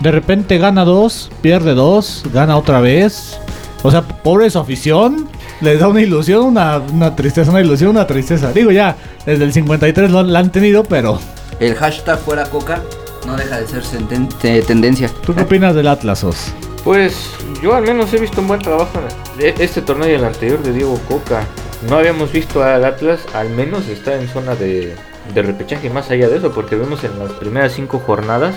De 0.00 0.10
repente 0.10 0.58
gana 0.58 0.84
dos, 0.84 1.30
pierde 1.42 1.74
dos, 1.74 2.24
gana 2.32 2.56
otra 2.56 2.80
vez. 2.80 3.38
O 3.82 3.90
sea, 3.90 4.02
pobre 4.02 4.50
su 4.50 4.58
afición. 4.58 5.28
Les 5.60 5.80
da 5.80 5.88
una 5.88 6.00
ilusión, 6.00 6.44
una, 6.44 6.78
una 6.78 7.16
tristeza, 7.16 7.50
una 7.50 7.60
ilusión, 7.60 7.90
una 7.90 8.06
tristeza. 8.06 8.52
Digo 8.52 8.70
ya, 8.70 8.96
desde 9.26 9.44
el 9.44 9.52
53 9.52 10.10
lo, 10.10 10.22
la 10.22 10.38
han 10.38 10.50
tenido, 10.52 10.84
pero 10.84 11.18
El 11.58 11.74
hashtag 11.74 12.18
fuera 12.20 12.44
coca 12.44 12.80
no 13.26 13.36
deja 13.36 13.58
de 13.60 13.66
ser 13.66 13.82
senten- 13.82 14.28
te- 14.40 14.62
tendencia. 14.62 15.10
¿tú 15.26 15.34
qué 15.34 15.42
opinas 15.42 15.74
del 15.74 15.88
Atlas, 15.88 16.22
Oz? 16.24 16.52
Pues 16.84 17.30
yo 17.62 17.74
al 17.74 17.82
menos 17.82 18.12
he 18.14 18.18
visto 18.18 18.40
un 18.40 18.46
buen 18.48 18.60
trabajo 18.60 19.00
de 19.36 19.54
este 19.58 19.82
torneo 19.82 20.08
y 20.08 20.12
el 20.12 20.24
anterior 20.24 20.62
de 20.62 20.72
Diego 20.72 20.98
Coca. 21.08 21.44
No 21.88 21.96
habíamos 21.96 22.32
visto 22.32 22.62
al 22.62 22.84
Atlas, 22.84 23.20
al 23.34 23.50
menos 23.50 23.88
está 23.88 24.14
en 24.14 24.28
zona 24.28 24.54
de, 24.54 24.94
de 25.34 25.42
repechaje 25.42 25.90
más 25.90 26.08
allá 26.10 26.28
de 26.28 26.36
eso, 26.38 26.52
porque 26.52 26.76
vemos 26.76 27.02
en 27.04 27.18
las 27.18 27.32
primeras 27.32 27.72
cinco 27.72 28.00
jornadas 28.04 28.54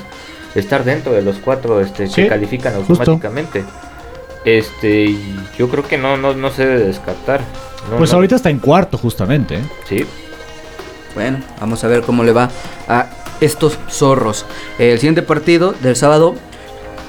estar 0.56 0.84
dentro 0.84 1.12
de 1.14 1.22
los 1.24 1.38
cuatro 1.38 1.82
este, 1.82 2.08
Sí, 2.08 2.24
que 2.24 2.28
califican 2.28 2.74
justo. 2.84 3.20
Este, 4.46 5.16
yo 5.58 5.70
creo 5.70 5.88
que 5.88 5.98
no, 5.98 6.18
no, 6.18 6.34
no 6.34 6.50
se 6.52 6.66
debe 6.66 6.86
descartar. 6.86 7.42
No, 7.90 7.98
Pues 7.98 8.12
no- 8.12 8.18
ahorita 8.18 8.36
está 8.36 8.50
en 8.50 8.60
cuarto, 8.60 8.98
justamente. 8.98 9.56
¿eh? 9.56 9.62
Sí, 9.88 10.06
Bueno, 11.14 11.40
vamos 11.60 11.84
a 11.84 11.88
ver 11.88 12.02
cómo 12.04 12.24
le 12.24 12.32
va 12.32 12.50
a 12.88 13.08
estos 13.42 13.78
zorros. 13.90 14.46
El 14.80 14.98
siguiente 15.00 15.22
partido 15.22 15.74
del 15.82 15.96
sábado, 15.96 16.36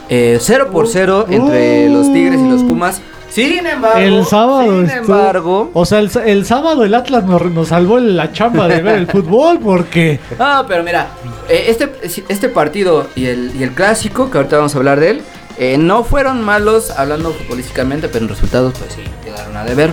0 0.09 0.69
por 0.73 0.89
0 0.89 1.27
entre 1.31 1.89
Uh. 1.89 1.93
los 1.93 2.13
Tigres 2.13 2.41
y 2.41 2.49
los 2.49 2.63
Pumas. 2.65 3.01
Sin 3.31 3.67
embargo, 3.67 3.99
El 3.99 4.27
sábado. 4.27 4.63
sin 4.73 4.91
estuvo- 4.91 5.15
embargo, 5.17 5.71
O 5.73 5.87
sea, 5.87 6.01
el, 6.01 6.11
el 6.27 6.45
sábado 6.45 6.85
el 6.85 6.93
Atlas 6.95 7.25
nos, 7.25 7.43
nos 7.51 7.69
salvó 7.69 7.99
la 7.99 8.31
chamba 8.33 8.69
de 8.69 8.83
ver 8.83 8.97
el 8.97 9.07
fútbol 9.07 9.59
porque. 9.59 10.21
Ah, 10.39 10.65
pero 10.69 10.83
mira, 10.83 11.07
eh, 11.49 11.65
este, 11.69 11.91
este 12.29 12.49
partido 12.51 13.07
y 13.15 13.25
el, 13.27 13.53
y 13.59 13.63
el 13.63 13.71
clásico, 13.71 14.31
que 14.31 14.37
ahorita 14.37 14.57
vamos 14.59 14.75
a 14.75 14.79
hablar 14.79 15.01
de 15.01 15.11
él, 15.13 15.23
eh, 15.59 15.77
no 15.79 16.05
fueron 16.05 16.43
malos 16.43 16.91
hablando 16.91 17.33
futbolísticamente, 17.33 18.09
pero 18.09 18.25
en 18.25 18.29
resultados, 18.29 18.75
pues 18.79 18.93
sí, 18.95 19.03
quedaron 19.25 19.57
a 19.57 19.65
deber. 19.65 19.93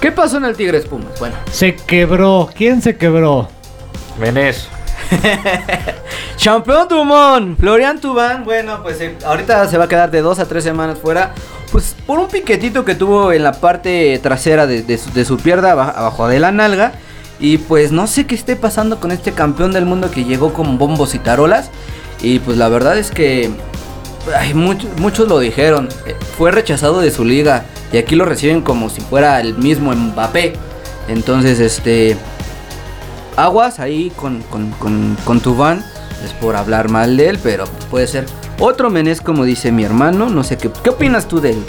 ¿Qué 0.00 0.12
pasó 0.12 0.36
en 0.36 0.44
el 0.44 0.56
Tigres 0.56 0.84
Pumas? 0.86 1.18
Bueno, 1.18 1.36
Se 1.50 1.74
quebró. 1.76 2.50
¿Quién 2.54 2.82
se 2.82 2.96
quebró? 2.96 3.48
Menés. 4.18 4.68
Champion 6.36 6.88
Dumont, 6.88 7.58
Florian 7.58 8.00
Tubán, 8.00 8.44
bueno, 8.44 8.82
pues 8.82 9.00
eh, 9.00 9.16
ahorita 9.24 9.66
se 9.68 9.78
va 9.78 9.84
a 9.84 9.88
quedar 9.88 10.10
de 10.10 10.20
dos 10.20 10.38
a 10.38 10.46
tres 10.46 10.64
semanas 10.64 10.98
fuera. 10.98 11.32
Pues 11.72 11.94
por 12.06 12.18
un 12.18 12.28
piquetito 12.28 12.84
que 12.84 12.94
tuvo 12.94 13.32
en 13.32 13.42
la 13.42 13.52
parte 13.52 14.18
trasera 14.22 14.66
de, 14.66 14.82
de 14.82 14.98
su, 14.98 15.10
de 15.12 15.24
su 15.24 15.36
pierna, 15.38 15.72
aba- 15.72 15.90
abajo 15.90 16.28
de 16.28 16.38
la 16.38 16.52
nalga. 16.52 16.92
Y 17.40 17.58
pues 17.58 17.90
no 17.90 18.06
sé 18.06 18.26
qué 18.26 18.34
esté 18.34 18.54
pasando 18.56 19.00
con 19.00 19.10
este 19.10 19.32
campeón 19.32 19.72
del 19.72 19.84
mundo 19.84 20.10
que 20.10 20.24
llegó 20.24 20.52
con 20.52 20.78
bombos 20.78 21.14
y 21.14 21.18
tarolas. 21.18 21.70
Y 22.22 22.38
pues 22.38 22.56
la 22.58 22.68
verdad 22.68 22.96
es 22.96 23.10
que 23.10 23.50
muchos, 24.54 25.28
lo 25.28 25.38
dijeron. 25.38 25.88
eh, 26.06 26.14
Fue 26.36 26.50
rechazado 26.50 27.00
de 27.00 27.10
su 27.10 27.24
liga. 27.24 27.64
Y 27.92 27.98
aquí 27.98 28.16
lo 28.16 28.24
reciben 28.24 28.60
como 28.62 28.90
si 28.90 29.00
fuera 29.00 29.40
el 29.40 29.54
mismo 29.56 29.92
Mbappé. 29.94 30.54
Entonces, 31.08 31.60
este 31.60 32.16
aguas 33.36 33.80
ahí 33.80 34.12
con, 34.16 34.42
con, 34.42 34.70
con, 34.72 35.16
con 35.24 35.40
tu 35.40 35.56
van. 35.56 35.84
Es 36.24 36.32
por 36.32 36.56
hablar 36.56 36.88
mal 36.88 37.16
de 37.16 37.28
él, 37.28 37.38
pero 37.42 37.64
puede 37.90 38.06
ser 38.06 38.24
otro 38.58 38.88
menés 38.88 39.20
como 39.20 39.44
dice 39.44 39.70
mi 39.72 39.84
hermano. 39.84 40.28
No 40.30 40.42
sé 40.42 40.56
qué. 40.56 40.70
¿Qué 40.82 40.90
opinas 40.90 41.26
tú 41.28 41.40
de 41.40 41.50
él? 41.50 41.62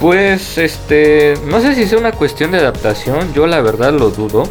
Pues, 0.00 0.58
este, 0.58 1.34
no 1.46 1.60
sé 1.60 1.74
si 1.74 1.86
sea 1.86 1.98
una 1.98 2.12
cuestión 2.12 2.52
de 2.52 2.58
adaptación, 2.58 3.32
yo 3.34 3.46
la 3.48 3.60
verdad 3.60 3.92
lo 3.92 4.10
dudo. 4.10 4.44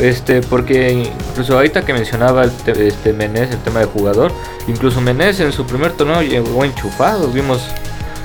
Este, 0.00 0.40
porque 0.40 0.90
incluso 1.30 1.54
ahorita 1.54 1.84
que 1.84 1.92
mencionaba 1.92 2.44
el 2.44 2.50
te- 2.50 2.88
este 2.88 3.12
Menés, 3.12 3.50
el 3.50 3.58
tema 3.58 3.80
de 3.80 3.86
jugador, 3.86 4.32
incluso 4.66 5.00
Menés 5.00 5.38
en 5.40 5.52
su 5.52 5.66
primer 5.66 5.92
torneo 5.92 6.22
llegó 6.22 6.64
enchufado, 6.64 7.28
vimos 7.28 7.60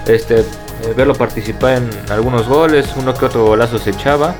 este 0.07 0.39
eh, 0.39 0.45
verlo 0.95 1.13
participar 1.13 1.77
en 1.83 1.89
algunos 2.09 2.47
goles, 2.47 2.87
uno 2.95 3.13
que 3.13 3.25
otro 3.25 3.45
golazo 3.45 3.77
se 3.79 3.89
echaba. 3.91 4.33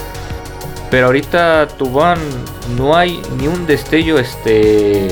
Pero 0.90 1.08
ahorita 1.08 1.68
Tubán 1.78 2.18
no 2.78 2.96
hay 2.96 3.22
ni 3.38 3.48
un 3.48 3.68
destello 3.68 4.18
este 4.20 5.08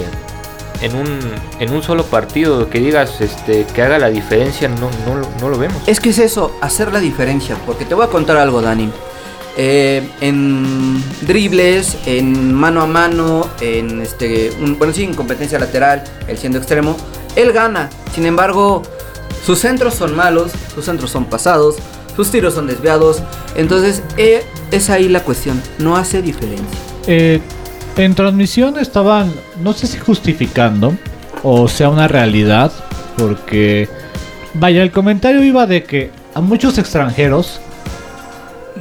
en 0.82 0.96
un 0.96 1.20
en 1.60 1.74
un 1.74 1.84
solo 1.84 2.04
partido 2.06 2.70
que 2.70 2.80
digas 2.80 3.20
este 3.20 3.66
que 3.66 3.82
haga 3.82 4.00
la 4.00 4.08
diferencia, 4.10 4.70
no, 4.70 4.90
no, 5.06 5.22
no 5.42 5.50
lo 5.50 5.58
vemos. 5.58 5.84
Es 5.86 6.00
que 6.00 6.10
es 6.12 6.20
eso, 6.20 6.56
hacer 6.62 6.94
la 6.94 7.00
diferencia. 7.02 7.58
Porque 7.66 7.84
te 7.84 7.94
voy 7.94 8.06
a 8.06 8.10
contar 8.10 8.38
algo, 8.38 8.62
Dani. 8.62 8.90
Eh, 9.58 10.06
en 10.20 11.02
dribles, 11.22 11.98
en 12.06 12.54
mano 12.54 12.82
a 12.82 12.88
mano, 12.88 13.48
en 13.62 14.02
este, 14.02 14.52
bueno, 14.78 14.94
sí, 14.94 15.04
en 15.04 15.14
competencia 15.14 15.58
lateral, 15.58 16.04
él 16.28 16.38
siendo 16.38 16.58
extremo, 16.58 16.98
él 17.36 17.54
gana. 17.54 17.90
Sin 18.14 18.26
embargo, 18.26 18.84
sus 19.46 19.60
centros 19.60 19.94
son 19.94 20.16
malos, 20.16 20.52
sus 20.74 20.86
centros 20.86 21.12
son 21.12 21.26
pasados, 21.26 21.76
sus 22.16 22.32
tiros 22.32 22.54
son 22.54 22.68
desviados. 22.68 23.22
Entonces, 23.56 24.04
eh, 24.18 24.44
es 24.72 24.90
ahí 24.90 25.08
la 25.08 25.22
cuestión. 25.22 25.62
No 25.78 25.96
hace 25.96 26.22
diferencia. 26.22 26.80
Eh, 27.08 27.40
en 27.96 28.16
transmisión 28.16 28.78
estaban, 28.78 29.32
no 29.62 29.74
sé 29.74 29.88
si 29.88 29.98
justificando 30.00 30.98
o 31.44 31.68
sea 31.68 31.90
una 31.90 32.08
realidad, 32.08 32.72
porque 33.18 33.88
vaya, 34.54 34.82
el 34.82 34.92
comentario 34.92 35.44
iba 35.44 35.68
de 35.68 35.84
que 35.84 36.12
a 36.34 36.42
muchos 36.42 36.78
extranjeros 36.78 37.62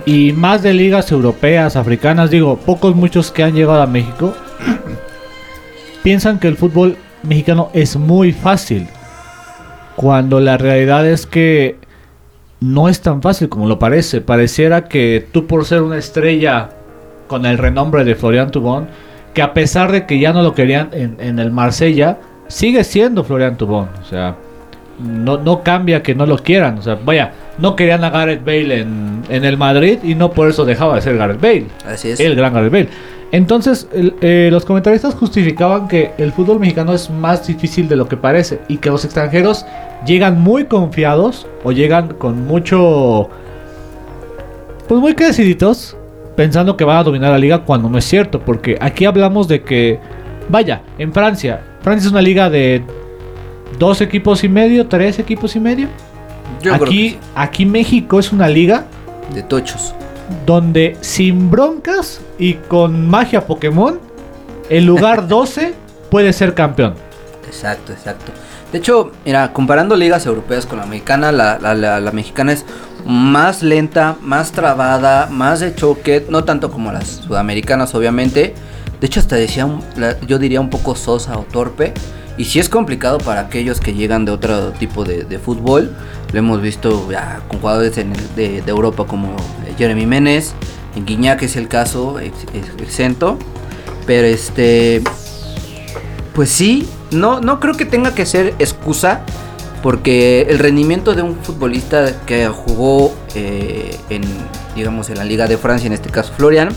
y 0.07 0.33
más 0.33 0.63
de 0.63 0.75
ligas 0.75 1.11
europeas, 1.11 1.77
africanas, 1.77 2.31
digo, 2.31 2.57
pocos 2.57 2.95
muchos 2.95 3.31
que 3.31 3.43
han 3.43 3.55
llegado 3.55 3.81
a 3.81 3.87
México, 3.87 4.35
piensan 6.03 6.39
que 6.39 6.49
el 6.49 6.57
fútbol 6.57 6.97
mexicano 7.23 7.71
es 7.73 7.97
muy 7.97 8.33
fácil, 8.33 8.87
cuando 9.97 10.41
la 10.41 10.57
realidad 10.57 11.07
es 11.07 11.27
que 11.27 11.79
no 12.61 12.89
es 12.89 13.01
tan 13.01 13.23
fácil 13.23 13.49
como 13.49 13.67
lo 13.67 13.79
parece. 13.79 14.21
Pareciera 14.21 14.85
que 14.85 15.27
tú 15.33 15.47
por 15.47 15.65
ser 15.65 15.83
una 15.83 15.99
estrella 15.99 16.71
con 17.27 17.47
el 17.47 17.59
renombre 17.59 18.05
de 18.05 18.15
Florian 18.15 18.51
Tubón, 18.51 18.89
que 19.33 19.43
a 19.43 19.53
pesar 19.53 19.93
de 19.93 20.07
que 20.07 20.19
ya 20.19 20.33
no 20.33 20.43
lo 20.43 20.55
querían 20.55 20.91
en, 20.93 21.17
en 21.21 21.39
el 21.39 21.51
Marsella, 21.51 22.19
sigue 22.49 22.85
siendo 22.85 23.25
Florian 23.25 23.57
Tubón. 23.57 23.89
O 24.01 24.05
sea, 24.05 24.37
no, 24.99 25.39
no 25.39 25.63
cambia 25.63 26.03
que 26.03 26.15
no 26.15 26.27
lo 26.27 26.39
quieran. 26.39 26.79
O 26.79 26.83
sea, 26.83 26.99
vaya, 27.05 27.33
no 27.59 27.77
querían 27.77 28.03
a 28.05 28.11
Gareth 28.11 28.45
Bale 28.45 28.81
en, 28.81 29.23
en 29.29 29.45
el 29.45 29.57
Madrid 29.57 29.99
y 30.03 30.15
no 30.15 30.33
por 30.33 30.49
eso 30.49 30.65
dejaba 30.65 30.97
de 30.97 31.03
ser 31.03 31.17
Gareth 31.17 31.41
Bale 31.41 31.67
Así 31.87 32.11
es. 32.11 32.21
el 32.21 32.35
gran 32.35 32.53
Gareth 32.55 32.73
Bale. 32.73 32.89
Entonces, 33.33 33.89
el- 33.93 34.15
eh, 34.21 34.49
los 34.53 34.65
comentaristas 34.65 35.15
justificaban 35.15 35.89
que 35.89 36.13
el 36.19 36.33
fútbol 36.33 36.61
mexicano 36.61 36.93
es 36.93 37.11
más 37.11 37.47
difícil 37.47 37.89
de 37.89 37.97
lo 37.97 38.07
que 38.09 38.17
parece 38.17 38.61
y 38.69 38.77
que 38.77 38.91
los 38.91 39.05
extranjeros 39.05 39.67
llegan 40.07 40.41
muy 40.41 40.65
confiados 40.67 41.47
o 41.65 41.73
llegan 41.73 42.15
con 42.15 42.47
mucho. 42.47 43.29
Pues 44.87 45.01
muy 45.01 45.15
creciditos, 45.15 45.97
pensando 46.37 46.77
que 46.77 46.85
van 46.85 46.99
a 46.99 47.03
dominar 47.03 47.31
la 47.33 47.39
liga 47.39 47.61
cuando 47.65 47.89
no 47.89 47.99
es 47.99 48.05
cierto, 48.05 48.39
porque 48.41 48.77
aquí 48.81 49.05
hablamos 49.07 49.49
de 49.49 49.63
que, 49.63 49.99
vaya, 50.49 50.83
en 50.99 51.13
Francia, 51.13 51.61
Francia 51.81 52.07
es 52.07 52.13
una 52.13 52.21
liga 52.23 52.51
de 52.51 52.83
dos 53.79 54.01
equipos 54.01 54.45
y 54.45 54.49
medio, 54.49 54.87
tres 54.87 55.19
equipos 55.19 55.57
y 55.57 55.61
medio. 55.61 55.89
Yo 56.65 56.73
creo 56.73 56.79
que 56.79 56.85
aquí, 56.85 57.11
sí. 57.11 57.19
aquí 57.35 57.67
México 57.67 58.19
es 58.19 58.33
una 58.33 58.49
liga 58.49 58.87
De 59.33 59.43
tochos. 59.43 59.95
donde 60.47 60.97
sin 61.01 61.51
broncas 61.51 62.21
y 62.39 62.55
con 62.55 63.09
magia 63.09 63.47
Pokémon, 63.47 64.01
el 64.71 64.85
lugar 64.87 65.29
12 65.29 65.75
puede 66.11 66.33
ser 66.33 66.55
campeón. 66.55 66.95
Exacto, 67.47 67.93
exacto. 67.93 68.33
De 68.73 68.79
hecho, 68.79 69.13
mira, 69.25 69.53
comparando 69.53 69.95
ligas 69.97 70.27
europeas 70.27 70.67
con 70.67 70.79
la 70.81 70.87
mexicana, 70.87 71.31
la, 71.31 71.59
la- 71.61 71.75
la- 71.75 72.01
la 72.01 72.11
mexicana 72.11 72.53
es 72.53 72.65
más 73.07 73.63
lenta, 73.63 74.17
más 74.23 74.51
trabada, 74.51 75.29
más 75.31 75.61
de 75.61 75.75
choque, 75.75 76.25
no 76.29 76.43
tanto 76.45 76.71
como 76.73 76.91
las 76.91 77.07
sudamericanas, 77.09 77.95
obviamente. 77.95 78.55
De 79.01 79.07
hecho, 79.07 79.21
hasta 79.21 79.37
decía, 79.37 79.67
un- 79.67 79.83
yo 80.27 80.39
diría 80.39 80.61
un 80.61 80.71
poco 80.71 80.97
sosa 80.97 81.39
o 81.39 81.43
torpe. 81.43 81.93
Y 82.37 82.47
sí 82.47 82.59
es 82.59 82.69
complicado 82.69 83.19
para 83.19 83.43
aquellos 83.43 83.81
que 83.81 83.95
llegan 83.95 84.25
de 84.25 84.33
otro 84.33 84.71
tipo 84.73 85.05
de, 85.05 85.25
fútbol. 85.39 85.95
Lo 86.33 86.39
hemos 86.39 86.61
visto 86.61 87.09
ya 87.11 87.41
con 87.49 87.61
jugadores 87.61 87.95
de, 87.95 88.63
Europa 88.67 89.05
como 89.07 89.37
eh, 89.67 89.75
Jeremy 89.79 90.05
Menes, 90.07 90.53
en 90.97 91.07
Guiñac 91.07 91.43
es 91.43 91.55
el 91.57 91.69
caso, 91.69 92.19
ex- 92.19 92.47
ex- 92.53 92.83
exento. 92.83 93.39
Pero 94.07 94.27
este, 94.27 95.03
pues 96.35 96.51
sí, 96.51 96.89
no, 97.13 97.41
no 97.41 97.61
creo 97.61 97.75
que 97.75 97.85
tenga 97.85 98.15
que 98.15 98.27
ser 98.27 98.55
excusa. 98.59 99.21
Porque 99.83 100.47
el 100.49 100.59
rendimiento 100.61 101.13
de 101.15 101.21
un 101.21 101.37
futbolista 101.37 102.11
que 102.25 102.49
jugó 102.49 103.15
eh, 103.35 103.95
en, 104.09 104.23
digamos, 104.75 105.11
en 105.11 105.19
la 105.19 105.25
Liga 105.25 105.47
de 105.47 105.59
Francia, 105.59 105.87
en 105.87 105.93
este 105.93 106.09
caso 106.09 106.33
Florian, 106.35 106.71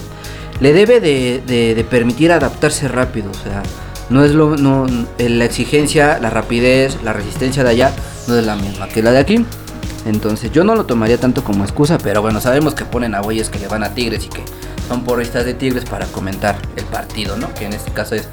le 0.60 0.74
debe 0.74 1.00
de, 1.00 1.42
de- 1.48 1.74
de 1.74 1.84
permitir 1.86 2.34
adaptarse 2.34 2.90
rápido. 2.90 3.32
O 3.32 3.34
sea, 3.34 3.64
no 4.10 4.24
es 4.24 4.32
lo, 4.32 4.56
no, 4.58 4.86
eh, 5.18 5.30
la 5.30 5.46
exigencia, 5.46 6.20
la 6.20 6.30
rapidez, 6.30 6.98
la 7.04 7.14
resistencia 7.14 7.64
de 7.64 7.72
allá 7.72 7.92
no 8.28 8.38
es 8.38 8.46
la 8.46 8.56
misma 8.56 8.88
que 8.88 9.02
la 9.02 9.12
de 9.12 9.20
aquí. 9.20 9.46
Entonces 10.06 10.52
yo 10.52 10.64
no 10.64 10.76
lo 10.76 10.86
tomaría 10.86 11.18
tanto 11.18 11.44
como 11.44 11.64
excusa, 11.66 11.98
pero 11.98 12.22
bueno, 12.22 12.40
sabemos 12.40 12.74
que 12.74 12.86
ponen 12.86 13.14
a 13.16 13.20
güeyes 13.22 13.50
que 13.50 13.60
le 13.60 13.68
van 13.68 13.84
a 13.84 13.94
Tigres 13.94 14.26
y 14.26 14.30
que 14.30 14.42
son 14.88 15.04
porristas 15.04 15.46
de 15.46 15.54
Tigres 15.54 15.84
para 15.84 16.06
comentar 16.08 16.56
el 16.78 16.86
partido, 16.86 17.36
¿no? 17.36 17.54
Que 17.54 17.66
en 17.66 17.74
este 17.74 17.92
caso 17.92 18.16
es 18.16 18.28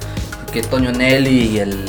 que 0.51 0.61
Toño 0.63 0.91
Nelly 0.91 1.49
y 1.49 1.59
el... 1.59 1.85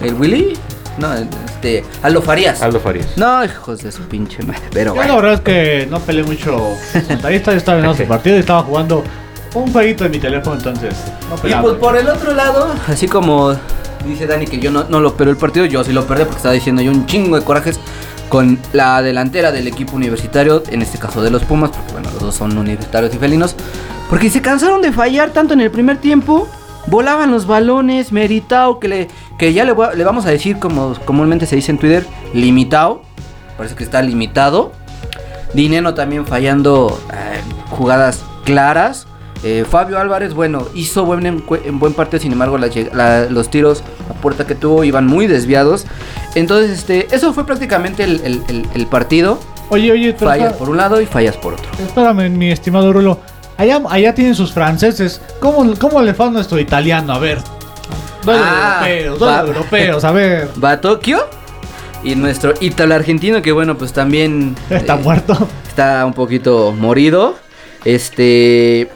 ¿El 0.00 0.14
Willy? 0.14 0.56
No, 0.96 1.12
este... 1.14 1.84
Aldo 2.02 2.22
Farías. 2.22 2.62
Aldo 2.62 2.80
Farías. 2.80 3.08
No, 3.16 3.44
hijos 3.44 3.82
de 3.82 3.92
su 3.92 4.02
pinche 4.04 4.42
madre, 4.42 4.62
pero 4.72 4.94
Yo 4.94 5.02
la 5.02 5.06
bueno. 5.06 5.16
verdad 5.16 5.34
es 5.34 5.40
que 5.42 5.86
no 5.90 6.00
peleé 6.00 6.24
mucho 6.24 6.74
yo 7.22 7.28
estaba 7.28 7.76
viendo 7.76 7.94
su 7.94 8.04
partido 8.04 8.36
y 8.36 8.40
estaba 8.40 8.62
jugando 8.62 9.04
un 9.54 9.72
jueguito 9.72 10.04
en 10.04 10.10
mi 10.12 10.18
teléfono, 10.18 10.56
entonces 10.56 10.94
no 11.28 11.48
Y 11.48 11.54
pues 11.54 11.74
por 11.74 11.96
el 11.96 12.08
otro 12.08 12.34
lado, 12.34 12.68
así 12.86 13.08
como 13.08 13.54
dice 14.06 14.26
Dani 14.26 14.46
que 14.46 14.58
yo 14.60 14.70
no, 14.70 14.84
no 14.88 15.00
lo 15.00 15.14
perdió 15.16 15.32
el 15.32 15.38
partido, 15.38 15.66
yo 15.66 15.82
sí 15.84 15.92
lo 15.92 16.06
perdí 16.06 16.24
porque 16.24 16.36
estaba 16.36 16.54
diciendo 16.54 16.82
yo 16.82 16.90
un 16.90 17.06
chingo 17.06 17.36
de 17.38 17.44
corajes 17.44 17.78
con 18.28 18.58
la 18.72 19.00
delantera 19.02 19.50
del 19.52 19.66
equipo 19.66 19.96
universitario, 19.96 20.62
en 20.68 20.82
este 20.82 20.98
caso 20.98 21.22
de 21.22 21.30
los 21.30 21.44
Pumas, 21.44 21.70
porque 21.70 21.92
bueno, 21.92 22.10
los 22.12 22.20
dos 22.20 22.34
son 22.34 22.56
universitarios 22.58 23.14
y 23.14 23.18
felinos, 23.18 23.56
porque 24.10 24.28
se 24.28 24.42
cansaron 24.42 24.82
de 24.82 24.92
fallar 24.92 25.30
tanto 25.30 25.54
en 25.54 25.62
el 25.62 25.70
primer 25.70 25.96
tiempo, 25.96 26.46
volaban 26.88 27.30
los 27.30 27.46
balones, 27.46 28.12
meritao, 28.12 28.78
que, 28.80 28.88
le, 28.88 29.08
que 29.38 29.54
ya 29.54 29.64
le, 29.64 29.72
voy 29.72 29.86
a- 29.86 29.94
le 29.94 30.04
vamos 30.04 30.26
a 30.26 30.30
decir 30.30 30.58
como 30.58 30.94
comúnmente 31.06 31.46
se 31.46 31.56
dice 31.56 31.70
en 31.72 31.78
Twitter, 31.78 32.06
limitado, 32.34 33.00
parece 33.56 33.74
que 33.74 33.84
está 33.84 34.02
limitado, 34.02 34.72
Dineno 35.54 35.94
también 35.94 36.26
fallando 36.26 37.00
eh, 37.10 37.40
jugadas 37.70 38.22
claras. 38.44 39.06
Eh, 39.44 39.64
Fabio 39.68 39.98
Álvarez, 40.00 40.34
bueno, 40.34 40.66
hizo 40.74 41.04
buen 41.04 41.24
en 41.26 41.78
buen 41.78 41.94
parte, 41.94 42.18
sin 42.18 42.32
embargo, 42.32 42.58
la 42.58 42.66
lleg- 42.68 42.92
la- 42.92 43.26
los 43.26 43.50
tiros 43.50 43.84
a 44.10 44.14
puerta 44.14 44.46
que 44.46 44.54
tuvo 44.56 44.82
iban 44.84 45.06
muy 45.06 45.26
desviados. 45.28 45.86
Entonces, 46.34 46.70
este, 46.76 47.06
eso 47.14 47.32
fue 47.32 47.46
prácticamente 47.46 48.02
el, 48.04 48.20
el- 48.24 48.42
el- 48.48 48.66
el 48.74 48.86
partido. 48.88 49.38
Oye, 49.70 49.92
oye, 49.92 50.12
pero 50.18 50.30
Fallas 50.30 50.52
por 50.54 50.68
un 50.70 50.76
lado 50.78 51.00
y 51.00 51.06
fallas 51.06 51.36
por 51.36 51.52
otro. 51.54 51.66
espérame, 51.78 52.30
mi 52.30 52.50
estimado 52.50 52.92
Rulo. 52.92 53.20
Allá, 53.56 53.80
allá 53.90 54.14
tienen 54.14 54.34
sus 54.34 54.52
franceses. 54.52 55.20
¿Cómo, 55.40 55.74
cómo 55.78 56.00
le 56.02 56.14
fue 56.14 56.26
a 56.26 56.30
nuestro 56.30 56.58
italiano? 56.58 57.12
A 57.12 57.18
ver. 57.18 57.38
De 58.24 58.32
Ah, 58.32 58.82
europeos, 58.88 59.20
de 59.44 59.48
europeos, 59.52 60.04
a 60.04 60.10
ver. 60.12 60.48
Va 60.62 60.72
a 60.72 60.80
Tokio 60.80 61.20
y 62.02 62.14
nuestro 62.16 62.54
ítalo 62.60 62.94
argentino, 62.94 63.40
que 63.42 63.52
bueno, 63.52 63.76
pues 63.78 63.92
también 63.92 64.56
Está 64.70 64.94
eh, 64.94 65.00
muerto. 65.02 65.48
está 65.68 66.04
un 66.06 66.12
poquito 66.14 66.72
morido. 66.72 67.36
Este, 67.84 68.90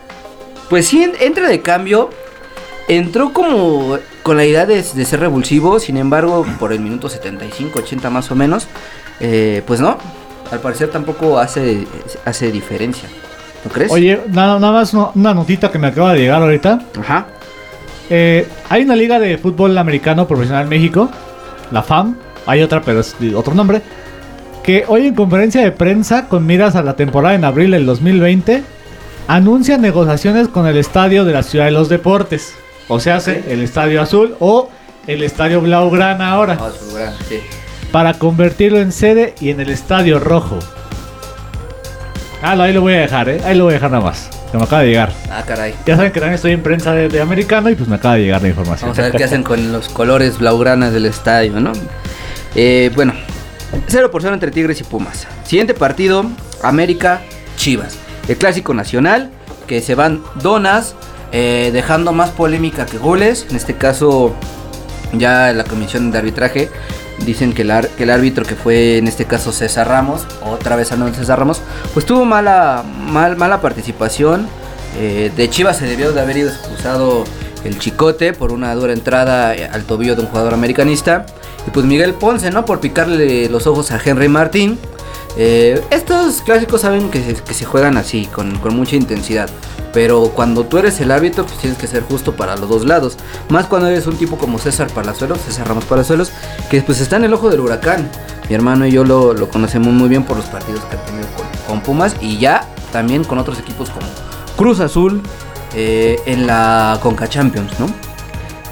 pues 0.73 0.89
sí, 0.89 1.03
en- 1.03 1.13
entra 1.21 1.49
de 1.51 1.61
cambio. 1.61 2.09
Entró 2.89 3.35
como 3.35 3.99
con 4.23 4.39
la 4.39 4.47
idea 4.47 4.65
de, 4.65 4.77
de 4.83 5.05
ser 5.05 5.21
revulsivo, 5.21 5.79
sin 5.79 5.99
embargo, 5.99 6.47
por 6.59 6.73
el 6.73 6.81
minuto 6.81 7.11
75, 7.11 7.81
80 7.81 8.09
más 8.09 8.31
o 8.31 8.35
menos, 8.35 8.69
eh, 9.21 9.63
pues 9.67 9.81
no, 9.81 9.99
al 10.51 10.61
parecer 10.61 10.89
tampoco 10.89 11.39
hace, 11.39 11.87
hace 12.25 12.51
diferencia. 12.51 13.07
¿No 13.67 13.71
crees? 13.71 13.93
Oye, 13.93 14.19
nada, 14.31 14.59
nada 14.59 14.73
más 14.73 14.95
una, 14.95 15.09
una 15.15 15.35
notita 15.35 15.71
que 15.71 15.79
me 15.79 15.89
acaba 15.89 16.15
de 16.15 16.21
llegar 16.21 16.41
ahorita. 16.41 16.81
Ajá. 16.99 17.27
Eh, 18.09 18.49
hay 18.71 18.83
una 18.85 18.97
liga 18.97 19.19
de 19.21 19.37
fútbol 19.37 19.77
americano 19.77 20.27
profesional 20.27 20.63
en 20.65 20.71
México, 20.71 21.11
la 21.71 21.83
FAM. 21.83 22.17
Hay 22.47 22.63
otra, 22.63 22.81
pero 22.81 23.01
es 23.01 23.15
de 23.21 23.35
otro 23.35 23.53
nombre. 23.53 23.83
Que 24.63 24.87
hoy 24.89 25.09
en 25.09 25.15
conferencia 25.15 25.61
de 25.61 25.73
prensa, 25.73 26.27
con 26.29 26.47
miras 26.47 26.77
a 26.77 26.83
la 26.83 26.97
temporada 26.97 27.35
en 27.35 27.45
abril 27.45 27.73
del 27.73 27.85
2020, 27.85 28.63
anuncia 29.29 29.79
negociaciones 29.79 30.49
con 30.49 30.67
el 30.67 30.77
estadio 30.77 31.25
de 31.25 31.33
la 31.33 31.43
Ciudad 31.43 31.67
de 31.67 31.71
los 31.71 31.89
Deportes. 31.89 32.55
O 32.89 33.01
sea, 33.01 33.17
hace 33.17 33.45
el 33.49 33.63
Estadio 33.63 34.03
Azul 34.03 34.37
o 34.41 34.69
el 35.07 35.23
Estadio 35.23 35.61
Blaugrana 35.61 36.31
ahora. 36.31 36.59
Ah, 36.61 37.13
sí. 37.29 37.41
Para 37.91 38.15
convertirlo 38.15 38.79
en 38.79 38.93
sede 38.93 39.35
y 39.41 39.51
en 39.51 39.61
el 39.61 39.71
Estadio 39.71 40.19
Rojo. 40.19 40.59
Ah, 42.43 42.57
no, 42.57 42.65
ahí 42.65 42.73
lo 42.73 42.81
voy 42.81 42.95
a 42.95 43.01
dejar, 43.01 43.29
¿eh? 43.29 43.41
Ahí 43.45 43.57
lo 43.57 43.65
voy 43.65 43.73
a 43.73 43.75
dejar 43.75 43.91
nada 43.93 44.03
más. 44.03 44.29
Que 44.51 44.59
me 44.59 44.65
acaba 44.65 44.83
de 44.83 44.89
llegar. 44.89 45.13
Ah, 45.31 45.45
caray. 45.47 45.75
Ya 45.87 45.97
saben 45.97 46.11
que 46.13 46.19
también 46.21 46.35
estoy 46.35 46.53
en 46.53 46.63
prensa 46.63 46.93
de, 46.93 47.09
de 47.09 47.21
americano 47.21 47.71
y 47.71 47.75
pues 47.75 47.89
me 47.89 47.97
acaba 47.97 48.17
de 48.17 48.23
llegar 48.23 48.43
la 48.43 48.49
información. 48.49 48.91
Vamos 48.91 48.99
a 48.99 49.03
ver 49.03 49.13
qué 49.13 49.25
hacen 49.25 49.43
con 49.43 49.73
los 49.73 49.89
colores 49.89 50.39
blaugranas 50.39 50.93
del 50.93 51.07
estadio, 51.07 51.61
¿no? 51.61 51.73
Eh, 52.55 52.91
bueno, 52.95 53.15
0 53.87 54.11
por 54.11 54.23
0 54.23 54.35
entre 54.35 54.51
Tigres 54.51 54.81
y 54.81 54.85
Pumas. 54.85 55.27
Siguiente 55.45 55.73
partido, 55.73 56.27
América 56.63 57.23
Chivas. 57.57 57.97
El 58.29 58.37
clásico 58.37 58.75
nacional, 58.75 59.31
que 59.67 59.81
se 59.81 59.95
van 59.95 60.23
donas, 60.43 60.95
eh, 61.33 61.71
dejando 61.73 62.13
más 62.13 62.31
polémica 62.31 62.87
que 62.87 62.99
goles. 62.99 63.47
En 63.51 63.57
este 63.57 63.75
caso, 63.75 64.35
ya 65.13 65.53
la 65.53 65.65
comisión 65.65 66.11
de 66.11 66.19
arbitraje 66.19 66.71
dicen 67.27 67.53
que 67.53 67.63
el, 67.63 68.11
árbitro 68.11 68.45
que 68.45 68.55
fue 68.55 68.99
en 68.99 69.07
este 69.07 69.25
caso 69.27 69.53
César 69.53 69.89
Ramos, 69.89 70.27
otra 70.45 70.77
vez 70.77 70.91
hablando 70.93 71.13
de 71.13 71.19
César 71.19 71.39
Ramos, 71.39 71.61
pues 71.95 72.07
tuvo 72.07 72.25
mala, 72.25 72.85
mal- 73.11 73.37
mala 73.37 73.61
participación. 73.61 74.47
Eh, 74.99 75.33
de 75.35 75.49
Chivas 75.51 75.79
se 75.79 75.87
debió 75.87 76.13
de 76.13 76.21
haber 76.21 76.37
ido 76.37 76.51
expulsado 76.51 77.25
el 77.65 77.79
Chicote 77.79 78.33
por 78.33 78.53
una 78.53 78.75
dura 78.75 78.93
entrada 78.93 79.55
al 79.73 79.85
tobillo 79.85 80.15
de 80.17 80.23
un 80.23 80.29
jugador 80.29 80.55
americanista. 80.55 81.27
Y 81.67 81.71
pues 81.71 81.87
Miguel 81.87 82.15
Ponce, 82.15 82.51
¿no? 82.51 82.65
Por 82.65 82.81
picarle 82.81 83.49
los 83.49 83.67
ojos 83.67 83.91
a 83.93 84.01
Henry 84.05 84.29
Martín. 84.29 84.79
Eh, 85.37 85.83
estos 85.91 86.43
clásicos 86.43 86.83
saben 86.83 87.11
que 87.11 87.37
se, 87.53 87.65
juegan 87.65 87.97
así, 87.97 88.27
con, 88.27 88.59
mucha 88.75 88.97
intensidad. 88.97 89.49
Pero 89.93 90.31
cuando 90.35 90.65
tú 90.65 90.79
eres 90.79 91.01
el 91.01 91.11
árbitro, 91.11 91.45
pues 91.45 91.59
tienes 91.59 91.79
que 91.79 91.87
ser 91.87 92.03
justo 92.03 92.35
para 92.35 92.57
los 92.57 92.69
dos 92.69 92.87
lados. 92.87 93.17
Más 93.51 93.67
cuando 93.67 93.89
eres 93.89 94.07
un 94.07 94.17
tipo 94.17 94.39
como 94.39 94.59
César 94.59 94.89
Palazuelos, 94.89 95.39
César 95.41 95.69
Ramos 95.69 95.85
Palazuelos, 95.85 96.33
que 96.71 96.81
pues 96.81 97.01
está 97.01 97.17
en 97.17 97.25
el 97.25 97.35
ojo 97.35 97.51
del 97.51 97.61
huracán. 97.61 98.11
Mi 98.49 98.55
hermano 98.55 98.87
y 98.87 98.93
yo 98.93 99.05
lo, 99.05 99.49
conocemos 99.51 99.93
muy 99.93 100.09
bien 100.09 100.25
por 100.25 100.37
los 100.37 100.47
partidos 100.47 100.81
que 100.85 100.97
ha 100.97 101.05
tenido 101.05 101.27
con, 101.37 101.47
con 101.67 101.81
Pumas 101.83 102.17
y 102.21 102.39
ya 102.39 102.67
también 102.91 103.25
con 103.25 103.39
otros 103.39 103.59
equipos 103.59 103.91
como 103.91 104.07
Cruz 104.57 104.81
Azul 104.81 105.23
eh, 105.75 106.21
en 106.27 106.47
la 106.47 106.99
Conca 107.03 107.29
Champions, 107.29 107.73
¿no? 107.81 107.87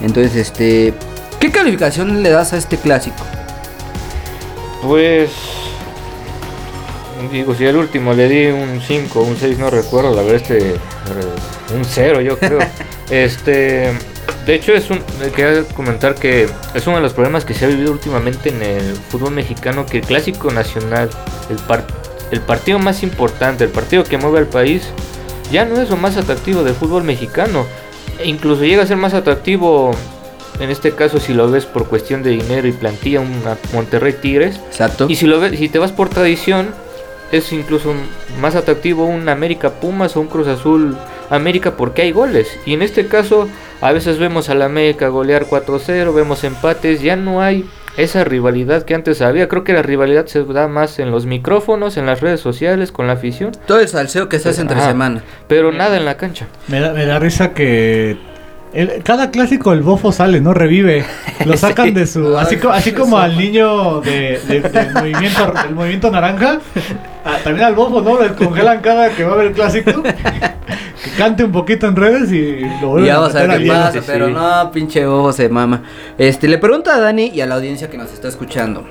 Entonces, 0.01 0.37
este, 0.37 0.95
¿qué 1.39 1.51
calificación 1.51 2.23
le 2.23 2.31
das 2.31 2.53
a 2.53 2.57
este 2.57 2.77
clásico? 2.77 3.25
Pues. 4.83 5.31
Digo, 7.31 7.55
si 7.55 7.64
el 7.66 7.77
último 7.77 8.14
le 8.14 8.29
di 8.29 8.47
un 8.47 8.81
5, 8.81 9.21
un 9.21 9.37
6, 9.37 9.59
no 9.59 9.71
recuerdo, 9.71 10.14
la 10.14 10.23
verdad, 10.23 10.37
este. 10.37 10.75
Un 11.75 11.85
0, 11.85 12.21
yo 12.21 12.39
creo. 12.39 12.59
este. 13.11 13.93
De 14.47 14.55
hecho, 14.55 14.73
es 14.73 14.89
un. 14.91 15.01
Quería 15.35 15.64
comentar 15.75 16.14
que 16.14 16.49
es 16.75 16.87
uno 16.87 16.97
de 16.97 17.03
los 17.03 17.12
problemas 17.12 17.45
que 17.45 17.55
se 17.55 17.66
ha 17.66 17.68
vivido 17.68 17.93
últimamente 17.93 18.49
en 18.49 18.62
el 18.62 18.95
fútbol 19.11 19.33
mexicano: 19.33 19.87
que 19.87 19.99
el 19.99 20.05
clásico 20.05 20.51
nacional, 20.51 21.11
el, 21.51 21.57
par- 21.57 21.87
el 22.31 22.41
partido 22.41 22.79
más 22.79 23.03
importante, 23.03 23.64
el 23.64 23.71
partido 23.71 24.05
que 24.05 24.16
mueve 24.16 24.39
al 24.39 24.47
país, 24.47 24.83
ya 25.53 25.64
no 25.64 25.81
es 25.81 25.91
lo 25.91 25.97
más 25.97 26.16
atractivo 26.16 26.62
del 26.62 26.75
fútbol 26.75 27.05
mexicano. 27.05 27.66
E 28.18 28.29
incluso 28.29 28.64
llega 28.64 28.83
a 28.83 28.87
ser 28.87 28.97
más 28.97 29.14
atractivo, 29.14 29.93
en 30.59 30.71
este 30.71 30.93
caso, 30.93 31.21
si 31.21 31.33
lo 31.33 31.51
ves 31.51 31.64
por 31.66 31.87
cuestión 31.89 32.23
de 32.23 32.31
dinero 32.31 32.66
y 32.68 32.73
plantilla, 32.73 33.21
un 33.21 33.43
Monterrey 33.73 34.14
Tigres. 34.21 34.57
Exacto. 34.68 35.07
Y 35.09 35.16
si 35.16 35.27
lo 35.27 35.39
ves, 35.41 35.59
si 35.59 35.68
te 35.68 35.79
vas 35.79 35.93
por 35.93 36.09
tradición, 36.09 36.68
es 37.33 37.53
incluso 37.53 37.95
más 38.41 38.55
atractivo 38.57 39.07
un 39.07 39.28
América 39.28 39.70
Pumas 39.81 40.16
o 40.16 40.20
un 40.20 40.26
Cruz 40.28 40.49
Azul 40.49 40.97
América 41.31 41.76
porque 41.76 42.03
hay 42.03 42.12
goles. 42.12 42.49
Y 42.66 42.74
en 42.74 42.83
este 42.83 43.07
caso, 43.07 43.49
a 43.81 43.93
veces 43.93 44.18
vemos 44.18 44.49
al 44.51 44.62
América 44.62 45.09
golear 45.09 45.47
4-0, 45.47 46.12
vemos 46.14 46.43
empates, 46.45 47.03
ya 47.03 47.14
no 47.16 47.41
hay 47.41 47.64
esa 47.97 48.24
rivalidad 48.24 48.83
que 48.85 48.95
antes 48.95 49.20
había. 49.22 49.49
Creo 49.49 49.62
que 49.62 49.72
la 49.72 49.83
rivalidad 49.83 50.26
se 50.26 50.43
da 50.45 50.66
más 50.68 50.99
en 50.99 51.11
los 51.11 51.26
micrófonos, 51.26 51.97
en 51.97 52.07
las 52.07 52.20
redes 52.20 52.41
sociales, 52.41 52.91
con 52.93 53.07
la 53.07 53.12
afición, 53.14 53.53
Todo 53.66 53.81
el 53.81 53.89
salseo 53.89 54.28
que 54.28 54.39
se 54.39 54.49
hace 54.49 54.62
entre 54.62 54.78
Ajá. 54.78 54.89
semana. 54.89 55.22
pero 55.49 55.70
nada 55.72 55.97
en 55.97 56.05
la 56.05 56.16
cancha. 56.16 56.47
Me 56.68 56.81
da, 56.81 56.93
me 56.93 57.05
da 57.07 57.18
risa 57.18 57.53
que 57.53 58.16
el- 58.72 59.03
cada 59.03 59.31
clásico 59.33 59.72
el 59.72 59.83
bofo 59.83 60.12
sale, 60.12 60.41
¿no? 60.41 60.55
Revive. 60.55 61.05
Lo 61.45 61.57
sacan 61.57 61.93
de 61.95 62.07
su. 62.07 62.37
Así, 62.39 62.59
así 62.72 62.93
como 62.95 63.18
al 63.18 63.37
niño 63.37 64.01
de, 64.01 64.41
de- 64.49 64.61
del 64.61 64.93
movimiento, 64.95 65.53
del 65.64 65.74
movimiento 65.74 66.11
naranja. 66.11 66.61
Ah, 67.25 67.39
también 67.43 67.66
al 67.66 67.75
bofo, 67.75 68.01
¿no? 68.01 68.21
Le 68.21 68.35
congelan 68.35 68.81
cada 68.81 69.11
que 69.11 69.25
va 69.25 69.31
a 69.31 69.35
haber 69.35 69.47
el 69.49 69.53
clásico. 69.53 70.03
Que 71.03 71.11
cante 71.12 71.43
un 71.45 71.53
poquito 71.53 71.87
en 71.87 71.97
redes 71.97 72.31
y 72.31 72.61
lo 72.61 72.66
Y 72.66 72.85
vuelven 72.85 73.07
ya 73.07 73.14
a 73.14 73.18
vamos 73.21 73.35
a 73.35 73.47
ver 73.47 73.62
qué 73.62 73.66
pasa, 73.68 73.93
sí, 73.93 74.01
pero 74.07 74.29
no, 74.29 74.71
pinche 74.71 75.07
ojo 75.07 75.33
se 75.33 75.49
mama. 75.49 75.83
Este, 76.18 76.47
le 76.47 76.59
pregunto 76.59 76.91
a 76.91 76.99
Dani 76.99 77.31
y 77.33 77.41
a 77.41 77.47
la 77.47 77.55
audiencia 77.55 77.89
que 77.89 77.97
nos 77.97 78.12
está 78.12 78.29
escuchando. 78.29 78.85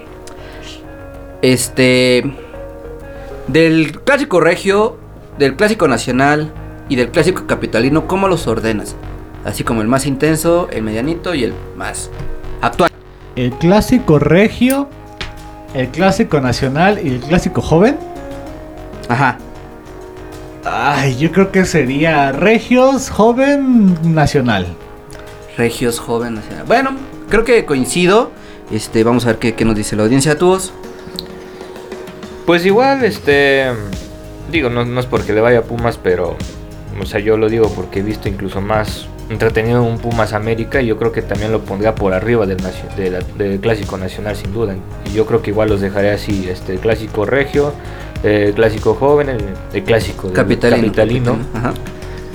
Este. 1.43 2.23
Del 3.47 3.99
clásico 4.01 4.39
regio, 4.39 4.97
del 5.37 5.55
clásico 5.55 5.87
nacional 5.87 6.51
y 6.89 6.95
del 6.95 7.09
clásico 7.09 7.45
capitalino, 7.45 8.07
¿cómo 8.07 8.27
los 8.27 8.47
ordenas? 8.47 8.95
Así 9.45 9.63
como 9.63 9.81
el 9.81 9.87
más 9.87 10.05
intenso, 10.05 10.67
el 10.71 10.83
medianito 10.83 11.33
y 11.33 11.43
el 11.43 11.53
más 11.77 12.09
actual. 12.61 12.91
El 13.35 13.51
clásico 13.53 14.19
regio, 14.19 14.89
el 15.73 15.89
clásico 15.89 16.41
nacional 16.41 16.99
y 17.03 17.09
el 17.09 17.19
clásico 17.21 17.61
joven. 17.61 17.97
Ajá. 19.09 19.37
Ay, 20.65 21.17
yo 21.17 21.31
creo 21.31 21.51
que 21.51 21.65
sería 21.65 22.31
Regios 22.31 23.09
Joven 23.09 23.97
Nacional. 24.13 24.67
Regios 25.57 25.99
Joven 25.99 26.35
Nacional. 26.35 26.65
Bueno, 26.67 26.91
creo 27.29 27.43
que 27.43 27.65
coincido. 27.65 28.31
Este, 28.71 29.03
vamos 29.03 29.25
a 29.25 29.29
ver 29.29 29.37
qué, 29.39 29.55
qué 29.55 29.65
nos 29.65 29.75
dice 29.75 29.95
la 29.95 30.03
audiencia. 30.03 30.37
¿Tú? 30.37 30.57
Pues 32.45 32.65
igual, 32.65 33.03
este. 33.03 33.65
Digo, 34.51 34.69
no, 34.69 34.85
no 34.85 34.99
es 34.99 35.05
porque 35.05 35.33
le 35.33 35.41
vaya 35.41 35.59
a 35.59 35.63
Pumas, 35.63 35.97
pero. 36.01 36.35
O 37.01 37.05
sea, 37.05 37.19
yo 37.19 37.37
lo 37.37 37.49
digo 37.49 37.69
porque 37.69 37.99
he 37.99 38.03
visto 38.03 38.27
incluso 38.27 38.61
más 38.61 39.07
entretenido 39.29 39.81
un 39.83 39.97
Pumas 39.99 40.33
América. 40.33 40.81
Y 40.81 40.87
yo 40.87 40.97
creo 40.97 41.11
que 41.11 41.21
también 41.21 41.51
lo 41.51 41.61
pondría 41.61 41.95
por 41.95 42.13
arriba 42.13 42.45
del, 42.45 42.57
de 42.97 43.09
la- 43.11 43.19
del 43.37 43.59
Clásico 43.59 43.97
Nacional, 43.97 44.35
sin 44.35 44.51
duda. 44.53 44.75
Y 45.09 45.13
yo 45.15 45.25
creo 45.25 45.41
que 45.41 45.51
igual 45.51 45.69
los 45.69 45.81
dejaré 45.81 46.11
así: 46.11 46.47
este, 46.49 46.73
el 46.73 46.79
Clásico 46.79 47.25
Regio, 47.25 47.73
el 48.23 48.53
Clásico 48.53 48.95
Joven, 48.95 49.29
el, 49.29 49.43
el 49.73 49.83
Clásico 49.83 50.31
Capitalino. 50.33 50.81
Capitalino. 50.81 51.37
Ajá. 51.53 51.73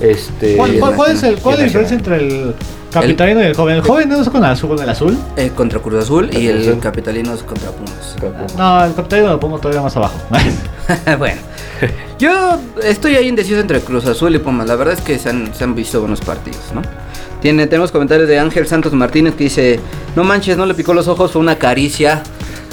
Este. 0.01 0.57
¿Cuál, 0.57 0.79
cuál- 0.79 0.95
cuál 0.97 1.13
es, 1.13 1.23
el, 1.23 1.37
cuál 1.39 1.55
es 1.55 1.61
la 1.61 1.65
diferencia 1.67 1.97
entre 1.97 2.17
el 2.17 2.55
capitalino 2.93 3.41
y 3.41 3.45
el 3.47 3.55
joven? 3.55 3.77
¿El 3.77 3.83
joven 3.83 4.09
no 4.09 4.21
es 4.21 4.29
con, 4.29 4.45
azul, 4.45 4.71
con 4.71 4.83
el 4.83 4.89
azul? 4.89 5.17
Eh, 5.37 5.51
contra 5.55 5.79
Cruz 5.79 6.03
Azul 6.05 6.31
y 6.33 6.49
el 6.49 6.63
Azul. 6.63 6.81
Capitalino 6.81 7.33
es 7.33 7.43
contra 7.43 7.71
Pumas. 7.71 8.17
No, 8.57 8.85
el 8.85 8.95
capitalino 8.95 9.29
lo 9.31 9.41
pongo 9.41 9.59
todavía 9.59 9.83
más 9.83 9.97
abajo. 9.97 10.17
bueno, 11.19 11.41
yo 12.19 12.59
estoy 12.83 13.15
ahí 13.17 13.29
indeciso 13.29 13.61
entre 13.61 13.81
Cruz 13.81 14.05
Azul 14.07 14.35
y 14.35 14.39
Pumas. 14.39 14.67
La 14.67 14.77
verdad 14.77 14.95
es 14.95 15.01
que 15.01 15.19
se 15.19 15.31
han, 15.31 15.55
se 15.55 15.65
han 15.65 15.75
visto 15.75 16.01
buenos 16.01 16.21
partidos, 16.21 16.73
¿no? 16.75 16.83
Tiene, 17.41 17.67
tenemos 17.67 17.93
comentarios 17.93 18.29
de 18.29 18.39
Ángel 18.39 18.67
Santos 18.67 18.93
Martínez 18.95 19.35
que 19.35 19.45
dice: 19.45 19.81
No 20.17 20.25
manches, 20.25 20.57
no 20.57 20.67
le 20.67 20.75
picó 20.75 20.93
los 20.93 21.09
ojos, 21.09 21.31
fue 21.33 21.41
una 21.41 21.57
caricia. 21.57 22.23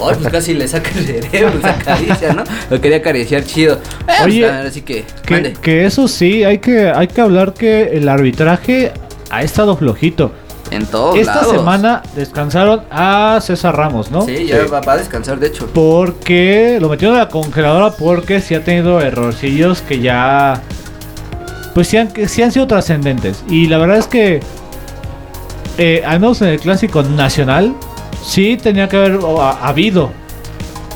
Ay, 0.04 0.16
pues 0.20 0.30
casi 0.32 0.54
le 0.54 0.68
saca 0.68 0.90
el 0.98 1.06
cerebro 1.06 1.60
esa 1.60 1.76
caricia, 1.76 2.34
¿no? 2.34 2.44
Lo 2.70 2.82
quería 2.82 2.98
acariciar 2.98 3.44
chido. 3.44 3.76
Eh, 4.08 4.24
Oye, 4.26 4.42
pues, 4.48 4.66
así 4.68 4.82
que, 4.82 5.06
que, 5.26 5.54
que 5.54 5.86
eso 5.86 6.08
sí, 6.08 6.44
hay 6.44 6.58
que, 6.60 6.90
hay 6.90 7.08
que 7.08 7.22
hablar 7.22 7.54
que 7.54 7.84
el 7.94 8.08
arbitraje 8.10 8.92
ha 9.30 9.44
estado 9.44 9.76
flojito. 9.78 10.32
en 10.72 10.86
todos 10.86 11.18
Esta 11.18 11.36
lados. 11.36 11.52
semana 11.52 12.02
descansaron 12.16 12.82
a 12.90 13.40
César 13.42 13.76
Ramos, 13.76 14.10
¿no? 14.12 14.26
Sí, 14.26 14.46
ya 14.48 14.62
Sí. 14.64 14.70
Va, 14.72 14.80
a 14.94 14.98
descansar, 14.98 15.40
de 15.40 15.48
hecho. 15.48 15.68
Porque 15.74 16.78
lo 16.80 16.88
metieron 16.90 17.18
a 17.18 17.20
la 17.22 17.30
congeladora 17.30 17.92
porque 17.92 18.40
sí 18.42 18.56
ha 18.56 18.64
tenido 18.64 19.02
errorcillos 19.02 19.82
que 19.82 20.00
ya. 20.00 20.62
Pues 21.74 21.88
sí 21.88 21.98
han, 21.98 22.10
sí 22.28 22.42
han 22.42 22.52
sido 22.52 22.68
trascendentes. 22.68 23.44
Y 23.50 23.68
la 23.68 23.78
verdad 23.78 23.98
es 23.98 24.08
que. 24.08 24.42
eh, 25.78 26.04
al 26.06 26.20
menos 26.20 26.42
en 26.42 26.50
el 26.50 26.60
clásico 26.60 27.04
nacional. 27.04 27.74
Sí 28.24 28.58
tenía 28.58 28.88
que 28.88 28.98
haber 28.98 29.20
habido 29.62 30.12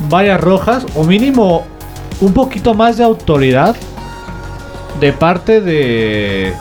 varias 0.09 0.39
rojas. 0.39 0.85
O 0.95 1.03
mínimo 1.03 1.65
un 2.21 2.33
poquito 2.33 2.73
más 2.73 2.97
de 2.97 3.03
autoridad. 3.03 3.75
De 4.99 5.11
parte 5.11 5.61
de. 5.61 6.53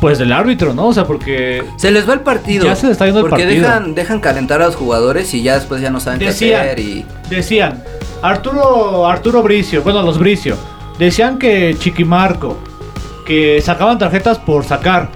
Pues 0.00 0.18
del 0.18 0.32
árbitro, 0.32 0.74
¿no? 0.74 0.88
O 0.88 0.92
sea, 0.92 1.04
porque. 1.04 1.64
Se 1.76 1.90
les 1.90 2.06
va 2.08 2.12
el 2.12 2.20
partido. 2.20 2.64
Ya 2.66 2.76
se 2.76 2.86
les 2.86 2.92
está 2.92 3.06
yendo 3.06 3.20
el 3.20 3.26
porque 3.28 3.44
partido. 3.44 3.62
dejan, 3.62 3.94
dejan 3.94 4.20
calentar 4.20 4.60
a 4.60 4.66
los 4.66 4.76
jugadores 4.76 5.32
y 5.32 5.42
ya 5.42 5.54
después 5.54 5.80
ya 5.80 5.90
no 5.90 6.00
saben 6.00 6.18
Decían. 6.18 6.62
qué 6.62 6.70
hacer. 6.70 6.78
Y... 6.80 7.06
Decían, 7.30 7.82
Arturo, 8.20 9.06
Arturo 9.06 9.42
Bricio, 9.42 9.82
bueno, 9.82 10.02
los 10.02 10.18
Bricio, 10.18 10.56
decían 10.98 11.38
que 11.38 11.74
Chiquimarco, 11.78 12.58
que 13.26 13.60
sacaban 13.62 13.98
tarjetas 13.98 14.38
por 14.38 14.64
sacar, 14.64 15.08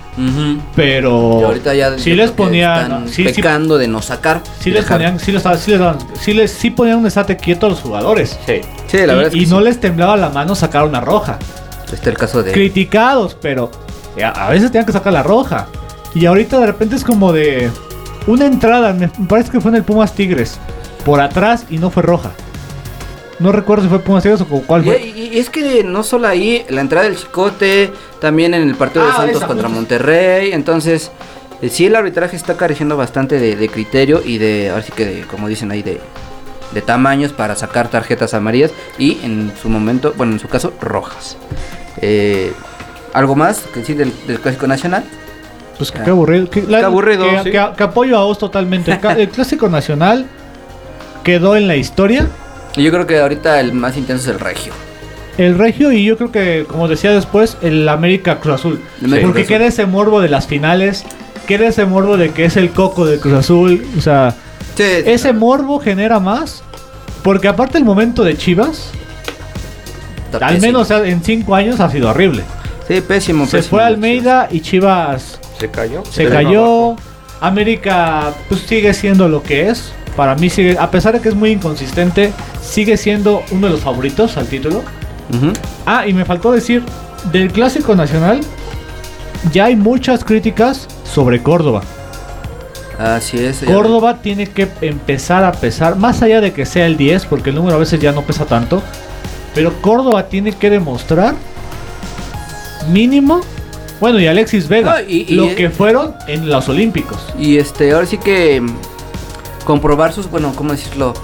Pero 0.74 1.38
Y 1.40 1.44
ahorita 1.44 1.74
ya 1.74 1.98
sí 1.98 2.14
les 2.14 2.30
ponían, 2.30 2.82
están 2.82 3.08
sí, 3.08 3.24
sí, 3.28 3.32
pecando 3.34 3.78
de 3.78 3.88
no 3.88 4.02
sacar. 4.02 4.40
sí 4.60 4.70
les 4.70 4.82
Dejar. 4.84 4.98
ponían, 4.98 5.20
sí 5.20 5.32
les, 5.32 5.42
sí 5.42 5.70
les 5.70 5.80
daban- 5.80 5.98
sí 6.20 6.32
les- 6.34 6.50
sí 6.52 6.70
ponían 6.70 6.98
un 6.98 7.06
estate 7.06 7.36
quieto 7.36 7.66
a 7.66 7.68
los 7.70 7.80
jugadores. 7.80 8.38
Sí. 8.46 8.60
Sí, 8.86 8.96
la 8.98 9.02
y 9.04 9.06
verdad 9.06 9.22
es 9.26 9.32
que 9.32 9.38
y 9.38 9.46
no 9.46 9.60
les 9.60 9.80
temblaba 9.80 10.16
la 10.16 10.28
mano 10.30 10.54
sacar 10.54 10.84
una 10.84 11.00
roja. 11.00 11.38
Está 11.92 12.10
el 12.10 12.16
caso 12.16 12.42
de. 12.42 12.52
Criticados, 12.52 13.36
pero 13.40 13.70
eh, 14.16 14.24
a, 14.24 14.48
veces 14.50 14.70
tenían 14.70 14.86
que 14.86 14.92
sacar 14.92 15.12
la 15.12 15.22
roja. 15.22 15.66
Y 16.14 16.26
ahorita 16.26 16.58
de 16.58 16.66
repente 16.66 16.96
es 16.96 17.04
como 17.04 17.32
de 17.32 17.70
una 18.26 18.46
entrada, 18.46 18.92
me 18.92 19.08
parece 19.08 19.50
que 19.50 19.60
fue 19.60 19.70
en 19.70 19.76
el 19.76 19.84
Pumas 19.84 20.12
Tigres, 20.14 20.58
por 21.04 21.20
atrás 21.20 21.64
y 21.70 21.78
no 21.78 21.90
fue 21.90 22.02
roja. 22.02 22.30
No 23.38 23.52
recuerdo 23.52 23.84
si 23.84 23.88
fue 23.88 24.00
Pumas 24.00 24.22
Tigres 24.22 24.40
o 24.40 24.46
cuál 24.46 24.82
fue. 24.84 25.00
y- 25.00 25.17
y 25.32 25.38
es 25.38 25.50
que 25.50 25.84
no 25.84 26.02
solo 26.02 26.28
ahí, 26.28 26.64
la 26.68 26.80
entrada 26.80 27.06
del 27.06 27.16
Chicote, 27.16 27.92
también 28.20 28.54
en 28.54 28.62
el 28.68 28.74
partido 28.74 29.04
de 29.04 29.12
Ah, 29.12 29.16
Santos 29.16 29.36
esa, 29.38 29.46
contra 29.46 29.68
justo. 29.68 29.80
Monterrey. 29.80 30.52
Entonces, 30.52 31.10
eh, 31.62 31.68
sí, 31.68 31.86
el 31.86 31.96
arbitraje 31.96 32.36
está 32.36 32.56
careciendo 32.56 32.96
bastante 32.96 33.38
de, 33.38 33.56
de 33.56 33.68
criterio 33.68 34.22
y 34.24 34.38
de, 34.38 34.70
ahora 34.70 34.82
sí 34.82 34.92
que, 34.94 35.04
de, 35.04 35.20
como 35.22 35.48
dicen 35.48 35.70
ahí, 35.70 35.82
de, 35.82 36.00
de 36.72 36.82
tamaños 36.82 37.32
para 37.32 37.56
sacar 37.56 37.88
tarjetas 37.88 38.34
amarillas 38.34 38.70
y 38.98 39.18
en 39.22 39.52
su 39.60 39.68
momento, 39.68 40.12
bueno, 40.16 40.32
en 40.34 40.40
su 40.40 40.48
caso, 40.48 40.72
rojas. 40.80 41.36
Eh, 42.00 42.52
¿Algo 43.14 43.34
más 43.34 43.60
que 43.72 43.80
decir 43.80 43.96
del, 43.96 44.12
del 44.26 44.38
Clásico 44.40 44.66
Nacional? 44.66 45.04
Pues 45.78 45.90
que 45.92 46.02
qué 46.02 46.10
aburrido. 46.10 46.50
Que, 46.50 46.64
Qué 46.64 46.76
aburrido, 46.76 47.24
que, 47.30 47.38
sí. 47.44 47.50
que- 47.52 47.70
que 47.76 47.82
apoyo 47.84 48.18
a 48.18 48.24
vos 48.24 48.38
totalmente. 48.38 48.98
El 49.16 49.28
clásico 49.28 49.68
nacional 49.68 50.26
quedó 51.22 51.56
en 51.56 51.68
la 51.68 51.76
historia. 51.76 52.26
Y 52.76 52.82
Yo 52.82 52.90
creo 52.90 53.06
que 53.06 53.18
ahorita 53.18 53.60
el 53.60 53.72
más 53.72 53.96
intenso 53.96 54.22
es 54.24 54.28
el 54.34 54.40
Regio. 54.40 54.72
El 55.38 55.56
Regio 55.56 55.92
y 55.92 56.04
yo 56.04 56.16
creo 56.16 56.30
que, 56.32 56.66
como 56.68 56.88
decía 56.88 57.12
después, 57.12 57.56
el 57.62 57.88
América 57.88 58.40
Cruz 58.40 58.56
Azul. 58.56 58.80
América 59.00 59.26
Porque 59.26 59.44
Cruz 59.44 59.44
Azul. 59.44 59.46
queda 59.58 59.66
ese 59.66 59.86
morbo 59.86 60.20
de 60.20 60.28
las 60.28 60.46
finales. 60.46 61.04
Queda 61.46 61.68
ese 61.68 61.86
morbo 61.86 62.16
de 62.18 62.30
que 62.30 62.44
es 62.44 62.56
el 62.56 62.70
coco 62.70 63.06
de 63.06 63.18
Cruz 63.18 63.34
Azul. 63.34 63.86
O 63.96 64.00
sea, 64.00 64.34
Sí, 64.76 64.84
ese 65.06 65.32
morbo 65.32 65.78
genera 65.80 66.20
más. 66.20 66.62
Porque 67.22 67.48
aparte 67.48 67.78
el 67.78 67.84
momento 67.84 68.22
de 68.24 68.36
Chivas, 68.36 68.90
está 70.32 70.46
al 70.46 70.54
pésimo. 70.56 70.84
menos 70.84 70.90
en 70.90 71.22
cinco 71.24 71.54
años 71.54 71.80
ha 71.80 71.90
sido 71.90 72.10
horrible. 72.10 72.42
Sí, 72.86 73.00
pésimo. 73.00 73.46
Se 73.46 73.58
pésimo. 73.58 73.70
fue 73.78 73.82
Almeida 73.84 74.48
y 74.50 74.60
Chivas 74.60 75.38
Se 75.58 75.68
cayó. 75.70 76.02
se 76.10 76.24
vino 76.26 76.34
cayó. 76.34 76.96
América 77.40 78.32
pues 78.48 78.62
sigue 78.62 78.92
siendo 78.94 79.28
lo 79.28 79.42
que 79.42 79.68
es. 79.68 79.92
Para 80.16 80.34
mí 80.34 80.50
sigue, 80.50 80.76
a 80.78 80.90
pesar 80.90 81.14
de 81.14 81.20
que 81.20 81.28
es 81.28 81.34
muy 81.36 81.50
inconsistente, 81.50 82.32
sigue 82.60 82.96
siendo 82.96 83.42
uno 83.52 83.68
de 83.68 83.74
los 83.74 83.82
favoritos 83.82 84.36
al 84.36 84.46
título. 84.46 84.82
Ah, 85.86 86.06
y 86.06 86.12
me 86.12 86.24
faltó 86.24 86.52
decir, 86.52 86.82
del 87.32 87.52
Clásico 87.52 87.94
Nacional 87.94 88.40
ya 89.52 89.66
hay 89.66 89.76
muchas 89.76 90.24
críticas 90.24 90.88
sobre 91.04 91.42
Córdoba. 91.42 91.82
Así 92.98 93.38
es. 93.38 93.60
ya- 93.60 93.72
Córdoba 93.72 94.18
tiene 94.22 94.48
que 94.48 94.68
empezar 94.80 95.44
a 95.44 95.52
pesar, 95.52 95.94
más 95.96 96.20
allá 96.22 96.40
de 96.40 96.52
que 96.52 96.66
sea 96.66 96.86
el 96.86 96.96
10, 96.96 97.26
porque 97.26 97.50
el 97.50 97.56
número 97.56 97.76
a 97.76 97.78
veces 97.78 98.00
ya 98.00 98.10
no 98.12 98.22
pesa 98.22 98.44
tanto, 98.46 98.82
pero 99.54 99.72
Córdoba 99.80 100.24
tiene 100.28 100.52
que 100.52 100.68
demostrar 100.70 101.34
mínimo, 102.90 103.40
bueno, 104.00 104.18
y 104.18 104.26
Alexis 104.26 104.68
Vega, 104.68 104.96
Ah, 104.98 105.02
y- 105.02 105.26
y- 105.28 105.34
lo 105.34 105.54
que 105.54 105.70
fueron 105.70 106.14
en 106.26 106.48
los 106.48 106.68
Olímpicos. 106.68 107.18
Y 107.38 107.58
este, 107.58 107.92
ahora 107.92 108.06
sí 108.06 108.18
que 108.18 108.62
comprobar 109.64 110.12
sus, 110.12 110.30
bueno, 110.30 110.52
¿cómo 110.56 110.72
decirlo? 110.72 111.14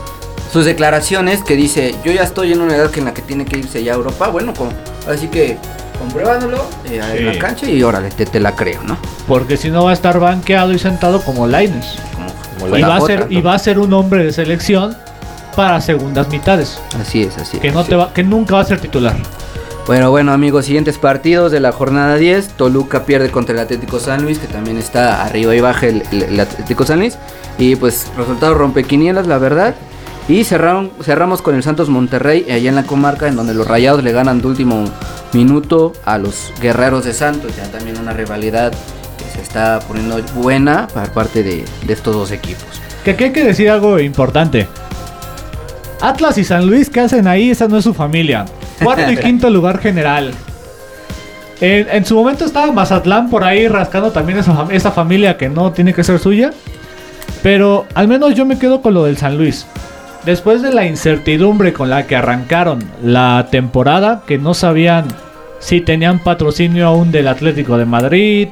Sus 0.55 0.65
declaraciones 0.67 1.43
que 1.43 1.57
dice, 1.57 1.97
yo 2.05 2.13
ya 2.13 2.23
estoy 2.23 2.53
en 2.53 2.61
una 2.61 2.77
edad 2.77 2.89
que 2.91 3.01
en 3.01 3.07
la 3.07 3.13
que 3.13 3.23
tiene 3.23 3.45
que 3.45 3.59
irse 3.59 3.83
ya 3.83 3.91
a 3.93 3.97
Europa. 3.97 4.29
Bueno, 4.29 4.55
como, 4.55 4.71
ahora 5.05 5.19
sí 5.19 5.27
que 5.27 5.59
compruébándolo 5.99 6.59
eh, 6.89 7.01
en 7.13 7.19
Sí. 7.19 7.25
la 7.25 7.39
cancha 7.41 7.69
y 7.69 7.83
órale, 7.83 8.11
te, 8.11 8.25
te 8.25 8.39
la 8.39 8.55
creo, 8.55 8.81
¿no? 8.85 8.97
Porque 9.27 9.57
si 9.57 9.69
no 9.71 9.83
va 9.85 9.91
a 9.91 9.95
estar 9.95 10.21
banqueado 10.21 10.73
y 10.73 10.79
sentado 10.79 11.21
como 11.23 11.49
Laines. 11.49 11.97
Como, 12.61 12.77
Y 12.79 12.83
va, 12.83 12.95
a 12.99 13.01
otra, 13.03 13.19
ser, 13.23 13.27
y 13.33 13.41
va 13.43 13.55
a 13.55 13.59
ser 13.59 13.81
un 13.81 13.93
hombre 13.95 14.25
de 14.25 14.33
selección 14.33 14.97
para 15.57 15.81
segundas 15.81 16.29
mitades. 16.29 16.79
Así 17.01 17.23
es, 17.25 17.37
así 17.37 17.59
Que, 17.59 17.69
es. 17.69 17.75
no 17.75 17.83
te 17.85 17.97
va, 17.97 18.13
que 18.13 18.23
nunca 18.23 18.55
va 18.55 18.61
a 18.61 18.65
ser 18.65 18.81
titular. 18.81 19.17
Bueno, 19.89 20.11
bueno 20.11 20.33
amigos, 20.33 20.67
siguientes 20.67 20.99
partidos 20.99 21.51
de 21.51 21.59
la 21.59 21.73
jornada 21.73 22.15
10. 22.15 22.51
Toluca 22.51 23.05
pierde 23.07 23.31
contra 23.33 23.55
el 23.57 23.61
Atlético 23.61 23.99
San 23.99 24.23
Luis, 24.23 24.39
que 24.39 24.47
también 24.47 24.79
está 24.79 25.25
arriba 25.25 25.53
y 25.57 25.61
baja 25.61 25.87
el, 25.89 26.05
el- 26.13 26.23
el 26.23 26.39
Atlético 26.41 26.87
San 26.87 27.01
Luis. 27.01 27.19
Y 27.59 27.75
pues 27.75 28.07
resultado 28.17 28.55
rompequinielas, 28.55 29.27
la 29.27 29.39
verdad. 29.39 29.75
Y 30.27 30.45
cerraron, 30.45 30.91
cerramos 31.03 31.43
con 31.43 31.55
el 31.55 31.63
Santos 31.63 31.91
Monterrey, 31.91 32.47
allá 32.51 32.71
en 32.71 32.75
la 32.75 32.85
comarca, 32.85 33.29
en 33.29 33.37
donde 33.37 33.53
los 33.53 33.69
rayados 33.69 34.03
le 34.03 34.13
ganan 34.13 34.41
de 34.41 34.47
último 34.47 34.85
minuto 35.35 35.93
a 36.07 36.17
los 36.17 36.53
guerreros 36.63 37.05
de 37.05 37.13
Santos. 37.13 37.55
Ya 37.57 37.65
también 37.71 37.99
una 37.99 38.15
rivalidad 38.15 38.73
que 38.73 39.25
se 39.37 39.43
está 39.43 39.81
poniendo 39.87 40.23
buena 40.35 40.87
por 40.89 41.11
parte 41.11 41.43
de, 41.43 41.65
de 41.87 41.93
estos 41.93 42.15
dos 42.15 42.31
equipos. 42.31 42.65
Que 43.05 43.11
aquí 43.11 43.25
hay 43.25 43.33
que 43.33 43.45
decir 43.45 43.69
algo 43.69 44.01
importante. 44.01 44.67
Atlas 46.01 46.39
y 46.39 46.45
San 46.45 46.67
Luis, 46.67 46.89
¿qué 46.89 47.01
hacen 47.01 47.27
ahí? 47.27 47.51
Esa 47.51 47.69
no 47.69 47.77
es 47.77 47.85
su 47.85 47.93
familia. 47.93 48.47
Cuarto 48.83 49.11
y 49.11 49.17
quinto 49.19 49.51
lugar 49.51 49.79
general. 49.79 50.33
En, 51.61 51.87
en 51.91 52.05
su 52.07 52.15
momento 52.15 52.47
estaba 52.47 52.73
Mazatlán 52.73 53.29
por 53.29 53.45
ahí 53.45 53.69
rascando 53.69 54.11
también 54.11 54.39
esa, 54.39 54.67
esa 54.71 54.91
familia 54.91 55.37
que 55.37 55.51
no 55.51 55.73
tiene 55.73 55.93
que 55.93 56.03
ser 56.03 56.19
suya. 56.19 56.51
Pero 57.43 57.87
al 57.95 58.09
menos 58.09 58.35
yo 58.35 58.47
me 58.47 58.59
quedo 58.59 58.81
con 58.81 58.95
lo 58.95 59.05
del 59.05 59.19
San 59.19 59.37
Luis. 59.37 59.67
Después 60.25 60.63
de 60.63 60.73
la 60.73 60.87
incertidumbre 60.87 61.75
con 61.75 61.91
la 61.91 62.07
que 62.07 62.17
arrancaron 62.17 62.83
la 63.03 63.49
temporada, 63.51 64.23
que 64.27 64.39
no 64.39 64.55
sabían 64.55 65.05
si 65.59 65.83
tenían 65.83 66.19
patrocinio 66.19 66.87
aún 66.87 67.13
del 67.13 67.29
Atlético 67.29 67.77
de 67.77 67.85
Madrid, 67.85 68.49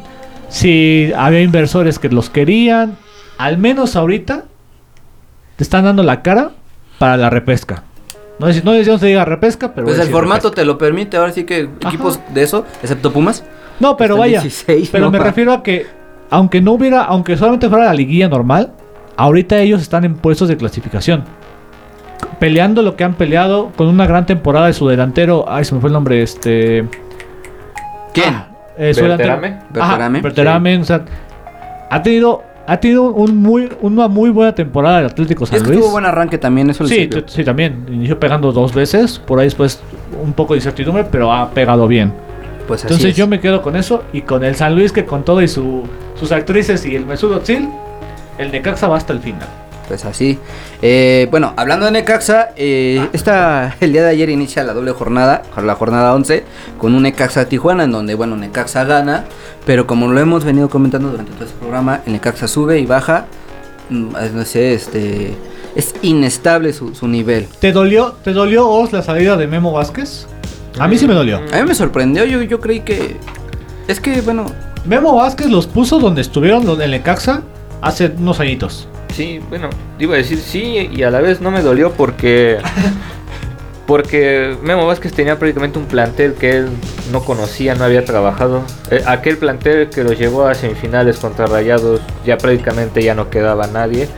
si 0.51 1.13
había 1.17 1.41
inversores 1.41 1.99
que 1.99 2.11
los 2.11 2.29
querían, 2.29 2.97
al 3.39 3.57
menos 3.57 3.97
ahorita 3.97 4.45
te 5.57 5.65
están 5.65 5.85
dando 5.85 6.03
la 6.03 6.21
cara 6.23 6.51
para 6.99 7.17
la 7.17 7.31
repesca. 7.31 7.85
No 8.39 8.47
sé, 8.49 8.55
si- 8.55 8.63
no 8.63 8.73
no 8.75 8.99
se 8.99 9.07
diga 9.07 9.25
repesca, 9.25 9.73
pero. 9.75 9.87
Pues 9.87 9.99
el 9.99 10.09
formato 10.09 10.49
repesca. 10.49 10.55
te 10.63 10.65
lo 10.67 10.77
permite, 10.77 11.17
ahora 11.17 11.33
sí 11.33 11.45
que 11.45 11.61
equipos 11.61 12.21
de 12.35 12.43
eso, 12.43 12.67
excepto 12.83 13.13
Pumas. 13.13 13.45
No, 13.81 13.97
pero 13.97 14.17
vaya. 14.19 14.41
16, 14.43 14.91
pero 14.93 15.07
no 15.07 15.11
me 15.11 15.19
refiero 15.19 15.53
a 15.55 15.63
que, 15.63 15.87
aunque 16.29 16.61
no 16.61 16.73
hubiera, 16.73 17.03
aunque 17.03 17.37
solamente 17.37 17.69
fuera 17.69 17.87
la 17.87 17.95
liguilla 17.95 18.29
normal, 18.29 18.73
ahorita 19.17 19.59
ellos 19.59 19.81
están 19.81 20.05
en 20.05 20.17
puestos 20.17 20.49
de 20.49 20.57
clasificación. 20.57 21.25
Peleando 22.39 22.83
lo 22.83 22.97
que 22.97 23.05
han 23.05 23.15
peleado 23.15 23.71
con 23.77 23.87
una 23.89 24.07
gran 24.07 24.27
temporada 24.27 24.67
de 24.67 24.73
su 24.73 24.89
delantero. 24.89 25.45
Ay, 25.49 25.65
se 25.65 25.75
me 25.75 25.81
fue 25.81 25.89
el 25.89 25.95
nombre, 25.95 26.23
este. 26.23 26.85
¿Quién? 28.13 28.35
Ah, 28.35 28.49
eh, 28.77 28.95
su 28.95 29.01
delantero- 29.03 29.41
Berterame. 29.41 29.49
Ajá, 29.81 29.91
Berterame. 29.97 30.21
Berterame, 30.23 30.79
o 30.79 30.85
sea, 30.85 31.05
ha 31.91 32.03
tenido, 32.03 32.43
ha 32.67 32.77
tenido 32.79 33.05
un 33.05 33.37
muy, 33.37 33.69
una 33.81 34.09
muy 34.09 34.31
buena 34.31 34.55
temporada 34.55 35.01
el 35.01 35.07
Atlético 35.07 35.47
San 35.47 35.57
es 35.57 35.63
que 35.63 35.69
Luis. 35.69 35.81
tuvo 35.81 35.91
buen 35.93 36.05
arranque 36.05 36.39
también, 36.39 36.69
eso 36.71 36.87
Sí, 36.87 37.09
sí, 37.27 37.45
también. 37.45 37.87
Inició 37.89 38.19
pegando 38.19 38.51
dos 38.53 38.75
veces. 38.75 39.19
Por 39.19 39.39
ahí 39.39 39.47
después 39.47 39.81
un 40.23 40.33
poco 40.33 40.55
de 40.55 40.59
incertidumbre, 40.59 41.05
pero 41.11 41.33
ha 41.33 41.51
pegado 41.51 41.87
bien. 41.87 42.13
Pues 42.67 42.81
así 42.85 42.93
Entonces 42.93 43.11
es. 43.13 43.17
yo 43.17 43.27
me 43.27 43.41
quedo 43.41 43.61
con 43.63 43.77
eso 43.77 44.05
y 44.13 44.23
con 44.23 44.45
el 44.45 44.55
San 44.55 44.75
Luis 44.75 44.93
que 44.93 45.05
con 45.05 45.25
todo 45.25 45.43
y 45.43 45.49
su, 45.49 45.83
sus 46.15 46.33
actrices 46.33 46.85
y 46.87 46.95
el 46.97 47.05
Mesut 47.07 47.33
Özil, 47.33 47.69
el 48.39 48.51
Necaxa 48.53 48.89
va 48.89 48.97
hasta 48.97 49.13
el 49.13 49.19
final. 49.21 49.49
Pues 49.89 50.05
así. 50.05 50.39
Eh, 50.81 51.29
bueno, 51.31 51.53
hablando 51.57 51.87
de 51.87 51.93
Necaxa, 51.93 52.51
eh, 52.57 53.09
esta, 53.13 53.77
el 53.81 53.93
día 53.93 54.03
de 54.03 54.11
ayer 54.11 54.31
inicia 54.31 54.63
la 54.65 54.73
doble 54.73 54.93
jornada, 54.93 55.43
la 55.63 55.75
jornada 55.75 56.15
11, 56.15 56.45
con 56.79 56.95
un 56.95 57.03
Necaxa 57.03 57.47
Tijuana, 57.47 57.85
en 57.85 57.93
donde, 57.93 58.15
bueno, 58.15 58.37
Necaxa 58.37 58.85
gana, 58.85 59.25
pero 59.67 59.87
como 59.87 60.09
lo 60.09 60.21
hemos 60.21 60.45
venido 60.45 60.69
comentando 60.69 61.11
durante 61.11 61.33
todo 61.33 61.45
este 61.45 61.59
programa, 61.59 62.01
el 62.07 62.13
Necaxa 62.13 62.49
sube 62.49 62.79
y 62.79 62.87
baja, 62.87 63.27
mm, 63.91 64.13
no 64.35 64.45
sé, 64.45 64.75
este, 64.75 65.35
es 65.75 65.95
inestable 66.03 66.73
su, 66.73 66.95
su 66.95 67.09
nivel. 67.09 67.47
¿Te 67.61 67.73
dolió, 67.73 68.13
¿Te 68.25 68.33
dolió 68.33 68.69
Oz 68.69 68.93
la 68.93 69.03
salida 69.03 69.37
de 69.37 69.47
Memo 69.47 69.73
Vázquez? 69.73 70.27
A 70.79 70.89
mí 70.89 70.97
sí 70.97 71.07
me 71.07 71.15
dolió. 71.15 71.39
A 71.53 71.57
mí 71.57 71.65
me 71.67 71.75
sorprendió, 71.75 72.25
yo, 72.25 72.43
yo 72.43 72.61
creí 72.61 72.81
que, 72.81 73.17
es 73.89 74.01
que, 74.01 74.21
bueno, 74.23 74.47
Memo 74.87 75.15
Vázquez 75.15 75.49
los 75.49 75.67
puso 75.67 75.99
donde 75.99 76.23
estuvieron 76.23 76.67
los 76.67 76.79
del 76.79 76.93
Necaxa 76.93 77.43
hace 77.83 78.13
unos 78.17 78.41
añitos. 78.41 78.89
Sí, 79.15 79.41
bueno, 79.51 79.69
iba 79.99 80.15
a 80.15 80.17
decir 80.17 80.39
sí 80.39 80.89
y 80.91 81.03
a 81.03 81.11
la 81.11 81.21
vez 81.21 81.41
no 81.43 81.51
me 81.51 81.61
dolió 81.61 81.93
porque 81.93 82.59
porque 83.87 84.57
Memo 84.63 84.87
Vázquez 84.87 85.13
tenía 85.13 85.39
prácticamente 85.39 85.79
un 85.79 85.85
plantel 85.85 86.33
que 86.35 86.57
él 86.57 86.69
no 87.11 87.21
conocía, 87.21 87.75
no 87.75 87.85
había 87.85 88.05
trabajado. 88.05 88.63
Eh, 88.91 89.03
aquel 89.07 89.37
plantel 89.37 89.91
que 89.91 90.03
lo 90.03 90.13
llevó 90.13 90.47
a 90.47 90.55
semifinales 90.55 91.19
contra 91.19 91.47
Rayados 91.47 92.01
ya 92.25 92.39
prácticamente 92.39 93.03
ya 93.03 93.15
no 93.15 93.29
quedaba 93.29 93.67
nadie 93.67 94.09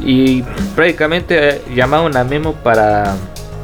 y 0.00 0.42
prácticamente 0.74 1.48
eh, 1.48 1.62
llamaron 1.74 2.16
a 2.16 2.24
Memo 2.24 2.52
para 2.54 3.16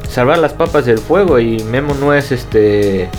salvar 0.09 0.39
las 0.39 0.53
papas 0.53 0.85
del 0.85 0.97
fuego 0.97 1.39
y 1.39 1.63
Memo 1.65 1.93
no 1.93 2.13
es 2.13 2.31
este 2.31 3.09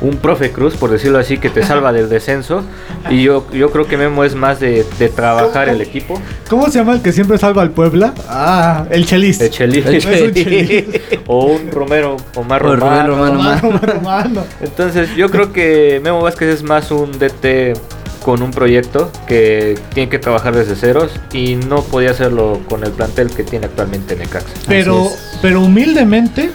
un 0.00 0.16
profe 0.16 0.52
Cruz, 0.52 0.76
por 0.76 0.90
decirlo 0.90 1.18
así, 1.18 1.38
que 1.38 1.48
te 1.50 1.62
salva 1.62 1.92
del 1.92 2.08
descenso. 2.08 2.62
Y 3.10 3.22
yo, 3.22 3.46
yo 3.52 3.70
creo 3.70 3.86
que 3.86 3.96
Memo 3.96 4.24
es 4.24 4.34
más 4.34 4.60
de, 4.60 4.84
de 4.98 5.08
trabajar 5.08 5.68
el 5.68 5.80
equipo. 5.80 6.20
¿Cómo 6.48 6.66
se 6.70 6.78
llama 6.78 6.92
el 6.94 7.02
que 7.02 7.12
siempre 7.12 7.38
salva 7.38 7.62
al 7.62 7.70
Puebla? 7.70 8.12
Ah, 8.28 8.84
el 8.90 9.06
Chelis. 9.06 9.38
De 9.38 9.50
Chelis. 9.50 9.86
El 9.86 9.94
un 9.94 10.00
Chelis. 10.34 10.84
o 11.26 11.46
un 11.46 11.70
Romero 11.70 12.16
Omar 12.34 12.64
O 12.66 12.72
el 12.72 12.80
Romano. 12.80 13.08
Romano. 13.16 13.60
Romano, 13.62 13.80
romano. 13.80 14.44
Entonces 14.60 15.14
yo 15.16 15.30
creo 15.30 15.52
que 15.52 16.00
Memo 16.02 16.20
Vázquez 16.20 16.48
es 16.48 16.62
más 16.62 16.90
un 16.90 17.12
DT 17.18 17.78
con 18.22 18.42
un 18.42 18.50
proyecto 18.50 19.10
que 19.28 19.78
tiene 19.94 20.10
que 20.10 20.18
trabajar 20.18 20.54
desde 20.54 20.74
ceros 20.74 21.12
y 21.32 21.54
no 21.54 21.82
podía 21.82 22.10
hacerlo 22.10 22.60
con 22.68 22.82
el 22.82 22.90
plantel 22.90 23.30
que 23.30 23.44
tiene 23.44 23.66
actualmente 23.66 24.16
Necaxa. 24.16 24.48
Pero, 24.66 25.08
pero 25.40 25.60
humildemente, 25.60 26.50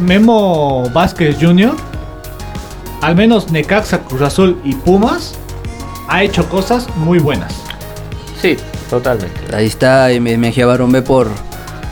Memo 0.00 0.88
Vázquez 0.90 1.36
Jr., 1.40 1.74
al 3.00 3.14
menos 3.16 3.50
Necaxa, 3.50 4.00
Cruz 4.00 4.22
Azul 4.22 4.60
y 4.64 4.74
Pumas, 4.74 5.34
ha 6.08 6.22
hecho 6.22 6.48
cosas 6.48 6.88
muy 6.96 7.18
buenas. 7.18 7.54
Sí, 8.40 8.56
totalmente. 8.90 9.40
ahí 9.54 9.66
está 9.66 10.08
Me- 10.20 10.64
Barón, 10.64 10.92
ve 10.92 11.02
por, 11.02 11.28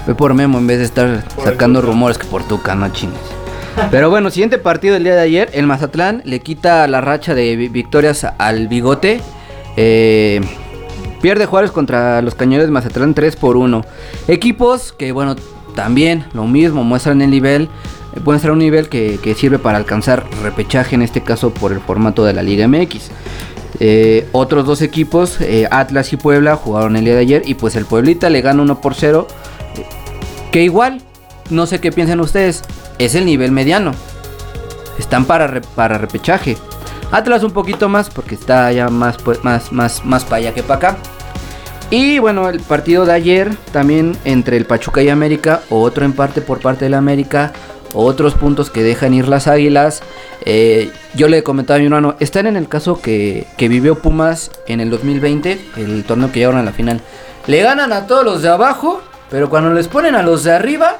ve 0.06 0.14
por 0.14 0.34
Memo 0.34 0.58
en 0.58 0.66
vez 0.66 0.78
de 0.78 0.84
estar 0.84 1.24
sacando 1.42 1.80
rumores 1.82 2.18
que 2.18 2.26
por 2.26 2.44
Tuca, 2.44 2.74
no 2.74 2.88
chingues. 2.90 3.18
Pero 3.90 4.08
bueno, 4.08 4.30
siguiente 4.30 4.56
partido 4.58 4.94
del 4.94 5.04
día 5.04 5.14
de 5.14 5.20
ayer, 5.20 5.50
el 5.52 5.66
Mazatlán 5.66 6.22
le 6.24 6.40
quita 6.40 6.86
la 6.88 7.00
racha 7.02 7.34
de 7.34 7.56
vi- 7.56 7.68
victorias 7.68 8.26
al 8.38 8.68
bigote. 8.68 9.20
Eh, 9.76 10.40
pierde 11.20 11.44
Juárez 11.44 11.72
contra 11.72 12.22
los 12.22 12.34
Cañones 12.34 12.66
de 12.68 12.72
Mazatlán 12.72 13.12
3 13.12 13.36
por 13.36 13.58
1. 13.58 13.84
Equipos 14.28 14.92
que, 14.94 15.12
bueno, 15.12 15.36
también 15.74 16.24
lo 16.32 16.44
mismo, 16.46 16.84
muestran 16.84 17.20
el 17.20 17.28
nivel. 17.30 17.68
Eh, 18.16 18.20
Muestran 18.24 18.54
un 18.54 18.58
nivel 18.60 18.88
que, 18.88 19.34
sirve 19.36 19.58
para 19.58 19.78
alcanzar 19.78 20.26
repechaje, 20.42 20.94
en 20.94 21.02
este 21.02 21.22
caso 21.22 21.52
por 21.52 21.72
el 21.72 21.80
formato 21.80 22.24
de 22.24 22.32
la 22.32 22.42
Liga 22.42 22.66
MX. 22.66 23.10
Eh, 23.78 24.26
otros 24.32 24.64
dos 24.64 24.80
equipos, 24.80 25.40
eh, 25.40 25.68
Atlas 25.70 26.12
y 26.12 26.16
Puebla, 26.16 26.56
jugaron 26.56 26.96
el 26.96 27.04
día 27.04 27.14
de 27.14 27.20
ayer 27.20 27.42
y 27.44 27.54
pues 27.54 27.76
el 27.76 27.84
Pueblita 27.84 28.30
le 28.30 28.40
gana 28.40 28.62
1 28.62 28.80
por 28.80 28.94
0. 28.94 29.26
eh, 29.76 29.84
que 30.50 30.62
igual, 30.62 31.02
no 31.50 31.66
sé 31.66 31.80
qué 31.80 31.92
piensan 31.92 32.20
ustedes, 32.20 32.62
es 32.98 33.14
el 33.14 33.26
nivel 33.26 33.52
mediano. 33.52 33.92
Están 34.98 35.26
para, 35.26 35.60
para 35.60 35.98
repechaje. 35.98 36.56
Atlas 37.12 37.42
un 37.44 37.52
poquito 37.52 37.88
más 37.88 38.10
porque 38.10 38.34
está 38.34 38.72
ya 38.72 38.88
más, 38.88 39.16
pues, 39.18 39.44
más, 39.44 39.72
más, 39.72 40.04
más 40.04 40.24
para 40.24 40.36
allá 40.36 40.54
que 40.54 40.62
para 40.62 40.76
acá. 40.76 40.98
Y 41.90 42.18
bueno, 42.18 42.48
el 42.48 42.60
partido 42.60 43.06
de 43.06 43.12
ayer 43.12 43.54
también 43.72 44.16
entre 44.24 44.56
el 44.56 44.64
Pachuca 44.64 45.02
y 45.02 45.08
América, 45.08 45.62
otro 45.70 46.04
empate 46.04 46.40
por 46.40 46.60
parte 46.60 46.86
del 46.86 46.94
América, 46.94 47.52
otros 48.04 48.34
puntos 48.34 48.70
que 48.70 48.82
dejan 48.82 49.14
ir 49.14 49.28
las 49.28 49.46
águilas. 49.46 50.02
Eh, 50.44 50.90
yo 51.14 51.28
le 51.28 51.42
comentaba 51.42 51.76
a 51.76 51.80
mi 51.80 51.86
hermano, 51.86 52.16
están 52.20 52.46
en 52.46 52.56
el 52.56 52.68
caso 52.68 53.00
que, 53.00 53.46
que 53.56 53.68
vivió 53.68 53.96
Pumas 53.96 54.50
en 54.66 54.80
el 54.80 54.90
2020, 54.90 55.58
el 55.76 56.04
torneo 56.04 56.30
que 56.30 56.40
llegaron 56.40 56.60
a 56.60 56.62
la 56.62 56.72
final. 56.72 57.00
Le 57.46 57.62
ganan 57.62 57.92
a 57.92 58.06
todos 58.06 58.24
los 58.24 58.42
de 58.42 58.48
abajo, 58.48 59.02
pero 59.30 59.48
cuando 59.48 59.72
les 59.72 59.88
ponen 59.88 60.14
a 60.14 60.22
los 60.22 60.44
de 60.44 60.52
arriba, 60.52 60.98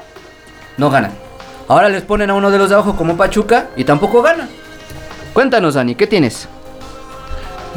no 0.77 0.89
ganan. 0.89 1.11
Ahora 1.67 1.89
les 1.89 2.03
ponen 2.03 2.29
a 2.29 2.33
uno 2.33 2.49
de 2.49 2.57
los 2.57 2.69
de 2.69 2.75
abajo 2.75 2.95
como 2.95 3.17
Pachuca 3.17 3.67
y 3.75 3.83
tampoco 3.83 4.21
ganan. 4.21 4.49
Cuéntanos, 5.33 5.75
Dani, 5.75 5.95
¿qué 5.95 6.07
tienes? 6.07 6.47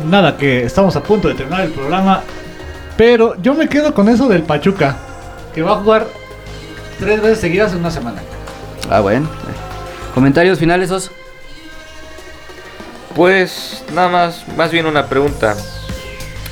Nada, 0.08 0.36
que 0.36 0.64
estamos 0.64 0.96
a 0.96 1.02
punto 1.02 1.28
de 1.28 1.34
terminar 1.34 1.62
el 1.62 1.72
programa. 1.72 2.22
Pero 2.96 3.34
yo 3.42 3.54
me 3.54 3.68
quedo 3.68 3.92
con 3.92 4.08
eso 4.08 4.28
del 4.28 4.42
Pachuca, 4.42 4.96
que 5.54 5.62
va 5.62 5.72
a 5.72 5.76
jugar 5.76 6.06
tres 6.98 7.20
veces 7.20 7.40
seguidas 7.40 7.72
en 7.72 7.78
una 7.80 7.90
semana. 7.90 8.22
Ah, 8.90 9.00
bueno. 9.00 9.28
Comentarios 10.14 10.58
finales, 10.58 10.90
Os. 10.90 11.12
Pues 13.14 13.84
nada 13.94 14.08
más, 14.08 14.44
más 14.56 14.72
bien 14.72 14.86
una 14.86 15.06
pregunta. 15.06 15.56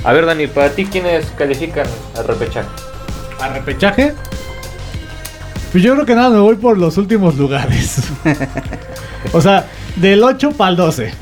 A 0.04 0.12
ver, 0.12 0.24
Dani, 0.24 0.46
para 0.46 0.70
ti, 0.70 0.86
¿quiénes 0.86 1.26
califican 1.36 1.86
al 2.16 2.26
repechaje? 2.26 2.68
¿A 3.40 3.48
repechaje? 3.48 4.14
Pues 5.72 5.82
yo 5.82 5.94
creo 5.94 6.06
que 6.06 6.14
nada, 6.14 6.30
me 6.30 6.38
voy 6.38 6.54
por 6.54 6.78
los 6.78 6.96
últimos 6.96 7.36
lugares. 7.36 8.02
o 9.32 9.40
sea, 9.40 9.66
del 9.96 10.22
8 10.22 10.52
para 10.52 10.70
el 10.70 10.76
12. 10.76 11.12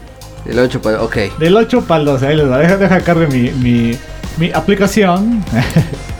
El 0.44 0.58
8, 0.58 0.82
pues, 0.82 0.98
ok. 0.98 1.16
Del 1.38 1.56
8 1.56 1.82
para 1.82 2.00
el 2.00 2.06
12. 2.06 2.26
Ahí 2.26 2.36
les 2.36 2.50
va. 2.50 2.58
Deja, 2.58 2.76
deja 2.76 3.00
cargue 3.00 3.26
mi, 3.26 3.50
mi, 3.50 3.98
mi 4.36 4.52
aplicación. 4.52 5.42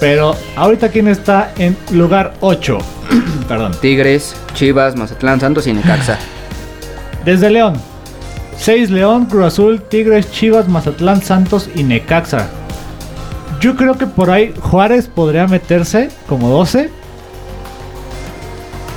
Pero 0.00 0.34
ahorita, 0.56 0.88
¿quién 0.88 1.08
está 1.08 1.52
en 1.56 1.76
lugar 1.92 2.34
8? 2.40 2.78
Perdón. 3.48 3.72
Tigres, 3.80 4.34
Chivas, 4.54 4.96
Mazatlán, 4.96 5.40
Santos 5.40 5.66
y 5.66 5.72
Necaxa. 5.72 6.18
Desde 7.24 7.50
León. 7.50 7.74
6 8.58 8.90
León, 8.90 9.26
Cruz 9.26 9.44
Azul, 9.46 9.82
Tigres, 9.82 10.30
Chivas, 10.30 10.68
Mazatlán, 10.68 11.22
Santos 11.22 11.68
y 11.74 11.82
Necaxa. 11.82 12.48
Yo 13.60 13.76
creo 13.76 13.94
que 13.96 14.06
por 14.06 14.30
ahí 14.30 14.52
Juárez 14.60 15.08
podría 15.08 15.46
meterse 15.46 16.10
como 16.28 16.48
12. 16.50 16.90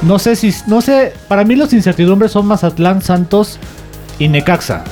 No 0.03 0.19
sé 0.19 0.35
si. 0.35 0.53
No 0.67 0.81
sé. 0.81 1.13
Para 1.27 1.43
mí 1.43 1.55
los 1.55 1.73
incertidumbres 1.73 2.31
son 2.31 2.45
Mazatlán, 2.45 3.01
Santos 3.01 3.57
y 4.19 4.27
Necaxa. 4.27 4.83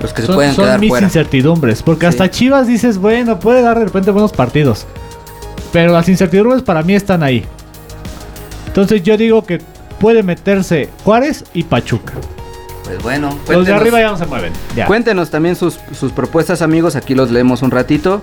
Los 0.00 0.12
que 0.12 0.22
se 0.22 0.26
son 0.26 0.36
pueden 0.36 0.54
son 0.54 0.64
quedar 0.64 0.80
mis 0.80 0.88
fuera. 0.88 1.06
incertidumbres. 1.06 1.82
Porque 1.82 2.06
Sí. 2.06 2.08
hasta 2.08 2.30
Chivas 2.30 2.66
dices, 2.66 2.98
bueno, 2.98 3.38
puede 3.38 3.62
dar 3.62 3.78
de 3.78 3.84
repente 3.84 4.10
buenos 4.10 4.32
partidos. 4.32 4.86
Pero 5.72 5.92
las 5.92 6.08
incertidumbres 6.08 6.62
para 6.62 6.82
mí 6.82 6.94
están 6.94 7.22
ahí. 7.22 7.44
Entonces 8.66 9.02
yo 9.02 9.16
digo 9.16 9.44
que 9.44 9.60
puede 9.98 10.22
meterse 10.22 10.88
Juárez 11.04 11.44
y 11.54 11.64
Pachuca. 11.64 12.14
Pues 12.90 13.02
bueno, 13.04 13.38
Los 13.48 13.66
de 13.66 13.72
arriba 13.72 14.00
ya 14.00 14.10
no 14.10 14.16
se 14.16 14.26
mueven. 14.26 14.52
Ya. 14.74 14.86
cuéntenos 14.86 15.30
también 15.30 15.54
sus, 15.54 15.78
sus 15.92 16.10
propuestas, 16.10 16.60
amigos. 16.60 16.96
Aquí 16.96 17.14
los 17.14 17.30
leemos 17.30 17.62
un 17.62 17.70
ratito. 17.70 18.20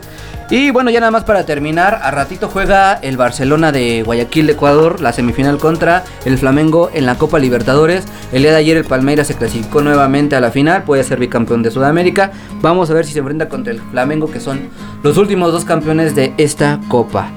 Y 0.49 0.71
bueno, 0.71 0.89
ya 0.89 0.99
nada 0.99 1.11
más 1.11 1.23
para 1.23 1.45
terminar. 1.45 2.01
A 2.03 2.11
ratito 2.11 2.49
juega 2.51 2.95
el 2.95 3.15
Barcelona 3.15 3.71
de 3.71 4.03
Guayaquil, 4.03 4.47
de 4.47 4.53
Ecuador, 4.53 4.99
la 4.99 5.13
semifinal 5.13 5.57
contra 5.57 6.03
el 6.25 6.37
Flamengo 6.37 6.89
en 6.93 7.05
la 7.05 7.15
Copa 7.15 7.39
Libertadores. 7.39 8.03
El 8.33 8.41
día 8.41 8.51
de 8.51 8.57
ayer 8.57 8.75
el 8.75 8.83
Palmeiras 8.83 9.27
se 9.27 9.35
clasificó 9.35 9.81
nuevamente 9.81 10.35
a 10.35 10.41
la 10.41 10.51
final. 10.51 10.83
Puede 10.83 11.05
ser 11.05 11.17
bicampeón 11.17 11.63
de 11.63 11.71
Sudamérica. 11.71 12.31
Vamos 12.61 12.89
a 12.89 12.93
ver 12.93 13.05
si 13.05 13.13
se 13.13 13.19
enfrenta 13.19 13.47
contra 13.47 13.71
el 13.71 13.79
Flamengo, 13.79 14.29
que 14.29 14.41
son 14.41 14.69
los 15.01 15.17
últimos 15.17 15.53
dos 15.53 15.63
campeones 15.63 16.13
de 16.13 16.33
esta 16.37 16.81
Copa. 16.89 17.29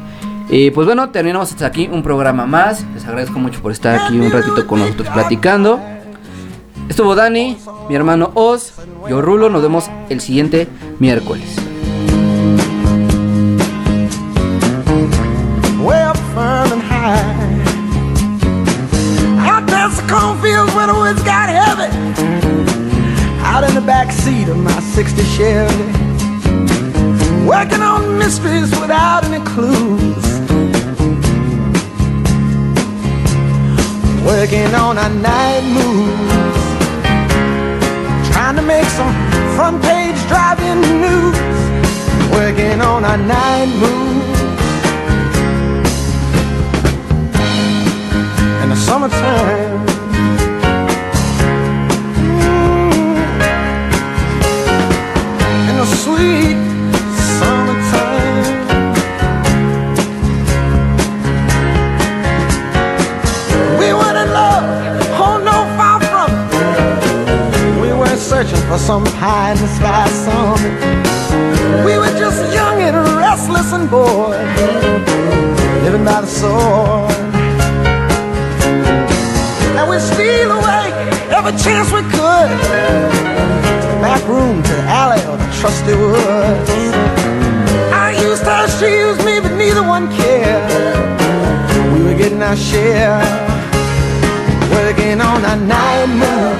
Y 0.49 0.73
pues 0.73 0.85
bueno, 0.85 1.11
terminamos 1.11 1.53
hasta 1.53 1.67
aquí 1.67 1.89
un 1.93 2.03
programa 2.03 2.45
más. 2.45 2.85
Les 2.93 3.05
agradezco 3.07 3.39
mucho 3.39 3.63
por 3.63 3.71
estar 3.71 3.95
aquí 4.01 4.19
un 4.19 4.33
ratito 4.33 4.67
con 4.67 4.81
nosotros 4.81 5.09
platicando. 5.11 5.81
Estuvo 6.91 7.15
Dani, 7.15 7.57
mi 7.89 7.95
hermano 7.95 8.33
Oz, 8.35 8.73
yo 9.09 9.23
Rulo. 9.23 9.49
Nos 9.49 9.63
vemos 9.63 9.89
el 10.09 10.21
siguiente 10.21 10.67
miércoles. 10.99 11.57
Out 23.43 23.65
in 23.65 23.75
the 23.75 23.81
back 23.81 24.11
seat 24.11 24.49
of 24.49 24.57
my 24.57 24.81
60 24.81 25.23
Chevy. 25.37 25.85
Working 27.47 27.83
on 27.83 28.19
mysteries 28.19 28.71
without 28.81 29.25
any 29.25 29.43
clues. 29.45 30.25
Working 34.25 34.75
on 34.75 34.99
a 34.99 35.09
night 35.09 35.63
moves. 35.73 36.30
Trying 38.51 38.63
to 38.63 38.67
make 38.67 38.89
some 38.89 39.15
front 39.55 39.81
page 39.81 40.17
driving 40.27 40.81
news. 40.81 41.39
Working 42.33 42.81
on 42.81 43.05
a 43.05 43.17
night 43.17 43.69
moves. 43.79 44.41
in 48.61 48.69
the 48.71 48.75
summertime. 48.75 50.00
For 68.71 68.79
some 68.79 69.05
high 69.05 69.51
in 69.53 69.59
the 69.59 69.69
sky 69.79 70.09
summit. 70.25 71.85
We 71.85 71.99
were 71.99 72.15
just 72.19 72.41
young 72.55 72.81
and 72.81 72.97
restless 73.19 73.73
and 73.73 73.91
bored, 73.91 74.39
living 75.85 76.05
by 76.05 76.21
the 76.21 76.27
sword 76.27 77.21
and 79.81 79.89
we 79.89 79.99
steal 79.99 80.51
away 80.51 80.87
every 81.33 81.53
chance 81.53 81.89
we 81.93 82.03
could. 82.15 82.51
Back 84.05 84.23
room, 84.29 84.63
to 84.63 84.73
the 84.73 84.83
alley, 84.83 85.21
or 85.31 85.37
the 85.37 85.51
trusty 85.59 85.95
woods. 85.95 86.71
I 88.05 88.13
used 88.21 88.45
her, 88.45 88.69
she 88.79 88.91
used 89.07 89.25
me, 89.25 89.41
but 89.41 89.55
neither 89.57 89.83
one 89.83 90.15
cared. 90.15 90.71
We 91.95 92.05
were 92.05 92.19
getting 92.23 92.43
our 92.43 92.57
share, 92.57 93.21
working 94.71 95.21
on 95.21 95.45
our 95.45 95.57
night 95.57 96.60